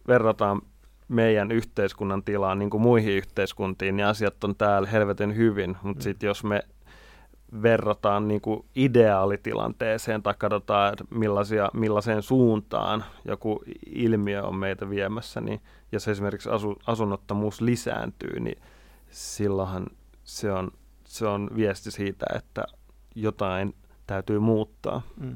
verrataan 0.08 0.62
meidän 1.08 1.52
yhteiskunnan 1.52 2.24
tilaan 2.24 2.60
niin 2.60 2.70
kuin 2.70 2.82
muihin 2.82 3.14
yhteiskuntiin, 3.14 3.98
niin 3.98 4.06
asiat 4.06 4.44
on 4.44 4.56
täällä 4.56 4.90
helvetin 4.90 5.36
hyvin, 5.36 5.78
mutta 5.84 6.00
mm. 6.00 6.04
sitten 6.04 6.28
jos 6.28 6.44
me 6.44 6.62
verrataan 7.62 8.28
niin 8.28 8.42
kuin 8.42 8.66
ideaalitilanteeseen 8.76 10.24
tai 10.24 10.34
katsotaan, 10.38 10.94
että 10.94 11.06
millaisia, 11.16 11.70
millaiseen 11.74 12.22
suuntaan 12.22 13.06
joku 13.26 13.64
ilmiö 13.86 14.44
on 14.44 14.56
meitä 14.56 14.90
viemässä, 14.90 15.42
niin 15.42 15.62
jos 15.92 16.08
esimerkiksi 16.08 16.50
asu, 16.50 16.78
asunnottomuus 16.88 17.62
lisääntyy, 17.62 18.40
niin 18.40 18.62
silloinhan 19.12 19.88
se 20.24 20.52
on, 20.52 20.72
se 21.04 21.28
on 21.28 21.50
viesti 21.56 21.92
siitä, 21.92 22.26
että 22.36 22.64
jotain 23.16 23.76
täytyy 24.08 24.40
muuttaa. 24.40 25.02
Mm. 25.18 25.36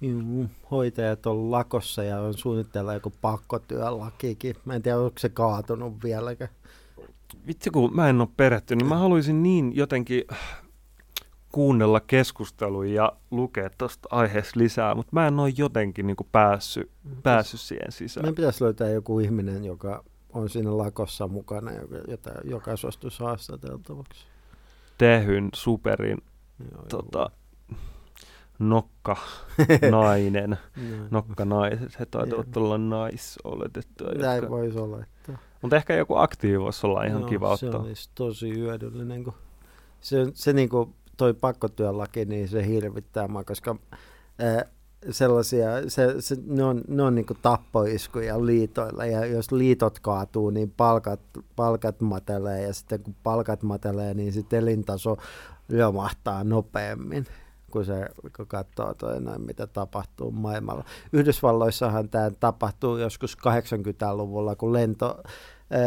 Juu, 0.00 0.46
hoitajat 0.70 1.26
on 1.26 1.50
lakossa 1.50 2.02
ja 2.02 2.20
on 2.20 2.34
suunnitteilla 2.34 2.94
joku 2.94 3.12
pakkotyölakikin. 3.20 4.54
Mä 4.64 4.74
en 4.74 4.82
tiedä, 4.82 4.98
onko 4.98 5.18
se 5.18 5.28
kaatunut 5.28 6.02
vieläkään. 6.02 6.50
Vitsi, 7.46 7.70
kun 7.70 7.96
mä 7.96 8.08
en 8.08 8.20
ole 8.20 8.28
peretty, 8.36 8.76
niin 8.76 8.86
mä 8.86 8.96
haluaisin 8.98 9.42
niin 9.42 9.76
jotenkin 9.76 10.24
kuunnella 11.58 12.00
keskusteluja 12.00 12.94
ja 12.94 13.12
lukea 13.30 13.70
tuosta 13.78 14.08
aiheesta 14.12 14.60
lisää, 14.60 14.94
mutta 14.94 15.10
mä 15.12 15.26
en 15.26 15.40
ole 15.40 15.52
jotenkin 15.56 16.06
niin 16.06 16.16
kuin 16.16 16.28
päässyt, 16.32 16.90
päässyt 17.22 17.60
siihen 17.60 17.92
sisään. 17.92 18.24
Meidän 18.24 18.34
pitäisi 18.34 18.64
löytää 18.64 18.88
joku 18.88 19.20
ihminen, 19.20 19.64
joka 19.64 20.04
on 20.32 20.48
siinä 20.48 20.78
lakossa 20.78 21.28
mukana, 21.28 21.72
joka, 21.72 22.30
joka 22.44 22.76
suostuisi 22.76 23.20
haastateltavaksi. 23.20 24.26
Tehyn 24.98 25.48
superin 25.54 26.18
Joo, 26.72 26.82
tota, 26.88 27.30
nokka 28.58 29.16
nainen, 29.90 30.58
nokka 31.10 31.44
naiset, 31.44 31.98
he 32.00 32.06
taitavat 32.06 32.56
olla 32.56 32.78
naisoletettuja. 32.78 34.14
Näin 34.14 34.36
jotka... 34.36 34.50
voisi 34.50 34.78
olettaa. 34.78 35.38
Mutta 35.62 35.76
ehkä 35.76 35.94
joku 35.94 36.16
aktiivi 36.16 36.60
voisi 36.60 36.86
olla 36.86 37.04
ihan 37.04 37.20
Joo, 37.20 37.28
kiva 37.28 37.48
ottaa. 37.48 37.70
Se 37.70 37.76
olisi 37.76 38.10
tosi 38.14 38.54
hyödyllinen, 38.54 39.24
kun 39.24 39.34
se, 40.00 40.16
se 40.34 40.52
niin 40.52 40.68
kuin 40.68 40.94
toi 41.18 41.34
pakkotyölaki, 41.34 42.24
niin 42.24 42.48
se 42.48 42.66
hirvittää 42.66 43.28
mua, 43.28 43.44
koska 43.44 43.76
ää, 44.38 44.64
sellaisia, 45.10 45.68
se, 45.88 46.14
se, 46.20 46.36
ne 46.46 46.64
on, 46.64 46.80
ne 46.88 47.02
on 47.02 47.14
niin 47.14 47.26
tappoiskuja 47.42 48.46
liitoilla 48.46 49.06
ja 49.06 49.26
jos 49.26 49.52
liitot 49.52 49.98
kaatuu, 49.98 50.50
niin 50.50 50.70
palkat, 50.76 51.20
palkat 51.56 52.00
matelee 52.00 52.62
ja 52.62 52.74
sitten 52.74 53.02
kun 53.02 53.14
palkat 53.22 53.62
matelee, 53.62 54.14
niin 54.14 54.32
sitten 54.32 54.58
elintaso 54.58 55.16
romahtaa 55.78 56.44
nopeammin 56.44 57.26
kun 57.70 57.84
se 57.84 58.08
kun 58.36 58.46
katsoo 58.46 58.94
toi 58.94 59.20
noin, 59.20 59.42
mitä 59.42 59.66
tapahtuu 59.66 60.30
maailmalla. 60.30 60.84
Yhdysvalloissahan 61.12 62.08
tämä 62.08 62.30
tapahtuu 62.40 62.96
joskus 62.96 63.36
80-luvulla, 63.38 64.56
kun 64.56 64.72
lento, 64.72 65.22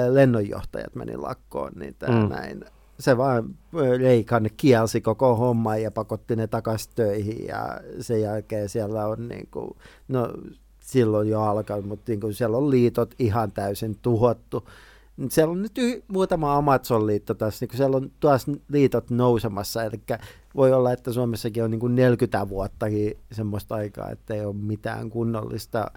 lennonjohtajat 0.10 0.96
meni 0.96 1.18
lakkoon, 1.18 1.72
niin 1.76 1.96
tämä 2.00 2.24
Mm. 2.24 2.30
näin. 2.30 2.66
Se 3.02 3.18
vaan 3.18 3.56
ö, 3.76 3.98
Reikan 3.98 4.50
kielsi 4.58 5.02
koko 5.02 5.36
homma 5.36 5.78
ja 5.78 5.92
pakotti 5.92 6.36
ne 6.36 6.48
takaisin 6.48 6.92
töihin 6.96 7.48
ja 7.48 7.80
sen 8.00 8.22
jälkeen 8.22 8.70
siellä 8.70 9.08
on 9.08 9.28
niin 9.28 9.48
kuin, 9.52 9.78
no 10.08 10.34
silloin 10.80 11.30
jo 11.30 11.42
alkanut, 11.42 11.86
mutta 11.86 12.12
niin 12.12 12.20
kuin 12.20 12.34
siellä 12.34 12.58
on 12.58 12.72
liitot 12.72 13.16
ihan 13.20 13.52
täysin 13.52 13.98
tuhottu. 14.02 14.68
Siellä 15.30 15.52
on 15.52 15.62
nyt 15.62 15.78
y- 15.78 16.04
muutama 16.08 16.56
Amazon-liitto 16.58 17.34
tässä, 17.34 17.64
niin 17.64 17.70
kuin 17.70 17.78
siellä 17.78 17.98
on 17.98 18.12
taas 18.20 18.46
liitot 18.70 19.10
nousemassa, 19.10 19.84
eli 19.84 20.02
voi 20.56 20.74
olla, 20.74 20.92
että 20.92 21.14
Suomessakin 21.14 21.64
on 21.64 21.72
niin 21.72 21.80
kuin 21.80 21.96
40 21.96 22.50
vuottakin 22.50 23.18
semmoista 23.32 23.76
aikaa, 23.76 24.10
että 24.10 24.34
ei 24.34 24.46
ole 24.46 24.56
mitään 24.56 25.10
kunnollista 25.10 25.92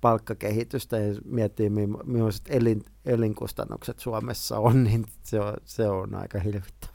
palkkakehitystä 0.00 0.98
ja 0.98 1.14
miettii, 1.24 1.70
millaiset 2.04 2.44
elin, 2.48 2.84
elinkustannukset 3.04 3.98
Suomessa 3.98 4.58
on, 4.58 4.84
niin 4.84 5.04
se 5.22 5.40
on, 5.40 5.54
se 5.64 5.88
on 5.88 6.14
aika 6.14 6.38
hirvittävää. 6.40 6.94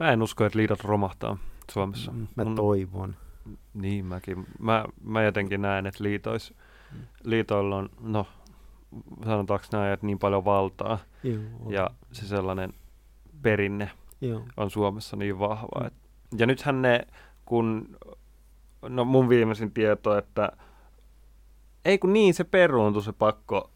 Mä 0.00 0.12
en 0.12 0.22
usko, 0.22 0.44
että 0.44 0.58
liitot 0.58 0.84
romahtaa 0.84 1.38
Suomessa. 1.72 2.12
Mä 2.36 2.44
Mun- 2.44 2.54
toivon. 2.56 3.16
Niin 3.74 4.04
mäkin. 4.04 4.46
Mä, 4.58 4.84
mä 5.04 5.22
jotenkin 5.22 5.62
näen, 5.62 5.86
että 5.86 6.04
liitois, 6.04 6.54
Mm. 6.92 6.98
liitoilla 7.24 7.76
on, 7.76 7.88
no 8.00 8.26
sanotaanko 9.24 9.66
näin, 9.72 9.92
että 9.92 10.06
niin 10.06 10.18
paljon 10.18 10.44
valtaa 10.44 10.98
Joo, 11.22 11.40
ja 11.68 11.90
se 12.12 12.26
sellainen 12.26 12.72
perinne 13.42 13.90
joo. 14.20 14.42
on 14.56 14.70
Suomessa 14.70 15.16
niin 15.16 15.34
Mm. 15.34 15.38
vahva. 15.38 15.86
Et, 15.86 15.92
ja 16.38 16.46
nythän 16.46 16.82
ne, 16.82 17.06
kun, 17.44 17.96
no 18.88 19.04
mun 19.04 19.28
viimeisin 19.28 19.70
tieto, 19.72 20.18
että 20.18 20.52
ei 21.84 21.98
kun 21.98 22.12
niin, 22.12 22.34
se 22.34 22.44
peruuntui 22.44 23.02
se 23.02 23.12
pakko, 23.12 23.70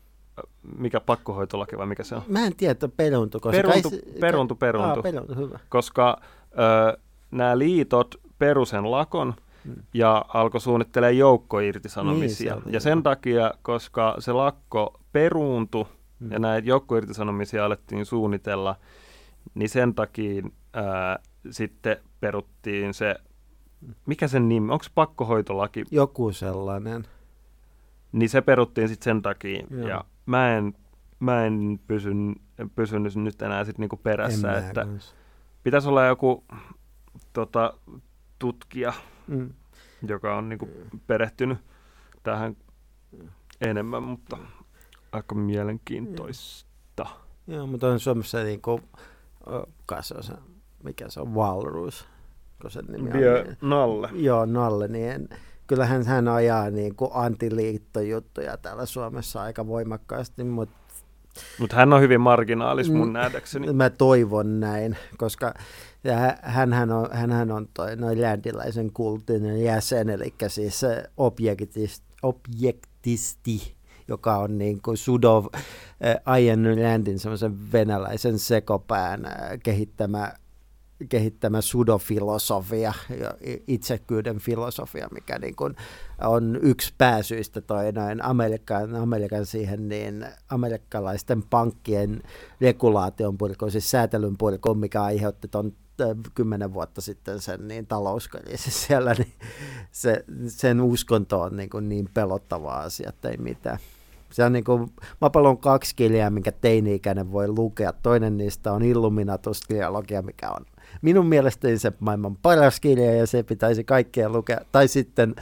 mikä 0.78 1.00
pakkohoitolaki 1.00 1.78
vai 1.78 1.86
mikä 1.86 2.04
se 2.04 2.14
on? 2.14 2.22
Mä 2.28 2.46
en 2.46 2.56
tiedä, 2.56 2.72
että 2.72 2.88
peruuntuko 2.88 3.52
se. 3.52 3.56
Peruntu, 3.56 3.90
Kai 3.90 3.98
se- 3.98 4.20
peruntu, 4.20 4.54
peruntu. 4.54 4.88
Aa, 4.88 5.02
peruntu, 5.02 5.34
hyvä. 5.34 5.58
koska 5.68 6.20
ö, 6.52 6.98
nämä 7.30 7.58
liitot 7.58 8.14
perusen 8.38 8.90
lakon 8.90 9.34
Mm. 9.64 9.74
ja 9.94 10.24
alkoi 10.34 10.60
suunnittelemaan 10.60 11.18
joukkoirtisanomisia. 11.18 12.54
Niin, 12.54 12.64
se 12.64 12.70
ja 12.70 12.80
sen 12.80 13.02
takia, 13.02 13.54
koska 13.62 14.14
se 14.18 14.32
lakko 14.32 15.00
peruuntui 15.12 15.84
Mm. 16.20 16.32
ja 16.32 16.38
näitä 16.38 16.68
joukkoirtisanomisia 16.68 17.64
alettiin 17.64 18.06
suunnitella, 18.06 18.76
niin 19.54 19.68
sen 19.68 19.94
takia 19.94 20.42
ää, 20.72 21.18
sitten 21.50 21.96
peruttiin 22.20 22.94
se, 22.94 23.14
mikä 24.06 24.28
sen 24.28 24.48
nimi, 24.48 24.72
onko 24.72 24.82
se 24.82 24.90
pakkohoitolaki, 24.94 25.84
Joku 25.90 26.32
sellainen. 26.32 27.04
Niin 28.14 28.28
se 28.28 28.40
peruttiin 28.40 28.88
sitten 28.88 29.04
sen 29.04 29.22
takia. 29.22 29.64
Joo. 29.70 29.88
Ja 29.88 30.04
mä 30.26 30.56
en, 30.56 30.74
mä 31.20 31.44
en 31.46 31.80
pysyn, 31.86 32.34
pysynyt 32.74 33.14
nyt 33.16 33.42
enää 33.42 33.64
sit 33.64 33.78
niinku 33.78 33.96
perässä, 33.96 34.52
En 34.52 34.64
että 34.64 34.84
kans. 34.84 35.14
pitäisi 35.62 35.88
olla 35.88 36.06
joku 36.06 36.44
tota, 37.32 37.74
tutkija, 38.38 38.92
Mm. 39.26 39.52
joka 40.06 40.36
on 40.36 40.48
niinku 40.48 40.68
perehtynyt 41.06 41.58
tähän 42.22 42.56
enemmän, 43.60 44.02
mutta 44.02 44.38
aika 45.12 45.34
mielenkiintoista. 45.34 47.06
Joo, 47.46 47.66
mutta 47.66 47.88
on 47.88 48.00
Suomessa 48.00 48.42
niin 48.42 48.62
kuin, 48.62 48.82
se, 50.00 50.34
mikä 50.82 51.08
se 51.08 51.20
on, 51.20 51.34
Walrus, 51.34 52.08
kun 52.60 52.70
sen 52.70 52.84
nimi 52.88 53.10
on. 53.10 53.56
Nalle. 53.70 54.08
Joo, 54.12 54.44
Nalle, 54.46 54.88
niin 54.88 55.08
en, 55.10 55.28
kyllähän 55.66 56.06
hän 56.06 56.28
ajaa 56.28 56.70
niin 56.70 56.94
kuin 56.94 57.10
antiliittojuttuja 57.14 58.56
täällä 58.56 58.86
Suomessa 58.86 59.42
aika 59.42 59.66
voimakkaasti, 59.66 60.44
mutta 60.44 60.74
Mutta 61.58 61.76
hän 61.76 61.92
on 61.92 62.00
hyvin 62.00 62.20
marginaalis 62.20 62.90
mun 62.90 63.08
Mm. 63.08 63.12
nähdäkseni. 63.12 63.72
mä 63.72 63.90
toivon 63.90 64.60
näin, 64.60 64.96
koska 65.16 65.54
hän, 66.42 66.72
hän 66.72 66.92
on, 66.92 67.08
hänhän 67.12 67.50
on 67.50 67.68
toi 67.74 67.96
noin 67.96 68.20
ländiläisen 68.20 68.92
kultin 68.92 69.62
jäsen, 69.62 70.10
eli 70.10 70.34
siis 70.48 70.80
objektisti, 71.16 72.06
objektisti 72.22 73.74
joka 74.08 74.36
on 74.36 74.58
niin 74.58 74.82
kuin 74.82 74.96
Sudov 74.96 75.46
äh, 75.54 76.16
Ayen 76.24 76.82
Landin 76.82 77.18
semmoisen 77.18 77.72
venäläisen 77.72 78.38
sekopään 78.38 79.26
äh, 79.26 79.32
kehittämä 79.62 80.32
kehittämä 81.08 81.60
sudofilosofia, 81.60 82.92
ja 83.20 83.34
itsekyyden 83.66 84.38
filosofia, 84.38 85.08
mikä 85.10 85.38
niin 85.38 85.56
kuin 85.56 85.76
on 86.20 86.58
yksi 86.62 86.94
pääsyistä 86.98 87.60
toi 87.60 87.92
noin 87.92 88.24
Amerikan, 88.24 88.94
Amerikan 88.94 89.46
siihen 89.46 89.88
niin 89.88 90.26
amerikkalaisten 90.48 91.42
pankkien 91.42 92.22
regulaation 92.60 93.38
purkuun, 93.38 93.70
siis 93.70 93.90
säätelyn 93.90 94.38
purkuun, 94.38 94.78
mikä 94.78 95.02
aiheutti 95.02 95.48
äh, 95.56 96.08
kymmenen 96.34 96.74
vuotta 96.74 97.00
sitten 97.00 97.40
sen 97.40 97.68
niin 97.68 97.86
talouskriisi 97.86 98.70
siellä, 98.86 99.14
niin 99.18 99.32
se, 99.92 100.24
sen 100.46 100.80
uskonto 100.80 101.40
on 101.40 101.56
niin, 101.56 101.70
kuin 101.70 101.88
niin 101.88 102.08
pelottava 102.14 102.72
asia, 102.72 103.08
että 103.08 103.28
ei 103.28 103.36
mitään. 103.36 103.78
Se 104.30 104.44
on 104.44 104.52
niin 104.52 104.64
kuin, 104.64 104.92
maapallo 105.20 105.48
on 105.48 105.58
kaksi 105.58 105.96
kirjaa, 105.96 106.30
minkä 106.30 106.52
teini-ikäinen 106.52 107.32
voi 107.32 107.48
lukea. 107.48 107.92
Toinen 107.92 108.36
niistä 108.36 108.72
on 108.72 108.82
Illuminatus-trilogia, 108.82 110.22
mikä 110.22 110.50
on 110.50 110.66
minun 111.02 111.26
mielestäni 111.26 111.78
se 111.78 111.92
maailman 112.00 112.36
paras 112.36 112.80
kirja 112.80 113.14
ja 113.14 113.26
se 113.26 113.42
pitäisi 113.42 113.84
kaikkea 113.84 114.28
lukea. 114.28 114.60
Tai 114.72 114.88
sitten 114.88 115.34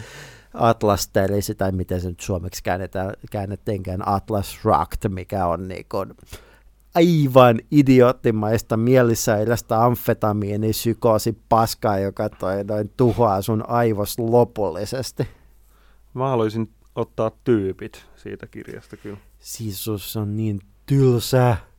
Atlas 0.54 1.08
Terisi, 1.08 1.54
tai 1.54 1.72
miten 1.72 2.00
se 2.00 2.08
nyt 2.08 2.20
suomeksi 2.20 2.62
käännetään, 2.62 3.12
käännettiinkään, 3.30 4.08
Atlas 4.08 4.64
Rocked, 4.64 5.08
mikä 5.08 5.46
on 5.46 5.68
niin 5.68 5.86
kuin 5.88 6.14
aivan 6.94 7.60
idioottimaista 7.70 8.76
mielisairasta 8.76 9.84
amfetamiini 9.84 10.70
psykoosi 10.70 11.38
paskaa, 11.48 11.98
joka 11.98 12.28
toi 12.28 12.64
noin 12.64 12.90
tuhoaa 12.96 13.42
sun 13.42 13.64
aivos 13.68 14.18
lopullisesti. 14.18 15.28
Mä 16.14 16.28
haluaisin 16.28 16.70
ottaa 16.94 17.30
tyypit 17.44 18.04
siitä 18.16 18.46
kirjasta 18.46 18.96
kyllä. 18.96 19.16
Sisus 19.38 20.16
on 20.16 20.36
niin 20.36 20.60
tylsää. 20.86 21.71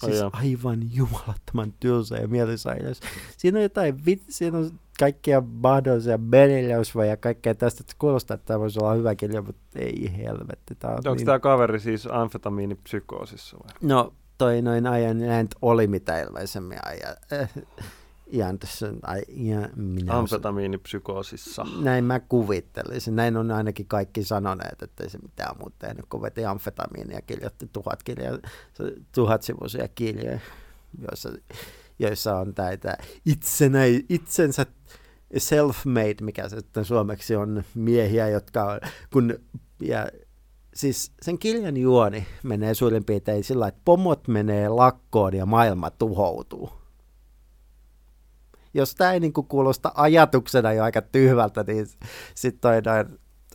Siis 0.00 0.18
jaa. 0.18 0.30
aivan 0.32 0.80
jumalattoman 0.92 1.72
tylsä 1.80 2.16
ja 2.16 2.28
mielisairas. 2.28 3.00
Siinä 3.36 3.58
on 3.58 3.62
jotain, 3.62 4.04
vit, 4.06 4.22
siinä 4.28 4.58
on 4.58 4.70
kaikkia 4.98 5.42
mahdollisia 5.46 6.18
Beneliusva 6.18 7.04
ja 7.04 7.16
kaikkea 7.16 7.54
tästä. 7.54 7.80
että 7.80 7.94
Kuulostaa, 7.98 8.34
että 8.34 8.46
tämä 8.46 8.60
voisi 8.60 8.80
olla 8.80 8.94
hyvä 8.94 9.14
kirja, 9.14 9.42
mutta 9.42 9.78
ei 9.78 10.12
helvetti. 10.16 10.74
Tää 10.74 10.90
on 10.90 10.96
Onko 10.96 11.14
niin... 11.14 11.26
tämä 11.26 11.38
kaveri 11.38 11.80
siis 11.80 12.08
amfetamiinipsykoosissa 12.10 13.56
vai? 13.58 13.74
No, 13.82 14.12
toi 14.38 14.62
noin 14.62 14.86
ajan 14.86 15.28
Land 15.28 15.48
oli 15.62 15.86
mitä 15.86 16.20
ilmeisemmin 16.20 16.78
ajan. 16.84 17.16
Ian 18.32 18.58
tässä, 18.58 18.92
ai, 19.02 19.22
ja 19.28 19.68
minä 19.76 20.18
Amfetamiinipsykoosissa. 20.18 21.66
Näin 21.80 22.04
mä 22.04 22.20
kuvittelisin. 22.20 23.16
Näin 23.16 23.36
on 23.36 23.50
ainakin 23.50 23.86
kaikki 23.86 24.24
sanoneet, 24.24 24.82
että 24.82 25.04
ei 25.04 25.10
se 25.10 25.18
mitään 25.18 25.56
muuta 25.58 25.76
tehnyt, 25.78 26.06
kun 26.08 26.22
veti 26.22 26.44
amfetamiinia 26.44 27.20
kirjoitti 27.22 27.70
tuhat, 27.72 28.02
kirjaa, 28.02 28.38
tuhat 29.14 29.42
sivuisia 29.42 29.88
kirjoja, 29.88 30.38
joissa, 31.08 31.32
joissa 31.98 32.38
on 32.38 32.52
näitä 32.56 32.98
itsenä, 33.26 33.78
itsensä 34.08 34.66
self-made, 35.38 36.24
mikä 36.24 36.48
se 36.48 36.56
sitten 36.56 36.84
suomeksi 36.84 37.36
on, 37.36 37.64
miehiä, 37.74 38.28
jotka 38.28 38.64
on, 38.64 38.80
kun, 39.12 39.38
ja 39.80 40.08
siis 40.74 41.12
sen 41.22 41.38
kirjan 41.38 41.76
juoni 41.76 42.26
menee 42.42 42.74
suurin 42.74 43.04
piirtein 43.04 43.44
sillä, 43.44 43.68
että 43.68 43.80
pomot 43.84 44.28
menee 44.28 44.68
lakkoon 44.68 45.34
ja 45.34 45.46
maailma 45.46 45.90
tuhoutuu 45.90 46.81
jos 48.74 48.94
tämä 48.94 49.12
ei 49.12 49.20
niinku 49.20 49.42
kuulosta 49.42 49.92
ajatuksena 49.94 50.72
jo 50.72 50.84
aika 50.84 51.02
tyhmältä, 51.02 51.64
niin 51.66 51.86
sitten 52.34 52.60
toi 52.60 52.82
noin, 52.82 53.06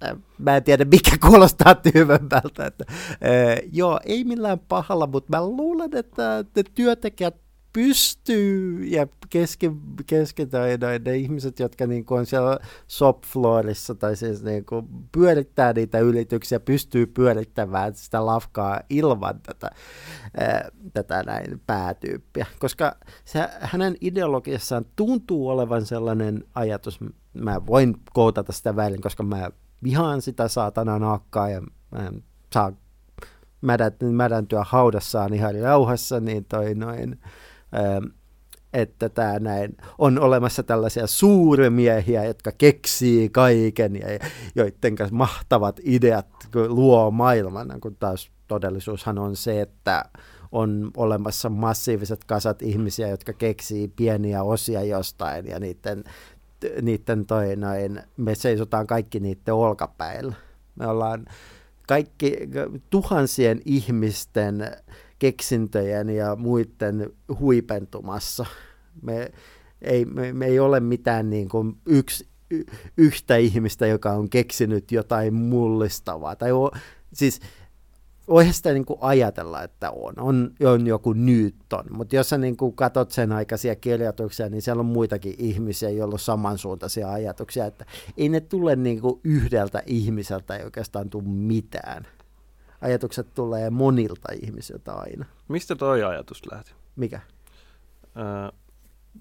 äh, 0.03 0.17
mä 0.37 0.57
en 0.57 0.63
tiedä 0.63 0.85
mikä 0.85 1.11
kuulostaa 1.27 1.75
tyhmemmältä. 1.75 2.65
Että, 2.65 2.85
äh, 2.89 3.69
joo, 3.71 3.99
ei 4.05 4.23
millään 4.23 4.59
pahalla, 4.59 5.07
mutta 5.07 5.37
mä 5.37 5.45
luulen, 5.45 5.89
että 5.93 6.45
ne 6.55 6.63
työntekijät 6.75 7.35
pystyy 7.77 8.85
ja 8.85 9.07
noin, 10.79 11.01
ne 11.05 11.15
ihmiset, 11.15 11.59
jotka 11.59 11.87
niinku 11.87 12.13
on 12.13 12.25
siellä 12.25 12.59
shopfloorissa 12.89 13.95
tai 13.95 14.15
siis 14.15 14.43
niinku 14.43 14.83
pyörittää 15.11 15.73
niitä 15.73 15.99
ylityksiä, 15.99 16.59
pystyy 16.59 17.05
pyörittämään 17.05 17.95
sitä 17.95 18.25
lafkaa 18.25 18.81
ilman 18.89 19.39
tätä, 19.41 19.69
tätä 20.93 21.23
näin 21.23 21.61
päätyyppiä. 21.67 22.45
Koska 22.59 22.95
se, 23.25 23.49
hänen 23.59 23.95
ideologiassaan 24.01 24.85
tuntuu 24.95 25.49
olevan 25.49 25.85
sellainen 25.85 26.43
ajatus, 26.55 26.99
mä 27.33 27.65
voin 27.65 27.95
koutata 28.13 28.51
sitä 28.51 28.75
väärin, 28.75 29.01
koska 29.01 29.23
mä 29.23 29.49
vihaan 29.83 30.21
sitä 30.21 30.47
saatana 30.47 30.99
nakkaa 30.99 31.49
ja 31.49 31.61
mä 31.91 32.07
en 32.07 32.23
saa 32.53 32.71
mädäntyä 34.11 34.63
haudassaan 34.67 35.33
ihan 35.33 35.55
rauhassa, 35.61 36.19
niin 36.19 36.45
toi 36.45 36.75
noin, 36.75 37.19
että 38.73 39.09
tämä 39.09 39.39
näin 39.39 39.77
on 39.97 40.19
olemassa 40.19 40.63
tällaisia 40.63 41.07
suurmiehiä, 41.07 42.25
jotka 42.25 42.51
keksii 42.51 43.29
kaiken 43.29 43.95
ja 43.95 44.07
joiden 44.55 44.95
mahtavat 45.11 45.79
ideat 45.83 46.27
luo 46.67 47.11
maailman, 47.11 47.81
kun 47.81 47.95
taas 47.99 48.31
todellisuushan 48.47 49.17
on 49.17 49.35
se, 49.35 49.61
että 49.61 50.05
on 50.51 50.91
olemassa 50.97 51.49
massiiviset 51.49 52.23
kasat 52.23 52.61
ihmisiä, 52.61 53.07
jotka 53.07 53.33
keksii 53.33 53.87
pieniä 53.87 54.43
osia 54.43 54.83
jostain 54.83 55.47
ja 55.47 55.59
niiden, 55.59 56.03
niiden 56.81 57.25
toi 57.25 57.55
noin, 57.55 58.01
me 58.17 58.35
seisotaan 58.35 58.87
kaikki 58.87 59.19
niiden 59.19 59.53
olkapäillä. 59.53 60.33
Me 60.75 60.87
ollaan 60.87 61.25
kaikki 61.87 62.37
tuhansien 62.89 63.61
ihmisten 63.65 64.71
keksintöjen 65.19 66.09
ja 66.09 66.35
muiden 66.35 67.13
huipentumassa. 67.39 68.45
Me 69.01 69.31
ei, 69.81 70.05
me, 70.05 70.33
me 70.33 70.45
ei 70.45 70.59
ole 70.59 70.79
mitään 70.79 71.29
niin 71.29 71.49
kuin 71.49 71.77
yksi, 71.85 72.27
y, 72.51 72.63
yhtä 72.97 73.35
ihmistä, 73.35 73.87
joka 73.87 74.11
on 74.11 74.29
keksinyt 74.29 74.91
jotain 74.91 75.33
mullistavaa. 75.33 76.35
Tai 76.35 76.51
o, 76.51 76.71
siis 77.13 77.39
voihan 78.27 78.53
sitä 78.53 78.73
niin 78.73 78.85
kuin 78.85 78.99
ajatella, 79.01 79.63
että 79.63 79.91
on. 79.91 80.13
on. 80.17 80.51
On 80.63 80.87
joku 80.87 81.13
Newton, 81.13 81.85
mutta 81.89 82.15
jos 82.15 82.29
sä 82.29 82.37
niin 82.37 82.57
kuin 82.57 82.75
katot 82.75 83.11
sen 83.11 83.31
aikaisia 83.31 83.75
kirjoituksia, 83.75 84.49
niin 84.49 84.61
siellä 84.61 84.79
on 84.79 84.85
muitakin 84.85 85.35
ihmisiä, 85.37 85.89
joilla 85.89 86.13
on 86.13 86.19
samansuuntaisia 86.19 87.11
ajatuksia, 87.11 87.65
että 87.65 87.85
ei 88.17 88.29
ne 88.29 88.39
tule 88.39 88.75
niin 88.75 89.01
kuin 89.01 89.19
yhdeltä 89.23 89.83
ihmiseltä 89.85 90.55
ei 90.55 90.63
oikeastaan 90.63 91.09
tule 91.09 91.23
mitään. 91.27 92.07
Ajatukset 92.81 93.33
tulee 93.33 93.69
monilta 93.69 94.27
ihmisiltä 94.41 94.93
aina. 94.93 95.25
Mistä 95.47 95.75
toi 95.75 96.03
ajatus 96.03 96.41
lähti? 96.51 96.71
Mikä? 96.95 97.19
Öö, 98.17 98.51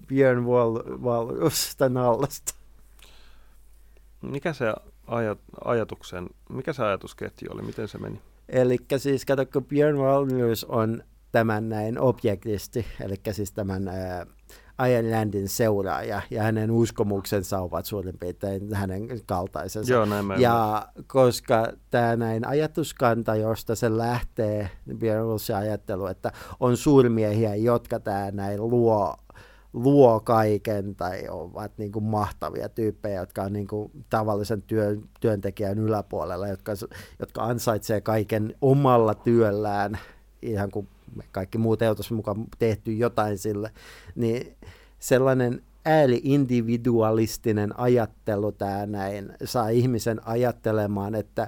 Björn 0.07 0.45
Wall, 0.45 0.77
Walrusta 1.01 1.89
nallasta. 1.89 2.53
mikä 4.21 4.53
se 4.53 4.73
ajat, 5.07 5.39
ajatuksen, 5.65 6.29
mikä 6.49 6.73
se 6.73 6.83
ajatusketju 6.83 7.47
oli, 7.51 7.61
miten 7.61 7.87
se 7.87 7.97
meni? 7.97 8.21
Eli 8.49 8.77
siis 8.97 9.25
kato, 9.25 9.45
kun 9.45 9.65
Björn 9.65 9.97
Walrus 9.97 10.63
on 10.63 11.03
tämän 11.31 11.69
näin 11.69 11.99
objektisti, 11.99 12.85
eli 13.01 13.15
siis 13.31 13.51
tämän 13.51 13.87
ää, 13.87 14.25
Iron 14.85 15.11
Landin 15.11 15.49
seuraaja, 15.49 16.21
ja 16.31 16.43
hänen 16.43 16.71
uskomuksensa 16.71 17.59
ovat 17.59 17.85
suurin 17.85 18.17
piirtein 18.17 18.73
hänen 18.73 19.07
kaltaisensa. 19.25 19.93
Joo, 19.93 20.05
näin 20.05 20.25
Ja 20.37 20.87
koska 21.07 21.67
tämä 21.89 22.15
näin 22.15 22.47
ajatuskanta, 22.47 23.35
josta 23.35 23.75
se 23.75 23.97
lähtee, 23.97 24.69
Walrusin 25.01 25.55
ajattelu, 25.55 26.05
että 26.05 26.31
on 26.59 26.77
suurmiehiä, 26.77 27.55
jotka 27.55 27.99
tämä 27.99 28.31
näin 28.31 28.69
luo 28.69 29.15
luo 29.73 30.19
kaiken 30.19 30.95
tai 30.95 31.23
ovat 31.29 31.71
niin 31.77 31.91
kuin 31.91 32.05
mahtavia 32.05 32.69
tyyppejä, 32.69 33.19
jotka 33.19 33.43
on 33.43 33.53
niin 33.53 33.67
kuin 33.67 33.91
tavallisen 34.09 34.61
työn, 34.61 35.03
työntekijän 35.19 35.79
yläpuolella, 35.79 36.47
jotka, 36.47 36.71
jotka 37.19 37.43
ansaitsee 37.43 38.01
kaiken 38.01 38.55
omalla 38.61 39.15
työllään, 39.15 39.99
ihan 40.41 40.71
kuin 40.71 40.87
me 41.15 41.23
kaikki 41.31 41.57
muut 41.57 41.81
ei 41.81 41.89
mukaan 42.11 42.45
tehty 42.59 42.93
jotain 42.93 43.37
sille, 43.37 43.71
niin 44.15 44.55
sellainen 44.99 45.61
ääri-individualistinen 45.85 47.79
ajattelu 47.79 48.51
tämä 48.51 48.85
näin 48.85 49.33
saa 49.43 49.69
ihmisen 49.69 50.27
ajattelemaan, 50.27 51.15
että 51.15 51.47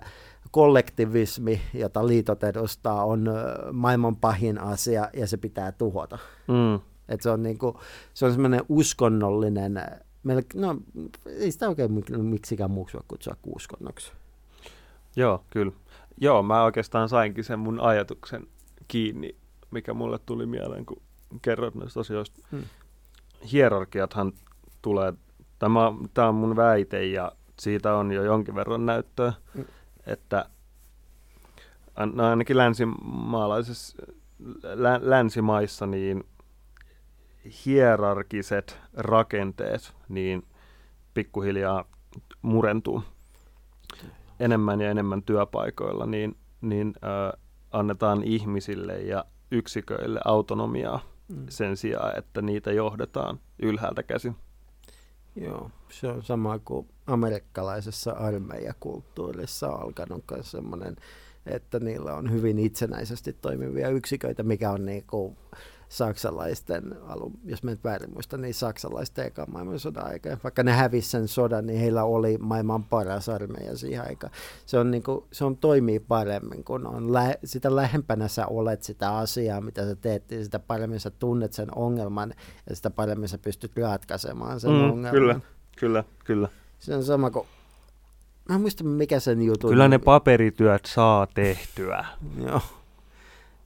kollektivismi, 0.51 1.61
jota 1.73 2.07
liitot 2.07 2.43
edustaa, 2.43 3.05
on 3.05 3.29
maailman 3.71 4.15
pahin 4.15 4.61
asia 4.61 5.09
ja 5.13 5.27
se 5.27 5.37
pitää 5.37 5.71
tuhota. 5.71 6.17
Mm. 6.47 6.79
Et 7.09 7.21
se 7.21 7.29
on, 7.29 7.43
niinku, 7.43 7.79
se 8.13 8.25
on 8.25 8.31
semmoinen 8.31 8.61
uskonnollinen, 8.69 9.81
no 10.55 10.77
ei 11.25 11.51
sitä 11.51 11.69
oikein 11.69 11.91
miksikään 12.21 12.71
muuksi 12.71 12.93
voi 12.93 13.03
kutsua 13.07 13.35
kuin 13.41 13.55
uskonnoksi. 13.55 14.11
Joo, 15.15 15.43
kyllä. 15.49 15.71
Joo, 16.17 16.43
mä 16.43 16.63
oikeastaan 16.63 17.09
sainkin 17.09 17.43
sen 17.43 17.59
mun 17.59 17.79
ajatuksen 17.79 18.47
kiinni, 18.87 19.35
mikä 19.71 19.93
mulle 19.93 20.19
tuli 20.25 20.45
mieleen, 20.45 20.85
kun 20.85 21.01
kerroit 21.41 21.75
näistä 21.75 21.99
asioista. 21.99 22.41
Hmm. 22.51 22.63
Hierarkiathan 23.51 24.33
tulee, 24.81 25.13
tämä, 25.59 25.79
tämä 26.13 26.27
on 26.27 26.35
mun 26.35 26.55
väite 26.55 27.05
ja 27.05 27.31
siitä 27.59 27.95
on 27.95 28.11
jo 28.11 28.23
jonkin 28.23 28.55
verran 28.55 28.85
näyttöä, 28.85 29.33
hmm. 29.55 29.65
että 30.05 30.49
no 32.13 32.29
ainakin 32.29 32.57
länsimaalaisessa, 32.57 33.97
lä, 34.63 34.99
länsimaissa 35.03 35.85
niin 35.85 36.23
hierarkiset 37.65 38.79
rakenteet 38.93 39.93
niin 40.09 40.47
pikkuhiljaa 41.13 41.85
murentuu 42.41 43.03
enemmän 44.39 44.81
ja 44.81 44.91
enemmän 44.91 45.23
työpaikoilla, 45.23 46.05
niin, 46.05 46.37
niin 46.61 46.93
ö, 46.95 47.37
annetaan 47.71 48.23
ihmisille 48.23 48.93
ja 48.93 49.25
yksiköille 49.51 50.19
autonomiaa 50.25 51.01
mm. 51.27 51.45
sen 51.49 51.77
sijaan, 51.77 52.17
että 52.17 52.41
niitä 52.41 52.71
johdetaan 52.71 53.39
ylhäältä 53.61 54.03
käsin. 54.03 54.35
Joo, 55.35 55.71
se 55.91 56.07
on 56.07 56.23
sama 56.23 56.59
kuin 56.59 56.87
amerikkalaisessa 57.07 58.11
armeijakulttuurissa 58.11 59.69
on 59.69 59.81
alkanut 59.81 60.23
myös 60.31 60.51
semmoinen, 60.51 60.95
että 61.45 61.79
niillä 61.79 62.13
on 62.13 62.31
hyvin 62.31 62.59
itsenäisesti 62.59 63.33
toimivia 63.33 63.89
yksiköitä, 63.89 64.43
mikä 64.43 64.71
on 64.71 64.85
niin 64.85 65.03
kuin 65.07 65.37
saksalaisten, 65.89 66.95
alun, 67.07 67.33
jos 67.45 67.63
mä 67.63 67.71
nyt 67.71 67.83
väärin 67.83 68.13
muista, 68.13 68.37
niin 68.37 68.53
saksalaisten 68.53 69.25
eka 69.25 69.45
maailmansodan 69.45 70.07
aikaa. 70.07 70.37
Vaikka 70.43 70.63
ne 70.63 70.71
hävisi 70.71 71.09
sen 71.09 71.27
sodan, 71.27 71.65
niin 71.65 71.79
heillä 71.79 72.03
oli 72.03 72.37
maailman 72.37 72.83
paras 72.83 73.29
armeija 73.29 73.77
siihen 73.77 74.07
aikaan. 74.07 74.33
Se, 74.65 74.79
on 74.79 74.91
niin 74.91 75.03
kuin, 75.03 75.23
se 75.31 75.45
on 75.45 75.57
toimii 75.57 75.99
paremmin, 75.99 76.63
kun 76.63 76.87
on 76.87 77.13
lä- 77.13 77.35
sitä 77.43 77.75
lähempänä 77.75 78.27
sä 78.27 78.47
olet 78.47 78.83
sitä 78.83 79.17
asiaa, 79.17 79.61
mitä 79.61 79.85
sä 79.85 79.95
teet, 79.95 80.29
niin 80.29 80.43
sitä 80.43 80.59
paremmin 80.59 80.99
sä 80.99 81.09
tunnet 81.09 81.53
sen 81.53 81.77
ongelman 81.77 82.33
ja 82.69 82.75
sitä 82.75 82.89
paremmin 82.89 83.29
sä 83.29 83.37
pystyt 83.37 83.77
ratkaisemaan 83.77 84.59
sen 84.59 84.71
mm, 84.71 84.83
ongelman. 84.83 85.11
Kyllä, 85.11 85.39
kyllä, 85.77 86.03
kyllä. 86.25 86.49
Se 86.79 86.95
on 86.95 87.03
sama 87.03 87.31
kuin 87.31 87.47
Mä 88.49 88.55
en 88.55 88.61
muista, 88.61 88.83
mikä 88.83 89.19
sen 89.19 89.41
juttu 89.41 89.67
Kyllä 89.67 89.87
ne 89.87 89.97
paperityöt 89.97 90.85
saa 90.85 91.27
tehtyä. 91.27 92.05
Joo. 92.45 92.61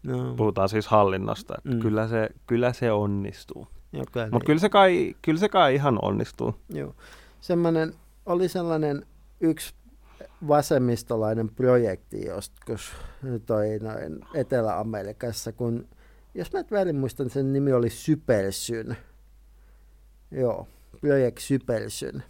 No. 0.04 0.34
Puhutaan 0.38 0.70
siis 0.70 0.88
hallinnosta, 0.88 1.56
että 1.58 1.70
mm. 1.70 1.80
kyllä, 1.80 2.08
se, 2.08 2.30
kyllä 2.48 2.74
se 2.74 2.92
onnistuu. 2.92 3.68
Mutta 3.92 4.26
niin. 4.26 4.46
kyllä, 4.46 4.60
se 4.60 4.70
kai, 4.70 5.16
kyllä 5.22 5.40
se 5.40 5.50
kai 5.50 5.76
ihan 5.76 6.00
onnistuu. 6.02 6.56
Joo. 6.70 6.96
Semmoinen, 7.42 7.94
oli 8.26 8.50
sellainen 8.50 9.06
yksi 9.42 9.74
vasemmistolainen 10.48 11.50
projekti 11.50 12.26
joskus 12.26 12.92
toi 13.46 13.80
noin 13.80 14.26
Etelä-Amerikassa, 14.34 15.52
kun 15.52 15.88
jos 16.36 16.54
mä 16.54 16.60
et 16.60 16.72
väärin 16.72 16.96
muistan, 16.96 17.30
sen 17.30 17.54
nimi 17.54 17.74
oli 17.74 17.90
Sypersyn. 17.90 18.98
Joo, 20.32 20.68
Projekt 21.02 21.38
Sypersyn. 21.38 22.24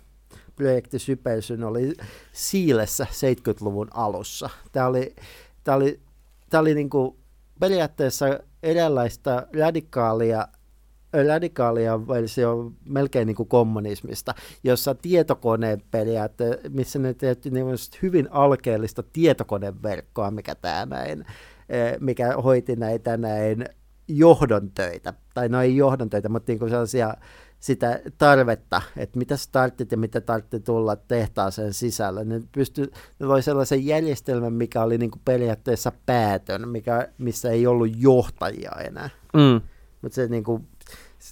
Projekti 0.55 0.99
Sypersyn 0.99 1.63
oli 1.63 1.93
Siilessä 2.31 3.07
70-luvun 3.11 3.87
alussa. 3.93 4.49
Tämä 4.71 4.87
oli, 4.87 5.15
tämä 5.63 5.77
oli, 5.77 5.99
tämä 6.49 6.61
oli 6.61 6.75
niin 6.75 6.89
kuin 6.89 7.15
periaatteessa 7.63 8.39
eräänlaista 8.63 9.47
radikaalia 9.59 10.47
radikaalia 11.27 12.07
versio 12.07 12.71
melkein 12.85 13.25
niin 13.25 13.35
kuin 13.35 13.49
kommunismista, 13.49 14.33
jossa 14.63 14.95
tietokoneen 14.95 15.81
periaate, 15.91 16.59
missä 16.69 16.99
ne 16.99 17.13
tehty 17.13 17.51
niin 17.51 17.65
hyvin 18.01 18.27
alkeellista 18.31 19.03
tietokoneverkkoa, 19.03 20.31
mikä 20.31 20.55
tämä 20.55 20.85
näin, 20.85 21.25
e, 21.69 21.77
mikä 21.99 22.33
hoiti 22.43 22.75
näitä 22.75 23.17
näin 23.17 23.65
johdon 24.07 24.71
töitä, 24.71 25.13
tai 25.33 25.49
no 25.49 25.61
ei 25.61 25.75
johdon 25.75 26.09
töitä, 26.09 26.29
mutta 26.29 26.51
niin 26.51 26.59
kuin 26.59 26.69
sellaisia 26.69 27.13
sitä 27.63 27.99
tarvetta, 28.17 28.81
että 28.97 29.17
mitä 29.17 29.37
startit 29.37 29.91
ja 29.91 29.97
mitä 29.97 30.21
tarvitsi 30.21 30.59
tulla 30.59 30.95
tehtaaseen 30.95 31.73
sisällä. 31.73 32.23
Ne, 32.23 32.41
pystyi, 32.51 32.91
ne 33.19 33.25
loi 33.25 33.41
sellaisen 33.43 33.85
järjestelmän, 33.85 34.53
mikä 34.53 34.83
oli 34.83 34.97
niin 34.97 35.11
kuin 35.11 35.21
periaatteessa 35.25 35.91
päätön, 36.05 36.69
mikä, 36.69 37.07
missä 37.17 37.49
ei 37.49 37.67
ollut 37.67 37.87
johtajia 37.95 38.71
enää. 38.71 39.09
Mm. 39.33 39.61
Mutta 40.01 40.15
se 40.15 40.27
niin 40.27 40.43
kuin, 40.43 40.67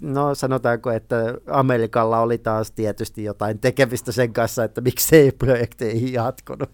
no 0.02 0.36
sanotaanko, 0.36 0.92
että 0.92 1.16
Amerikalla 1.48 2.20
oli 2.20 2.38
taas 2.38 2.72
tietysti 2.72 3.24
jotain 3.24 3.60
tekemistä 3.60 4.12
sen 4.12 4.34
kanssa, 4.34 4.64
että 4.64 4.82
miksei 4.82 5.32
projekti 5.32 5.86
ei 5.86 6.14
jatkunut. 6.14 6.70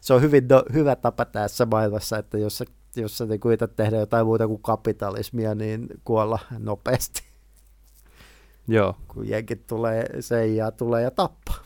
Se 0.00 0.14
on 0.14 0.22
hyvin 0.22 0.48
no, 0.48 0.62
hyvä 0.72 0.96
tapa 0.96 1.24
tässä 1.24 1.66
maailmassa, 1.66 2.18
että 2.18 2.38
jos 2.38 2.58
sä, 2.58 2.64
jos 2.96 3.18
sä 3.18 3.26
niin 3.26 3.40
tehdä 3.76 3.96
jotain 3.96 4.26
muuta 4.26 4.46
kuin 4.46 4.62
kapitalismia, 4.62 5.54
niin 5.54 5.88
kuolla 6.04 6.38
nopeasti. 6.58 7.27
Joo. 8.68 8.96
Kun 9.08 9.28
jenkit 9.28 9.66
tulee, 9.66 10.06
se 10.20 10.46
ja 10.46 10.70
tulee 10.70 11.02
ja 11.02 11.10
tappaa. 11.10 11.56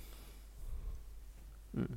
Mm. 1.77 1.97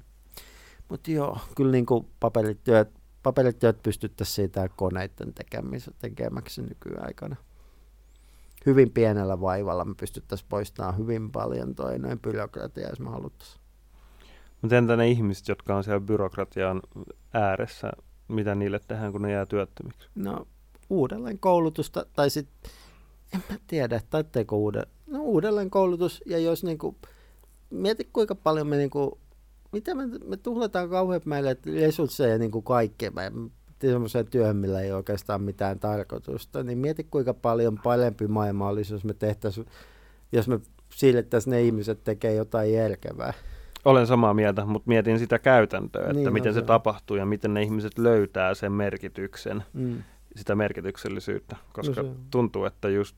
Mutta 0.89 1.11
joo, 1.11 1.37
kyllä 1.55 1.71
niin 1.71 1.85
kuin 1.85 2.07
paperityöt, 2.19 2.89
paperityöt 3.23 3.83
pystyttäisiin 3.83 4.35
siitä 4.35 4.69
koneiden 4.75 5.33
tekemäksi 5.99 6.61
nykyaikana. 6.61 7.35
Hyvin 8.65 8.91
pienellä 8.91 9.41
vaivalla 9.41 9.85
me 9.85 9.95
pystyttäisiin 9.99 10.49
poistamaan 10.49 10.97
hyvin 10.97 11.31
paljon 11.31 11.75
toi 11.75 11.99
noin 11.99 12.19
byrokratiaa, 12.19 12.89
jos 12.89 12.99
me 12.99 13.09
haluttaisiin. 13.09 13.61
Mutta 14.61 14.77
entä 14.77 14.95
ne 14.95 15.07
ihmiset, 15.07 15.47
jotka 15.47 15.75
on 15.75 15.83
siellä 15.83 15.99
byrokratian 15.99 16.81
ääressä, 17.33 17.91
mitä 18.27 18.55
niille 18.55 18.79
tehdään, 18.79 19.11
kun 19.11 19.21
ne 19.21 19.31
jää 19.31 19.45
työttömiksi? 19.45 20.09
No 20.15 20.47
uudelleen 20.89 21.39
koulutusta, 21.39 22.05
tai 22.13 22.29
sitten, 22.29 22.71
en 23.33 23.43
mä 23.49 23.57
tiedä, 23.67 24.01
taitteeko 24.09 24.57
uudelleen, 24.57 24.94
no 25.07 25.19
uudelleen 25.21 25.69
koulutus, 25.69 26.23
ja 26.25 26.37
jos 26.39 26.63
niinku, 26.63 26.95
mieti 27.69 28.09
kuinka 28.13 28.35
paljon 28.35 28.67
me 28.67 28.77
niinku, 28.77 29.17
mitä 29.71 29.95
me, 29.95 30.05
me 30.25 30.37
tuhlataan 30.37 30.89
kauhean 30.89 31.21
meille 31.25 31.57
resursseja 31.79 32.37
niinku 32.37 32.61
kaikkeen, 32.61 33.15
me 33.15 33.31
semmoiseen 33.81 34.27
työhön, 34.27 34.55
millä 34.57 34.81
ei 34.81 34.91
oikeastaan 34.91 35.41
mitään 35.41 35.79
tarkoitusta, 35.79 36.63
niin 36.63 36.77
mieti 36.77 37.03
kuinka 37.03 37.33
paljon 37.33 37.79
parempi 37.83 38.27
maailma 38.27 38.67
olisi, 38.69 38.93
jos 38.93 39.03
me 39.03 39.13
tehtäisiin, 39.13 39.65
jos 40.31 40.47
me 40.47 40.59
siirrettäisiin 40.95 41.51
ne 41.51 41.61
ihmiset 41.61 42.03
tekee 42.03 42.33
jotain 42.35 42.73
järkevää. 42.73 43.33
Olen 43.85 44.07
samaa 44.07 44.33
mieltä, 44.33 44.65
mutta 44.65 44.87
mietin 44.87 45.19
sitä 45.19 45.39
käytäntöä, 45.39 46.01
että 46.01 46.13
Niin, 46.13 46.25
no 46.25 46.31
miten 46.31 46.53
se, 46.53 46.59
se- 46.59 46.65
tapahtuu 46.65 47.17
ja 47.17 47.25
miten 47.25 47.53
ne 47.53 47.61
ihmiset 47.63 47.97
löytää 47.97 48.53
sen 48.53 48.71
merkityksen, 48.71 49.63
Mm. 49.73 50.03
sitä 50.35 50.55
merkityksellisyyttä, 50.55 51.55
koska 51.73 52.01
No 52.01 52.07
se- 52.07 52.15
tuntuu, 52.31 52.65
että 52.65 52.89
just 52.89 53.15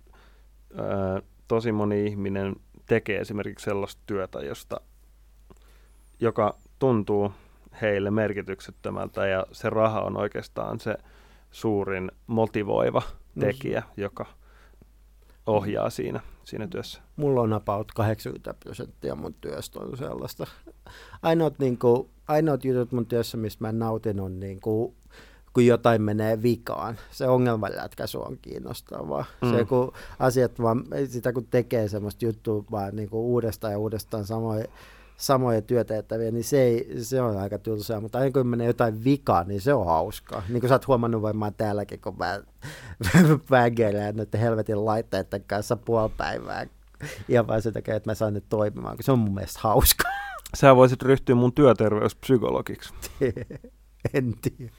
ää, 0.75 1.21
tosi 1.47 1.71
moni 1.71 2.05
ihminen 2.05 2.55
tekee 2.85 3.19
esimerkiksi 3.19 3.63
sellaista 3.63 4.01
työtä, 4.05 4.39
josta, 4.39 4.81
joka 6.19 6.55
tuntuu 6.79 7.31
heille 7.81 8.11
merkityksettömältä 8.11 9.27
ja 9.27 9.45
se 9.51 9.69
raha 9.69 10.01
on 10.01 10.17
oikeastaan 10.17 10.79
se 10.79 10.95
suurin 11.51 12.11
motivoiva 12.27 13.01
se- 13.01 13.39
tekijä, 13.39 13.83
joka 13.97 14.25
ohjaa 15.45 15.89
siinä, 15.89 16.19
siinä 16.43 16.67
työssä. 16.67 17.01
Mulla 17.15 17.41
on 17.41 17.53
about 17.53 17.91
80 17.95 18.53
prosenttia 18.53 19.15
mun 19.15 19.33
työstä 19.33 19.79
on 19.79 19.97
sellaista. 19.97 20.47
Ainoat, 21.21 21.59
niin 21.59 21.77
kuin, 21.77 22.09
ainoat 22.27 22.65
jutut 22.65 22.91
mun 22.91 23.05
työssä, 23.05 23.37
mistä 23.37 23.63
mä 23.63 23.71
nautin, 23.71 24.19
on 24.19 24.39
niin 24.39 24.59
kuin, 24.61 24.95
kun 25.57 25.65
jotain 25.65 26.01
menee 26.01 26.43
vikaan. 26.43 26.97
Se 27.11 27.27
ongelmanratkaisu 27.27 28.21
on 28.21 28.37
kiinnostavaa. 28.41 29.25
Mm. 29.41 29.51
Se 29.51 29.65
kun 29.65 29.93
asiat 30.19 30.61
vaan, 30.61 30.83
sitä 31.07 31.33
kun 31.33 31.45
tekee 31.45 31.87
semmoista 31.87 32.25
juttua 32.25 32.63
vaan 32.71 32.95
niin 32.95 33.09
kuin 33.09 33.21
uudestaan 33.21 33.73
ja 33.73 33.79
uudestaan 33.79 34.25
samoja, 34.25 34.65
samoja 35.17 35.61
työtehtäviä, 35.61 36.31
niin 36.31 36.43
se, 36.43 36.61
ei, 36.61 36.95
se 37.01 37.21
on 37.21 37.37
aika 37.37 37.59
tylsää, 37.59 37.99
mutta 37.99 38.19
aina 38.19 38.31
kun 38.31 38.47
menee 38.47 38.67
jotain 38.67 39.03
vikaa, 39.03 39.43
niin 39.43 39.61
se 39.61 39.73
on 39.73 39.85
hauskaa. 39.85 40.43
Niin 40.49 40.59
kuin 40.59 40.69
sä 40.69 40.75
oot 40.75 40.87
huomannut 40.87 41.21
varmaan 41.21 41.53
täälläkin, 41.53 42.01
kun 42.01 42.17
mä 42.17 42.39
vägeilen 43.51 44.15
näiden 44.15 44.41
helvetin 44.41 44.85
laitteiden 44.85 45.43
kanssa 45.47 45.75
puoli 45.75 46.11
päivää. 46.17 46.65
Ihan 47.29 47.47
vain 47.47 47.61
sen 47.61 47.73
takia, 47.73 47.95
että 47.95 48.09
mä 48.09 48.15
saan 48.15 48.33
ne 48.33 48.41
toimimaan, 48.49 48.95
kun 48.95 49.03
se 49.03 49.11
on 49.11 49.19
mun 49.19 49.33
mielestä 49.33 49.59
hauskaa. 49.63 50.11
Sä 50.55 50.75
voisit 50.75 51.01
ryhtyä 51.01 51.35
mun 51.35 51.53
työterveyspsykologiksi. 51.53 52.93
en 54.13 54.33
tiedä. 54.41 54.71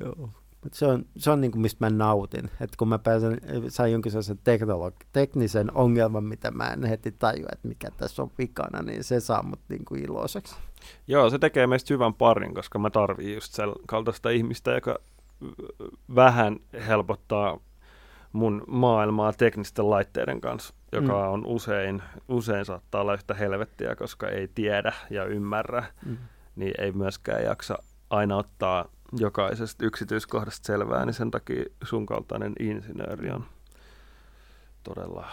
Joo. 0.00 0.30
Mut 0.64 0.74
se 0.74 0.86
on, 0.86 1.04
se 1.16 1.30
on 1.30 1.40
niinku, 1.40 1.58
mistä 1.58 1.84
mä 1.84 1.90
nautin. 1.90 2.50
Et 2.60 2.76
kun 2.76 2.88
mä 2.88 2.98
pääsen, 2.98 3.40
sain 3.68 3.92
jonkin 3.92 4.12
sellaisen 4.12 4.38
teknolog- 4.38 5.06
teknisen 5.12 5.76
ongelman, 5.76 6.24
mitä 6.24 6.50
mä 6.50 6.66
en 6.66 6.84
heti 6.84 7.12
tajua, 7.12 7.48
että 7.52 7.68
mikä 7.68 7.90
tässä 7.96 8.22
on 8.22 8.30
vikana, 8.38 8.82
niin 8.82 9.04
se 9.04 9.20
saa 9.20 9.42
mut 9.42 9.60
niinku 9.68 9.94
iloiseksi. 9.94 10.56
Joo, 11.06 11.30
se 11.30 11.38
tekee 11.38 11.66
meistä 11.66 11.94
hyvän 11.94 12.14
parin, 12.14 12.54
koska 12.54 12.78
mä 12.78 12.90
tarviin 12.90 13.34
just 13.34 13.52
sen 13.52 13.68
kaltaista 13.86 14.30
ihmistä, 14.30 14.70
joka 14.72 14.98
vähän 16.14 16.56
helpottaa 16.86 17.58
mun 18.32 18.64
maailmaa 18.66 19.32
teknisten 19.32 19.90
laitteiden 19.90 20.40
kanssa, 20.40 20.74
joka 20.92 21.26
mm. 21.26 21.32
on 21.32 21.46
usein, 21.46 22.02
usein 22.28 22.64
saattaa 22.64 23.00
olla 23.00 23.14
yhtä 23.14 23.34
helvettiä, 23.34 23.96
koska 23.96 24.28
ei 24.28 24.48
tiedä 24.54 24.92
ja 25.10 25.24
ymmärrä, 25.24 25.84
Mm. 26.06 26.16
niin 26.56 26.74
ei 26.78 26.92
myöskään 26.92 27.44
jaksa 27.44 27.78
aina 28.10 28.36
ottaa 28.36 28.88
jokaisesta 29.18 29.86
yksityiskohdasta 29.86 30.66
selvää, 30.66 31.06
niin 31.06 31.14
sen 31.14 31.30
takia 31.30 31.64
sun 31.84 32.06
kaltainen 32.06 32.52
insinööri 32.60 33.30
on 33.30 33.44
todella 34.82 35.26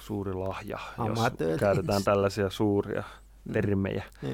suuri 0.00 0.34
lahja, 0.34 0.78
jos 0.98 1.18
Amatööri. 1.18 1.58
käytetään 1.58 2.04
tällaisia 2.04 2.50
suuria 2.50 3.02
Mm. 3.44 3.52
termejä. 3.52 4.04
Joo. 4.22 4.32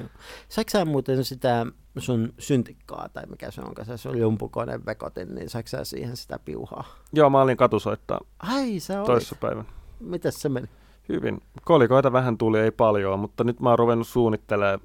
Saiko 0.49 0.69
sä 0.69 0.85
muuten 0.85 1.23
sitä 1.23 1.65
sun 1.97 2.33
syntikkaa, 2.39 3.09
tai 3.13 3.25
mikä 3.25 3.51
se 3.51 3.61
onkaan 3.61 3.85
se 3.85 3.97
sun 3.97 4.17
jumpukoneen 4.17 4.85
vekotin, 4.85 5.35
niin 5.35 5.49
saiko 5.49 5.67
sä 5.67 5.83
siihen 5.83 6.17
sitä 6.17 6.39
piuhaa? 6.45 6.83
Joo, 7.13 7.29
mä 7.29 7.41
olin 7.41 7.57
katusoittaa 7.57 8.19
Ai, 8.39 8.79
sä 8.79 9.03
toissapäivän. 9.05 9.65
Mitäs 9.99 10.41
se 10.41 10.49
meni? 10.49 10.67
Hyvin. 11.09 11.41
Kolikoita 11.63 12.11
vähän 12.11 12.37
tuli, 12.37 12.59
ei 12.59 12.71
paljon, 12.71 13.19
mutta 13.19 13.43
nyt 13.43 13.59
mä 13.59 13.69
oon 13.69 13.79
ruvennut 13.79 14.07
suunnittelemaan, 14.07 14.79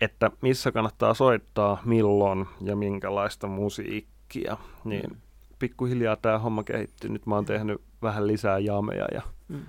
että 0.00 0.30
missä 0.42 0.72
kannattaa 0.72 1.14
soittaa, 1.14 1.80
milloin 1.84 2.46
ja 2.60 2.76
minkälaista 2.76 3.46
musiikkia. 3.46 4.56
Niin 4.84 5.10
Mm. 5.10 5.16
pikkuhiljaa 5.58 6.16
tämä 6.16 6.38
homma 6.38 6.64
kehittyy. 6.64 7.10
Nyt 7.10 7.26
mä 7.26 7.34
oon 7.34 7.44
tehnyt 7.44 7.80
vähän 8.02 8.26
lisää 8.26 8.58
jameja 8.58 9.06
ja 9.14 9.22
Mm. 9.48 9.60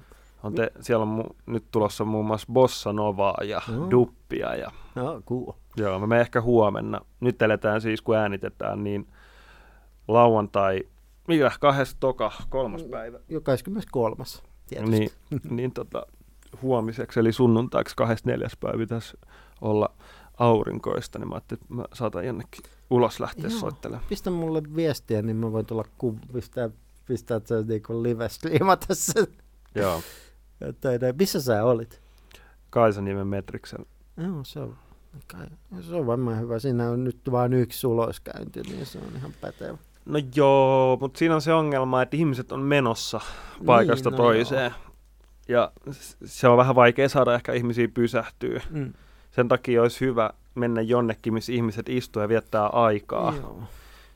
on 0.44 0.54
te- 0.56 0.72
siellä 0.80 1.04
on 1.04 1.20
mu- 1.26 1.36
nyt 1.46 1.66
tulossa 1.72 2.06
muun 2.06 2.26
muassa 2.26 2.48
bossa 2.54 2.94
novaa 2.94 3.38
ja 3.44 3.62
Joo. 3.74 3.92
duppia. 3.92 4.56
Ja, 4.56 4.72
No, 4.96 5.22
cool. 5.26 5.52
joo, 5.78 6.00
menen 6.00 6.22
ehkä 6.22 6.42
huomenna. 6.42 7.02
Nyt 7.20 7.42
eletään 7.42 7.82
siis, 7.82 8.02
kun 8.02 8.16
äänitetään, 8.18 8.84
niin 8.84 9.08
lauantai, 10.08 10.84
mikä, 11.28 11.52
kahdesta 11.60 11.98
toka, 12.00 12.32
kolmas 12.50 12.84
päivä. 12.84 13.20
Jo 13.30 13.42
23. 13.42 14.16
Tietysti. 14.68 14.92
Niin, 15.00 15.10
niin 15.50 15.72
tota, 15.72 16.06
huomiseksi, 16.62 17.20
eli 17.20 17.32
sunnuntaiksi 17.34 17.96
24. 17.96 18.48
päivä 18.60 18.78
pitäisi 18.78 19.18
olla 19.62 19.90
aurinkoista, 20.38 21.20
niin 21.20 21.30
mä 21.30 21.36
ajattelin, 21.36 21.62
että 21.64 21.74
mä 21.74 21.86
saatan 21.94 22.26
jonnekin 22.26 22.64
ulos 22.90 23.20
lähteä 23.20 23.50
Joo. 23.50 23.60
soittelemaan. 23.60 24.06
Pistä 24.10 24.30
mulle 24.30 24.62
viestiä, 24.76 25.22
niin 25.22 25.36
mä 25.36 25.52
voin 25.52 25.66
tulla 25.66 25.84
ku- 25.98 26.20
pistää, 26.34 26.70
pistää 27.08 27.42
se 27.46 27.64
niinku 27.64 28.04
live-striimata 28.04 28.96
sen. 28.96 29.28
Joo, 29.76 30.02
Tai 30.82 30.98
näin. 30.98 31.16
Missä 31.20 31.42
sä 31.42 31.64
olit? 31.64 32.02
Kaisaniemen 32.70 33.28
Metriksen. 33.28 33.86
Joo, 34.18 34.44
se 34.44 34.60
on, 34.60 34.78
kai, 35.28 35.46
se 35.82 35.96
on 35.96 36.08
varmaan 36.08 36.40
hyvä. 36.40 36.60
Siinä 36.60 36.90
on 36.90 37.04
nyt 37.04 37.20
vain 37.32 37.54
yksi 37.54 37.88
uloskäynti, 37.88 38.62
niin 38.62 38.86
se 38.86 38.98
on 39.00 39.16
ihan 39.16 39.34
pätevä. 39.42 39.78
No 40.06 40.20
joo, 40.36 40.98
mutta 41.02 41.18
siinä 41.20 41.36
on 41.36 41.42
se 41.42 41.54
ongelma, 41.54 42.02
että 42.02 42.18
ihmiset 42.18 42.52
on 42.52 42.62
menossa 42.62 43.22
paikasta 43.66 44.10
Niin, 44.10 44.14
niin, 44.18 44.22
no 44.22 44.24
toiseen. 44.24 44.72
Ja 45.48 45.72
s- 45.92 46.18
se 46.26 46.48
on 46.48 46.58
vähän 46.58 46.76
vaikea 46.76 47.10
saada 47.10 47.36
ehkä 47.36 47.54
ihmisiä 47.54 47.88
pysähtyä. 47.88 48.62
Mm. 48.70 48.94
Sen 49.38 49.48
takia 49.48 49.82
olisi 49.82 50.06
hyvä 50.06 50.30
mennä 50.56 50.82
jonnekin, 50.82 51.34
missä 51.34 51.52
ihmiset 51.52 51.90
istuu 51.90 52.22
ja 52.22 52.30
viettää 52.30 52.68
aikaa. 52.68 53.36
Joo. 53.36 53.64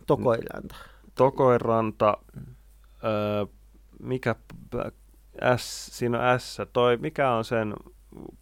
Tokoilanta. 0.07 0.75
Tokoiranta, 1.15 2.17
Mm. 2.35 2.55
öö, 3.03 3.45
mikä 3.99 4.35
S, 5.57 5.85
siinä 5.97 6.31
on 6.33 6.39
S, 6.39 6.57
toi, 6.73 6.97
mikä 6.97 7.31
on 7.31 7.45
sen 7.45 7.73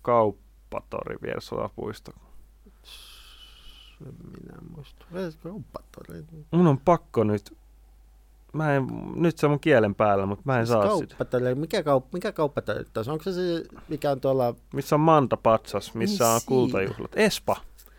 kauppatori 0.02 1.16
Viersola 1.22 1.70
puisto? 1.76 2.12
Minä 4.06 4.54
en 4.62 4.72
muista. 4.76 5.06
Kauppatori. 5.44 6.24
Mun 6.52 6.68
on 6.68 6.78
pakko 6.80 7.24
nyt, 7.24 7.58
mä 8.54 8.76
en, 8.76 8.88
nyt 9.16 9.38
se 9.38 9.45
on 9.45 9.50
mun 9.50 9.60
kielen 9.60 9.95
päällä, 9.95 10.26
mutta 10.26 10.43
mä 10.45 10.60
en 10.60 10.66
Siis 10.68 10.74
saa 10.74 10.82
sitä. 10.84 10.89
kauppatori. 11.16 11.56
Mikä, 11.56 11.82
kaup- 11.82 12.08
mikä 12.14 12.32
kauppatori 12.32 12.84
tässä? 12.93 13.12
Onko 13.12 13.24
se 13.24 13.34
se, 13.34 13.64
mikä 13.88 14.12
on 14.12 14.22
tuolla... 14.22 14.56
Missä 14.74 14.95
on 14.95 15.00
Manta 15.00 15.38
Patsas, 15.38 15.93
missä 15.93 16.24
Niin 16.24 16.34
on 16.34 16.39
siinä. 16.39 16.47
kultajuhlat? 16.47 17.12
Espa, 17.16 17.56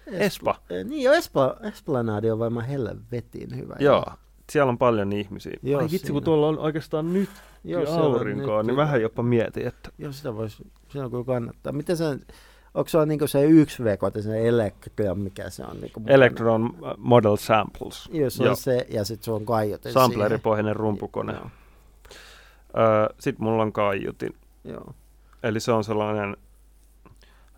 Espa. 0.07 0.55
Eh, 0.71 0.85
Niin 0.85 1.03
jo, 1.03 1.13
Espa, 1.13 1.57
Esplanadi 1.63 2.31
on 2.31 2.39
varmaan 2.39 2.67
helvetin 2.67 3.57
hyvä. 3.57 3.77
joo. 3.79 4.05
Siellä 4.53 4.71
on 4.71 4.79
paljon 4.79 5.13
ihmisiä. 5.13 5.53
Joo, 5.63 5.79
Ai 5.81 5.85
vitsi, 5.85 5.99
siinä. 5.99 6.13
kun 6.13 6.23
tuolla 6.25 6.49
on 6.49 6.59
oikeastaan 6.59 7.13
nyt 7.13 7.29
Joo, 7.65 7.85
aurinkoa, 8.03 8.59
nyt 8.63 8.67
niin 8.67 8.77
vähän 8.77 9.03
jopa 9.03 9.23
mietin, 9.23 9.67
että 9.67 9.91
Joo, 9.99 10.13
sitä 10.13 10.35
voisi, 10.37 10.63
on 10.97 11.11
kyllä 11.11 11.25
kannattaa. 11.25 11.73
Miten 11.73 11.97
se, 11.97 12.05
onko 12.75 12.89
se 12.89 12.99
on 12.99 13.09
niinku 13.09 13.27
se 13.27 13.45
yksi 13.45 13.85
vekote, 13.85 14.23
se 14.23 14.49
Electron, 14.49 15.19
mikä 15.19 15.51
se 15.51 15.65
on? 15.65 15.77
Mukana? 15.77 16.07
Electron 16.15 16.75
Model 16.97 17.37
Samples. 17.37 18.09
Joo, 18.13 18.31
se 18.31 18.49
on 18.51 18.57
se, 18.57 18.87
ja 18.91 19.05
sitten 19.05 19.25
se 19.25 19.31
on 19.33 19.45
kaiutin 19.47 19.93
Sampleripohjainen 19.93 20.77
rumpukone. 20.77 21.33
Joo, 21.33 21.51
Öö, 22.79 23.15
Sitten 23.19 23.45
mulla 23.45 23.63
on 23.63 23.73
kaiutin. 23.73 24.35
joo. 24.65 24.95
Eli 25.43 25.61
se 25.61 25.73
on 25.73 25.85
sellainen 25.85 26.37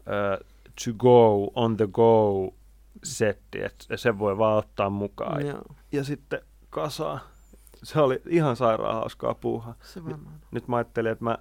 öö, 0.09 0.37
to 0.85 0.93
go, 0.99 1.51
on 1.55 1.77
the 1.77 1.89
go 1.93 2.49
setti, 3.05 3.63
että 3.63 3.97
sen 3.97 4.19
voi 4.19 4.39
vaan 4.39 4.59
ottaa 4.59 4.91
mukaan. 4.91 5.47
Ja, 5.47 5.53
joo. 5.53 5.63
ja 5.93 6.05
sitten 6.05 6.41
kasaa. 6.71 7.21
Se 7.83 8.01
oli 8.01 8.23
ihan 8.29 8.57
sairaan 8.57 8.95
hauskaa 8.95 9.35
puuhaa. 9.35 9.75
Se 9.83 10.05
varmaan. 10.05 10.41
Nyt 10.51 10.69
mä 10.69 10.77
ajattelin, 10.77 11.13
että 11.13 11.25
mä 11.25 11.39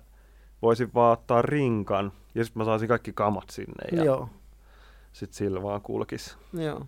voisin 0.62 0.92
vaan 0.94 1.14
ottaa 1.14 1.42
rinkan 1.42 2.12
ja 2.36 2.44
sitten 2.46 2.60
mä 2.62 2.66
saisin 2.66 2.88
kaikki 2.88 3.14
kamat 3.14 3.50
sinne 3.50 3.98
ja 3.98 4.04
Joo, 4.04 4.30
sitten 5.14 5.38
sillä 5.38 5.64
vaan 5.64 5.82
kulkis. 5.82 6.38
joo. 6.54 6.86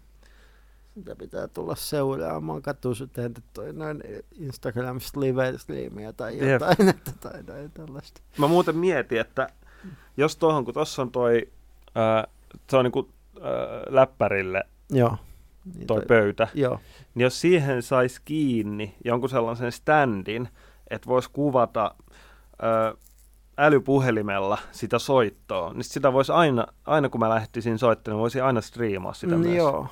Sitä 0.94 1.16
pitää 1.16 1.48
tulla 1.48 1.76
seuraamaan. 1.76 2.62
Katso 2.62 2.96
sitten 2.96 3.34
toi 3.54 3.74
noin 3.74 4.04
Instagramista 4.40 5.20
live-striimiä 5.20 6.14
tai 6.14 6.38
Jep. 6.38 6.50
jotain, 6.50 6.90
että 6.96 7.12
tai, 7.20 7.44
tai 7.44 7.70
tällaista. 7.74 8.22
Mä 8.38 8.48
muuten 8.48 8.78
mietin, 8.78 9.20
että 9.20 9.50
jos 10.18 10.36
tuohon, 10.38 10.66
kun 10.66 10.74
tuossa 10.74 11.02
on 11.02 11.12
toi, 11.12 11.50
ää, 11.96 12.28
se 12.70 12.78
on 12.78 12.84
niinku 12.86 13.10
ää, 13.42 13.52
läppärille 13.90 14.64
Joo, 14.90 15.18
Niin 15.76 15.88
toi 15.88 16.02
pöytä, 16.08 16.48
Joo, 16.54 16.80
niin 17.16 17.24
jos 17.24 17.42
siihen 17.42 17.82
saisi 17.82 18.22
kiinni 18.26 18.96
jonkun 19.06 19.30
sellaisen 19.30 19.72
standin, 19.72 20.50
että 20.90 21.08
voisi 21.08 21.30
kuvata 21.34 21.96
ö, 22.64 22.98
älypuhelimella 23.58 24.58
sitä 24.72 25.00
soittoa, 25.00 25.74
niin 25.74 25.84
sit 25.84 25.94
sitä 25.94 26.14
voisi 26.14 26.32
aina, 26.32 26.68
aina 26.86 27.10
kun 27.10 27.20
mä 27.20 27.30
lähtisin 27.30 27.80
soittamaan, 27.80 28.22
voisi 28.22 28.42
aina 28.42 28.62
striimaa 28.62 29.14
sitä 29.14 29.36
mm, 29.36 29.42
myös. 29.42 29.58
joo. 29.58 29.88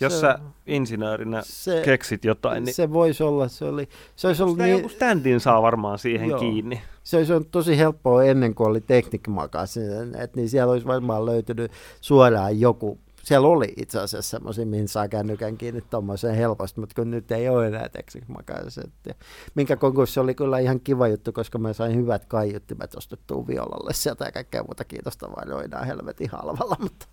Jos 0.00 0.12
Se- 0.12 0.20
sä 0.20 0.38
insinöörinä 0.66 1.42
Se, 1.44 1.82
keksit 1.84 2.24
jotain, 2.24 2.64
niin 2.64 2.74
se 2.74 2.92
voisi 2.92 3.22
olla, 3.22 3.48
se, 3.48 3.64
oli, 3.64 3.88
se 4.16 4.26
olisi 4.26 4.42
ollut 4.42 4.58
niin, 4.58 4.70
joku 4.70 4.88
standin 4.88 5.40
saa 5.40 5.62
varmaan 5.62 5.98
siihen 5.98 6.28
Joo. 6.28 6.38
kiinni. 6.40 6.82
se 7.02 7.16
olisi 7.16 7.32
ollut 7.32 7.50
tosi 7.50 7.78
helppoa 7.78 8.24
ennen 8.24 8.54
kuin 8.54 8.68
oli 8.70 8.80
Technic 8.80 9.28
Magazine, 9.28 10.18
että 10.18 10.36
niin 10.40 10.48
siellä 10.48 10.72
olisi 10.72 10.86
varmaan 10.86 11.26
löytynyt 11.26 11.72
suoraan 12.00 12.60
joku, 12.60 12.98
siellä 13.22 13.48
oli 13.48 13.72
itse 13.76 14.00
asiassa 14.00 14.30
semmoisia, 14.30 14.66
mihin 14.66 14.88
saa 14.88 15.08
kännykän 15.08 15.56
kiinni 15.56 15.80
tuommoiseen 15.80 16.34
helposti, 16.34 16.80
mutta 16.80 16.94
kun 16.94 17.10
nyt 17.10 17.32
ei 17.32 17.48
ole 17.48 17.66
enää 17.66 17.88
Magazine. 18.28 18.92
Ja 19.06 19.14
Minkä 19.54 19.76
konkurssi 19.76 20.20
oli 20.20 20.34
kyllä 20.34 20.58
ihan 20.58 20.80
kiva 20.80 21.08
juttu, 21.08 21.32
koska 21.32 21.58
mä 21.58 21.72
sain 21.72 21.96
hyvät 21.96 22.24
kaiuttimet 22.26 22.94
ostettua 22.94 23.46
violalle 23.46 23.92
sieltä 23.94 24.24
ja 24.24 24.32
kaikkea 24.32 24.62
muuta 24.62 24.84
kiitosta 24.84 25.30
vaan 25.30 25.48
joidaan 25.48 25.86
helvetin 25.86 26.30
halvalla, 26.30 26.76
mutta 26.80 27.06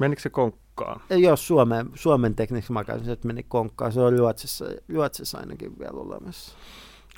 Menikö 0.00 0.22
se 0.22 0.30
konkkaan? 0.30 1.00
ei 1.10 1.28
ole 1.28 1.36
Suomen, 1.36 1.90
Suomen 1.94 2.34
Technic 2.34 2.68
Magazine, 2.70 3.12
että 3.12 3.26
meni 3.26 3.42
konkkaan, 3.42 3.92
se 3.92 4.00
on 4.00 4.18
Ruotsissa, 4.18 4.64
Ruotsissa 4.88 5.38
ainakin 5.38 5.78
vielä 5.78 6.00
olemassa. 6.00 6.56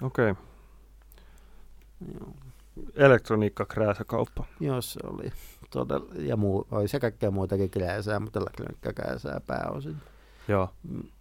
Okei. 0.02 0.30
Okay. 0.30 0.44
Joo. 2.14 2.32
Elektroniikka-krääsäkauppa. 2.94 4.44
Joo, 4.60 4.82
se 4.82 5.00
oli 5.04 5.32
todella, 5.70 6.06
ja 6.18 6.36
muu, 6.36 6.66
oli 6.70 6.88
se 6.88 7.00
kaikkea 7.00 7.30
muutakin 7.30 7.70
krääsää, 7.70 8.20
mutta 8.20 8.38
elektroniikkakrääsää 8.40 9.40
pääosin. 9.46 9.96
Joo. 10.48 10.68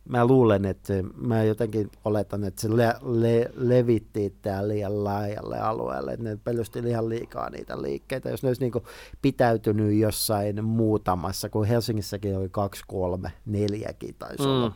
Mä 0.10 0.26
luulen, 0.26 0.66
että 0.66 0.88
se, 0.88 1.04
mä 1.16 1.44
jotenkin 1.44 1.92
oletan, 2.06 2.44
että 2.44 2.62
se 2.62 2.78
le, 2.78 2.94
le, 3.02 3.52
levitti 3.56 4.34
tää 4.42 4.68
liian 4.68 5.04
laajalle 5.04 5.60
alueelle, 5.60 6.14
että 6.14 6.24
ne 6.24 6.38
pelusti 6.44 6.80
ihan 6.80 7.10
liikaa 7.10 7.50
niitä 7.50 7.82
liikkeitä. 7.82 8.30
Jos 8.30 8.44
ne 8.44 8.50
olisi 8.50 8.62
niinku 8.62 8.84
pitäytynyt 9.22 10.00
jossain 10.00 10.66
muutamassa, 10.66 11.50
kun 11.50 11.66
Helsingissäkin 11.66 12.38
oli 12.38 12.50
kaksi, 12.50 12.84
kolme, 12.88 13.32
neljäkin 13.46 14.16
taisi 14.20 14.44
Mm. 14.44 14.50
olla 14.50 14.72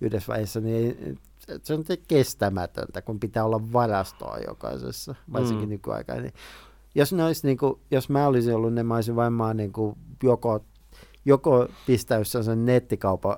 yhdessä 0.00 0.28
vaiheessa, 0.28 0.60
niin 0.60 1.18
se 1.62 1.74
on 1.74 1.84
kestämätöntä, 2.08 3.02
kun 3.02 3.20
pitää 3.20 3.44
olla 3.44 3.72
varastoa 3.72 4.38
jokaisessa, 4.46 5.14
varsinkin 5.32 5.68
Mm. 5.68 5.72
nykyaikaan. 5.72 6.22
Niin 6.22 6.34
jos, 6.96 7.12
ne 7.12 7.24
olisi, 7.24 7.46
niin 7.46 7.58
kuin, 7.58 7.80
jos 7.90 8.08
mä 8.08 8.26
olisin 8.26 8.54
ollut, 8.54 8.74
niin 8.74 8.86
mä 8.86 8.94
olisin 8.94 9.16
varmaan 9.16 9.56
niin 9.56 9.72
kuin 9.72 9.96
joko, 10.22 10.64
joko 11.24 11.68
pistäys 11.86 12.32
sen 12.32 12.64
nettikaupan, 12.64 13.36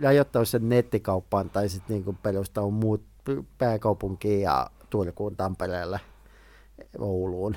rajoittaisi 0.00 0.50
sen 0.50 0.68
nettikauppaan 0.68 1.50
tai 1.50 1.68
sitten 1.68 2.02
niin 2.04 2.18
perustaa 2.22 2.70
muut 2.70 3.02
pääkaupunkiin 3.58 4.40
ja 4.40 4.70
Turkuun, 4.90 5.36
Tampereelle, 5.36 6.00
Ouluun, 6.98 7.56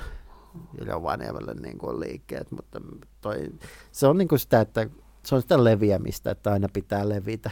Rovaniemelle 0.86 1.54
niin 1.54 1.78
kuin 1.78 2.00
liikkeet, 2.00 2.50
mutta 2.50 2.80
toi, 3.20 3.48
se 3.92 4.06
on 4.06 4.18
niin 4.18 4.28
kuin 4.28 4.38
sitä, 4.38 4.60
että 4.60 4.86
se 5.26 5.34
on 5.34 5.42
sitä 5.42 5.64
leviämistä, 5.64 6.30
että 6.30 6.52
aina 6.52 6.68
pitää 6.72 7.08
levitä, 7.08 7.50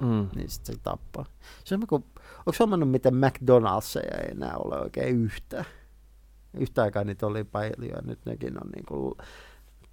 Mm. 0.00 0.28
niin 0.34 0.50
sitten 0.50 0.74
se 0.74 0.80
tappaa. 0.82 1.24
Se 1.64 1.74
on 1.74 1.80
niin 1.80 1.88
kuin, 1.88 2.04
onko 2.38 2.52
huomannut, 2.58 2.90
miten 2.90 3.14
McDonald'sia 3.14 4.20
ei 4.20 4.30
enää 4.30 4.56
ole 4.56 4.80
oikein 4.80 5.16
yhtään? 5.24 5.64
Yhtä 6.58 6.82
aikaa 6.82 7.04
niitä 7.04 7.26
oli 7.26 7.44
paljon, 7.44 7.74
ja 7.96 7.96
nyt 8.04 8.18
nekin 8.24 8.56
on 8.64 8.70
niin 8.74 8.86
kuin 8.86 9.14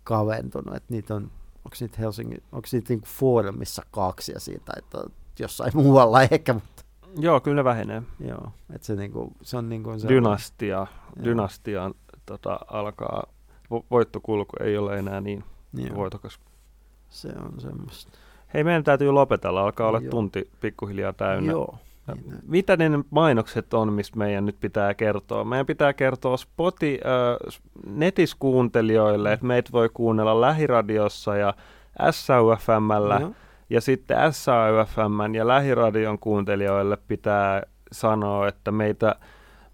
kaventunut, 0.03 0.75
että 0.75 0.93
niitä 0.93 1.15
on, 1.15 1.23
onko 1.65 1.75
niitä 1.79 1.97
Helsingin, 1.99 2.43
onko 2.51 2.67
niitä 2.71 2.89
niin 2.93 2.99
kuin 3.01 3.09
Forumissa 3.09 3.83
kaksi 3.91 4.31
ja 4.31 4.39
siitä, 4.39 4.73
että 4.77 4.97
jossain 5.39 5.71
muualla 5.83 6.21
ehkä, 6.21 6.53
mutta 6.53 6.83
Joo, 7.19 7.39
kyllä 7.39 7.55
ne 7.55 7.63
vähenee. 7.63 8.03
joo, 8.19 8.51
että 8.73 8.87
se, 8.87 8.95
niin 8.95 9.11
kuin, 9.11 9.35
se 9.41 9.57
on 9.57 9.69
niin 9.69 9.83
kuin 9.83 9.99
se 9.99 10.07
Dynastia, 10.07 10.87
Joo. 11.15 11.25
dynastian 11.25 11.93
tota, 12.25 12.59
alkaa, 12.67 13.23
vo- 13.73 13.85
voittokulku 13.91 14.53
ei 14.63 14.77
ole 14.77 14.99
enää 14.99 15.21
niin 15.21 15.43
Joo, 15.73 15.95
voitokas. 15.95 16.39
se 17.09 17.29
on 17.45 17.61
semmoista. 17.61 18.17
Hei, 18.53 18.63
meidän 18.63 18.83
täytyy 18.83 19.11
lopetella, 19.11 19.61
alkaa 19.61 19.87
olla 19.87 19.99
Joo. 19.99 20.11
tunti 20.11 20.49
pikkuhiljaa 20.61 21.13
täynnä. 21.13 21.51
Joo. 21.51 21.77
Mitä 22.47 22.77
ne 22.77 22.89
mainokset 23.09 23.73
on, 23.73 23.93
mistä 23.93 24.17
meidän 24.17 24.45
nyt 24.45 24.59
pitää 24.59 24.93
kertoa? 24.93 25.43
Meidän 25.43 25.65
pitää 25.65 25.93
kertoa 25.93 26.37
Spoti, 26.37 26.99
äh, 27.05 27.53
netissä 27.87 28.37
kuuntelijoille, 28.39 29.33
että 29.33 29.45
meitä 29.45 29.69
voi 29.71 29.89
kuunnella 29.93 30.41
lähiradiossa 30.41 31.35
ja 31.35 31.53
SAUFMllä. 32.11 33.17
Joo. 33.21 33.31
Ja 33.69 33.81
sitten 33.81 34.17
SAUFM 34.33 35.35
ja 35.35 35.47
lähiradion 35.47 36.19
kuuntelijoille 36.19 36.97
pitää 37.07 37.63
sanoa, 37.91 38.47
että 38.47 38.71
meitä 38.71 39.15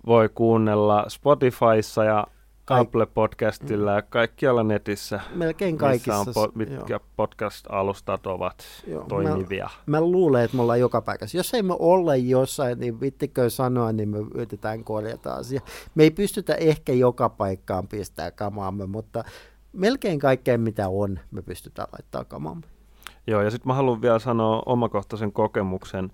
voi 0.05 0.29
kuunnella 0.29 1.05
Spotifyssa 1.07 2.03
ja 2.03 2.27
Kaik- 2.67 2.81
Apple-podcastilla 2.87 3.91
ja 3.95 4.01
kaikkialla 4.01 4.63
netissä, 4.63 5.19
Melkein 5.35 5.73
missä 5.75 5.85
kaikissa. 5.87 6.17
on 6.19 6.25
po- 6.27 6.51
mitkä 6.55 6.75
joo. 6.93 6.99
podcast-alustat 7.17 8.27
ovat 8.27 8.63
Joo, 8.87 9.01
mä- 9.01 9.07
toimivia. 9.07 9.69
Mä 9.85 10.01
luulen, 10.01 10.43
että 10.43 10.57
me 10.57 10.61
ollaan 10.63 10.79
joka 10.79 11.01
paikassa. 11.01 11.37
Jos 11.37 11.53
ei 11.53 11.63
me 11.63 11.75
olla 11.79 12.15
jossain, 12.15 12.79
niin 12.79 13.01
vittikö 13.01 13.49
sanoa, 13.49 13.91
niin 13.91 14.09
me 14.09 14.17
yritetään 14.35 14.83
korjata 14.83 15.33
asia. 15.33 15.61
Me 15.95 16.03
ei 16.03 16.11
pystytä 16.11 16.55
ehkä 16.55 16.93
joka 16.93 17.29
paikkaan 17.29 17.87
pistää 17.87 18.31
kamaamme, 18.31 18.85
mutta 18.85 19.23
melkein 19.73 20.19
kaikkeen 20.19 20.61
mitä 20.61 20.89
on, 20.89 21.19
me 21.31 21.41
pystytään 21.41 21.87
laittaa 21.91 22.23
kamaamme. 22.25 22.63
Joo, 23.27 23.41
ja 23.41 23.51
sitten 23.51 23.67
mä 23.67 23.73
haluan 23.73 24.01
vielä 24.01 24.19
sanoa 24.19 24.63
omakohtaisen 24.65 25.31
kokemuksen 25.31 26.11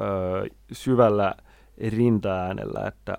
öö, 0.00 0.46
syvällä 0.72 1.34
rintaäänellä, 1.88 2.86
että 2.88 3.18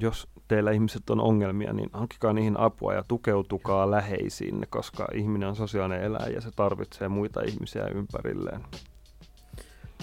jos 0.00 0.28
teillä 0.50 0.70
ihmiset 0.70 1.10
on 1.10 1.20
ongelmia, 1.20 1.72
niin 1.72 1.90
hankkikaa 1.92 2.32
niihin 2.32 2.60
apua 2.60 2.94
ja 2.94 3.04
tukeutukaa 3.08 3.90
läheisiin, 3.90 4.66
koska 4.70 5.08
ihminen 5.14 5.48
on 5.48 5.56
sosiaalinen 5.56 6.02
eläin 6.02 6.34
ja 6.34 6.40
se 6.40 6.50
tarvitsee 6.56 7.08
muita 7.08 7.40
ihmisiä 7.40 7.86
ympärilleen. 7.86 8.60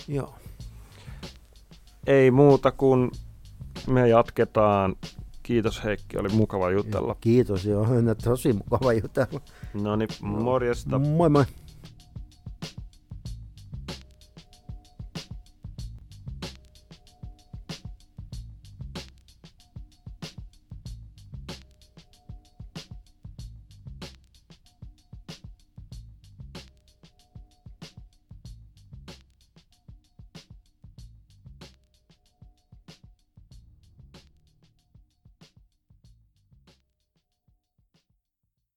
Joo. 0.07 0.35
Ei 2.07 2.31
muuta 2.31 2.71
kuin 2.71 3.11
me 3.87 4.09
jatketaan. 4.09 4.95
Kiitos 5.43 5.83
Heikki, 5.83 6.17
oli 6.17 6.29
mukava 6.29 6.71
jutella. 6.71 7.15
Kiitos, 7.21 7.65
joo. 7.65 7.87
Tosi 8.23 8.53
mukava 8.53 8.93
jutella. 8.93 9.41
No 9.73 9.95
niin, 9.95 10.09
morjesta. 10.21 10.99
Moi 10.99 11.29
moi. 11.29 11.45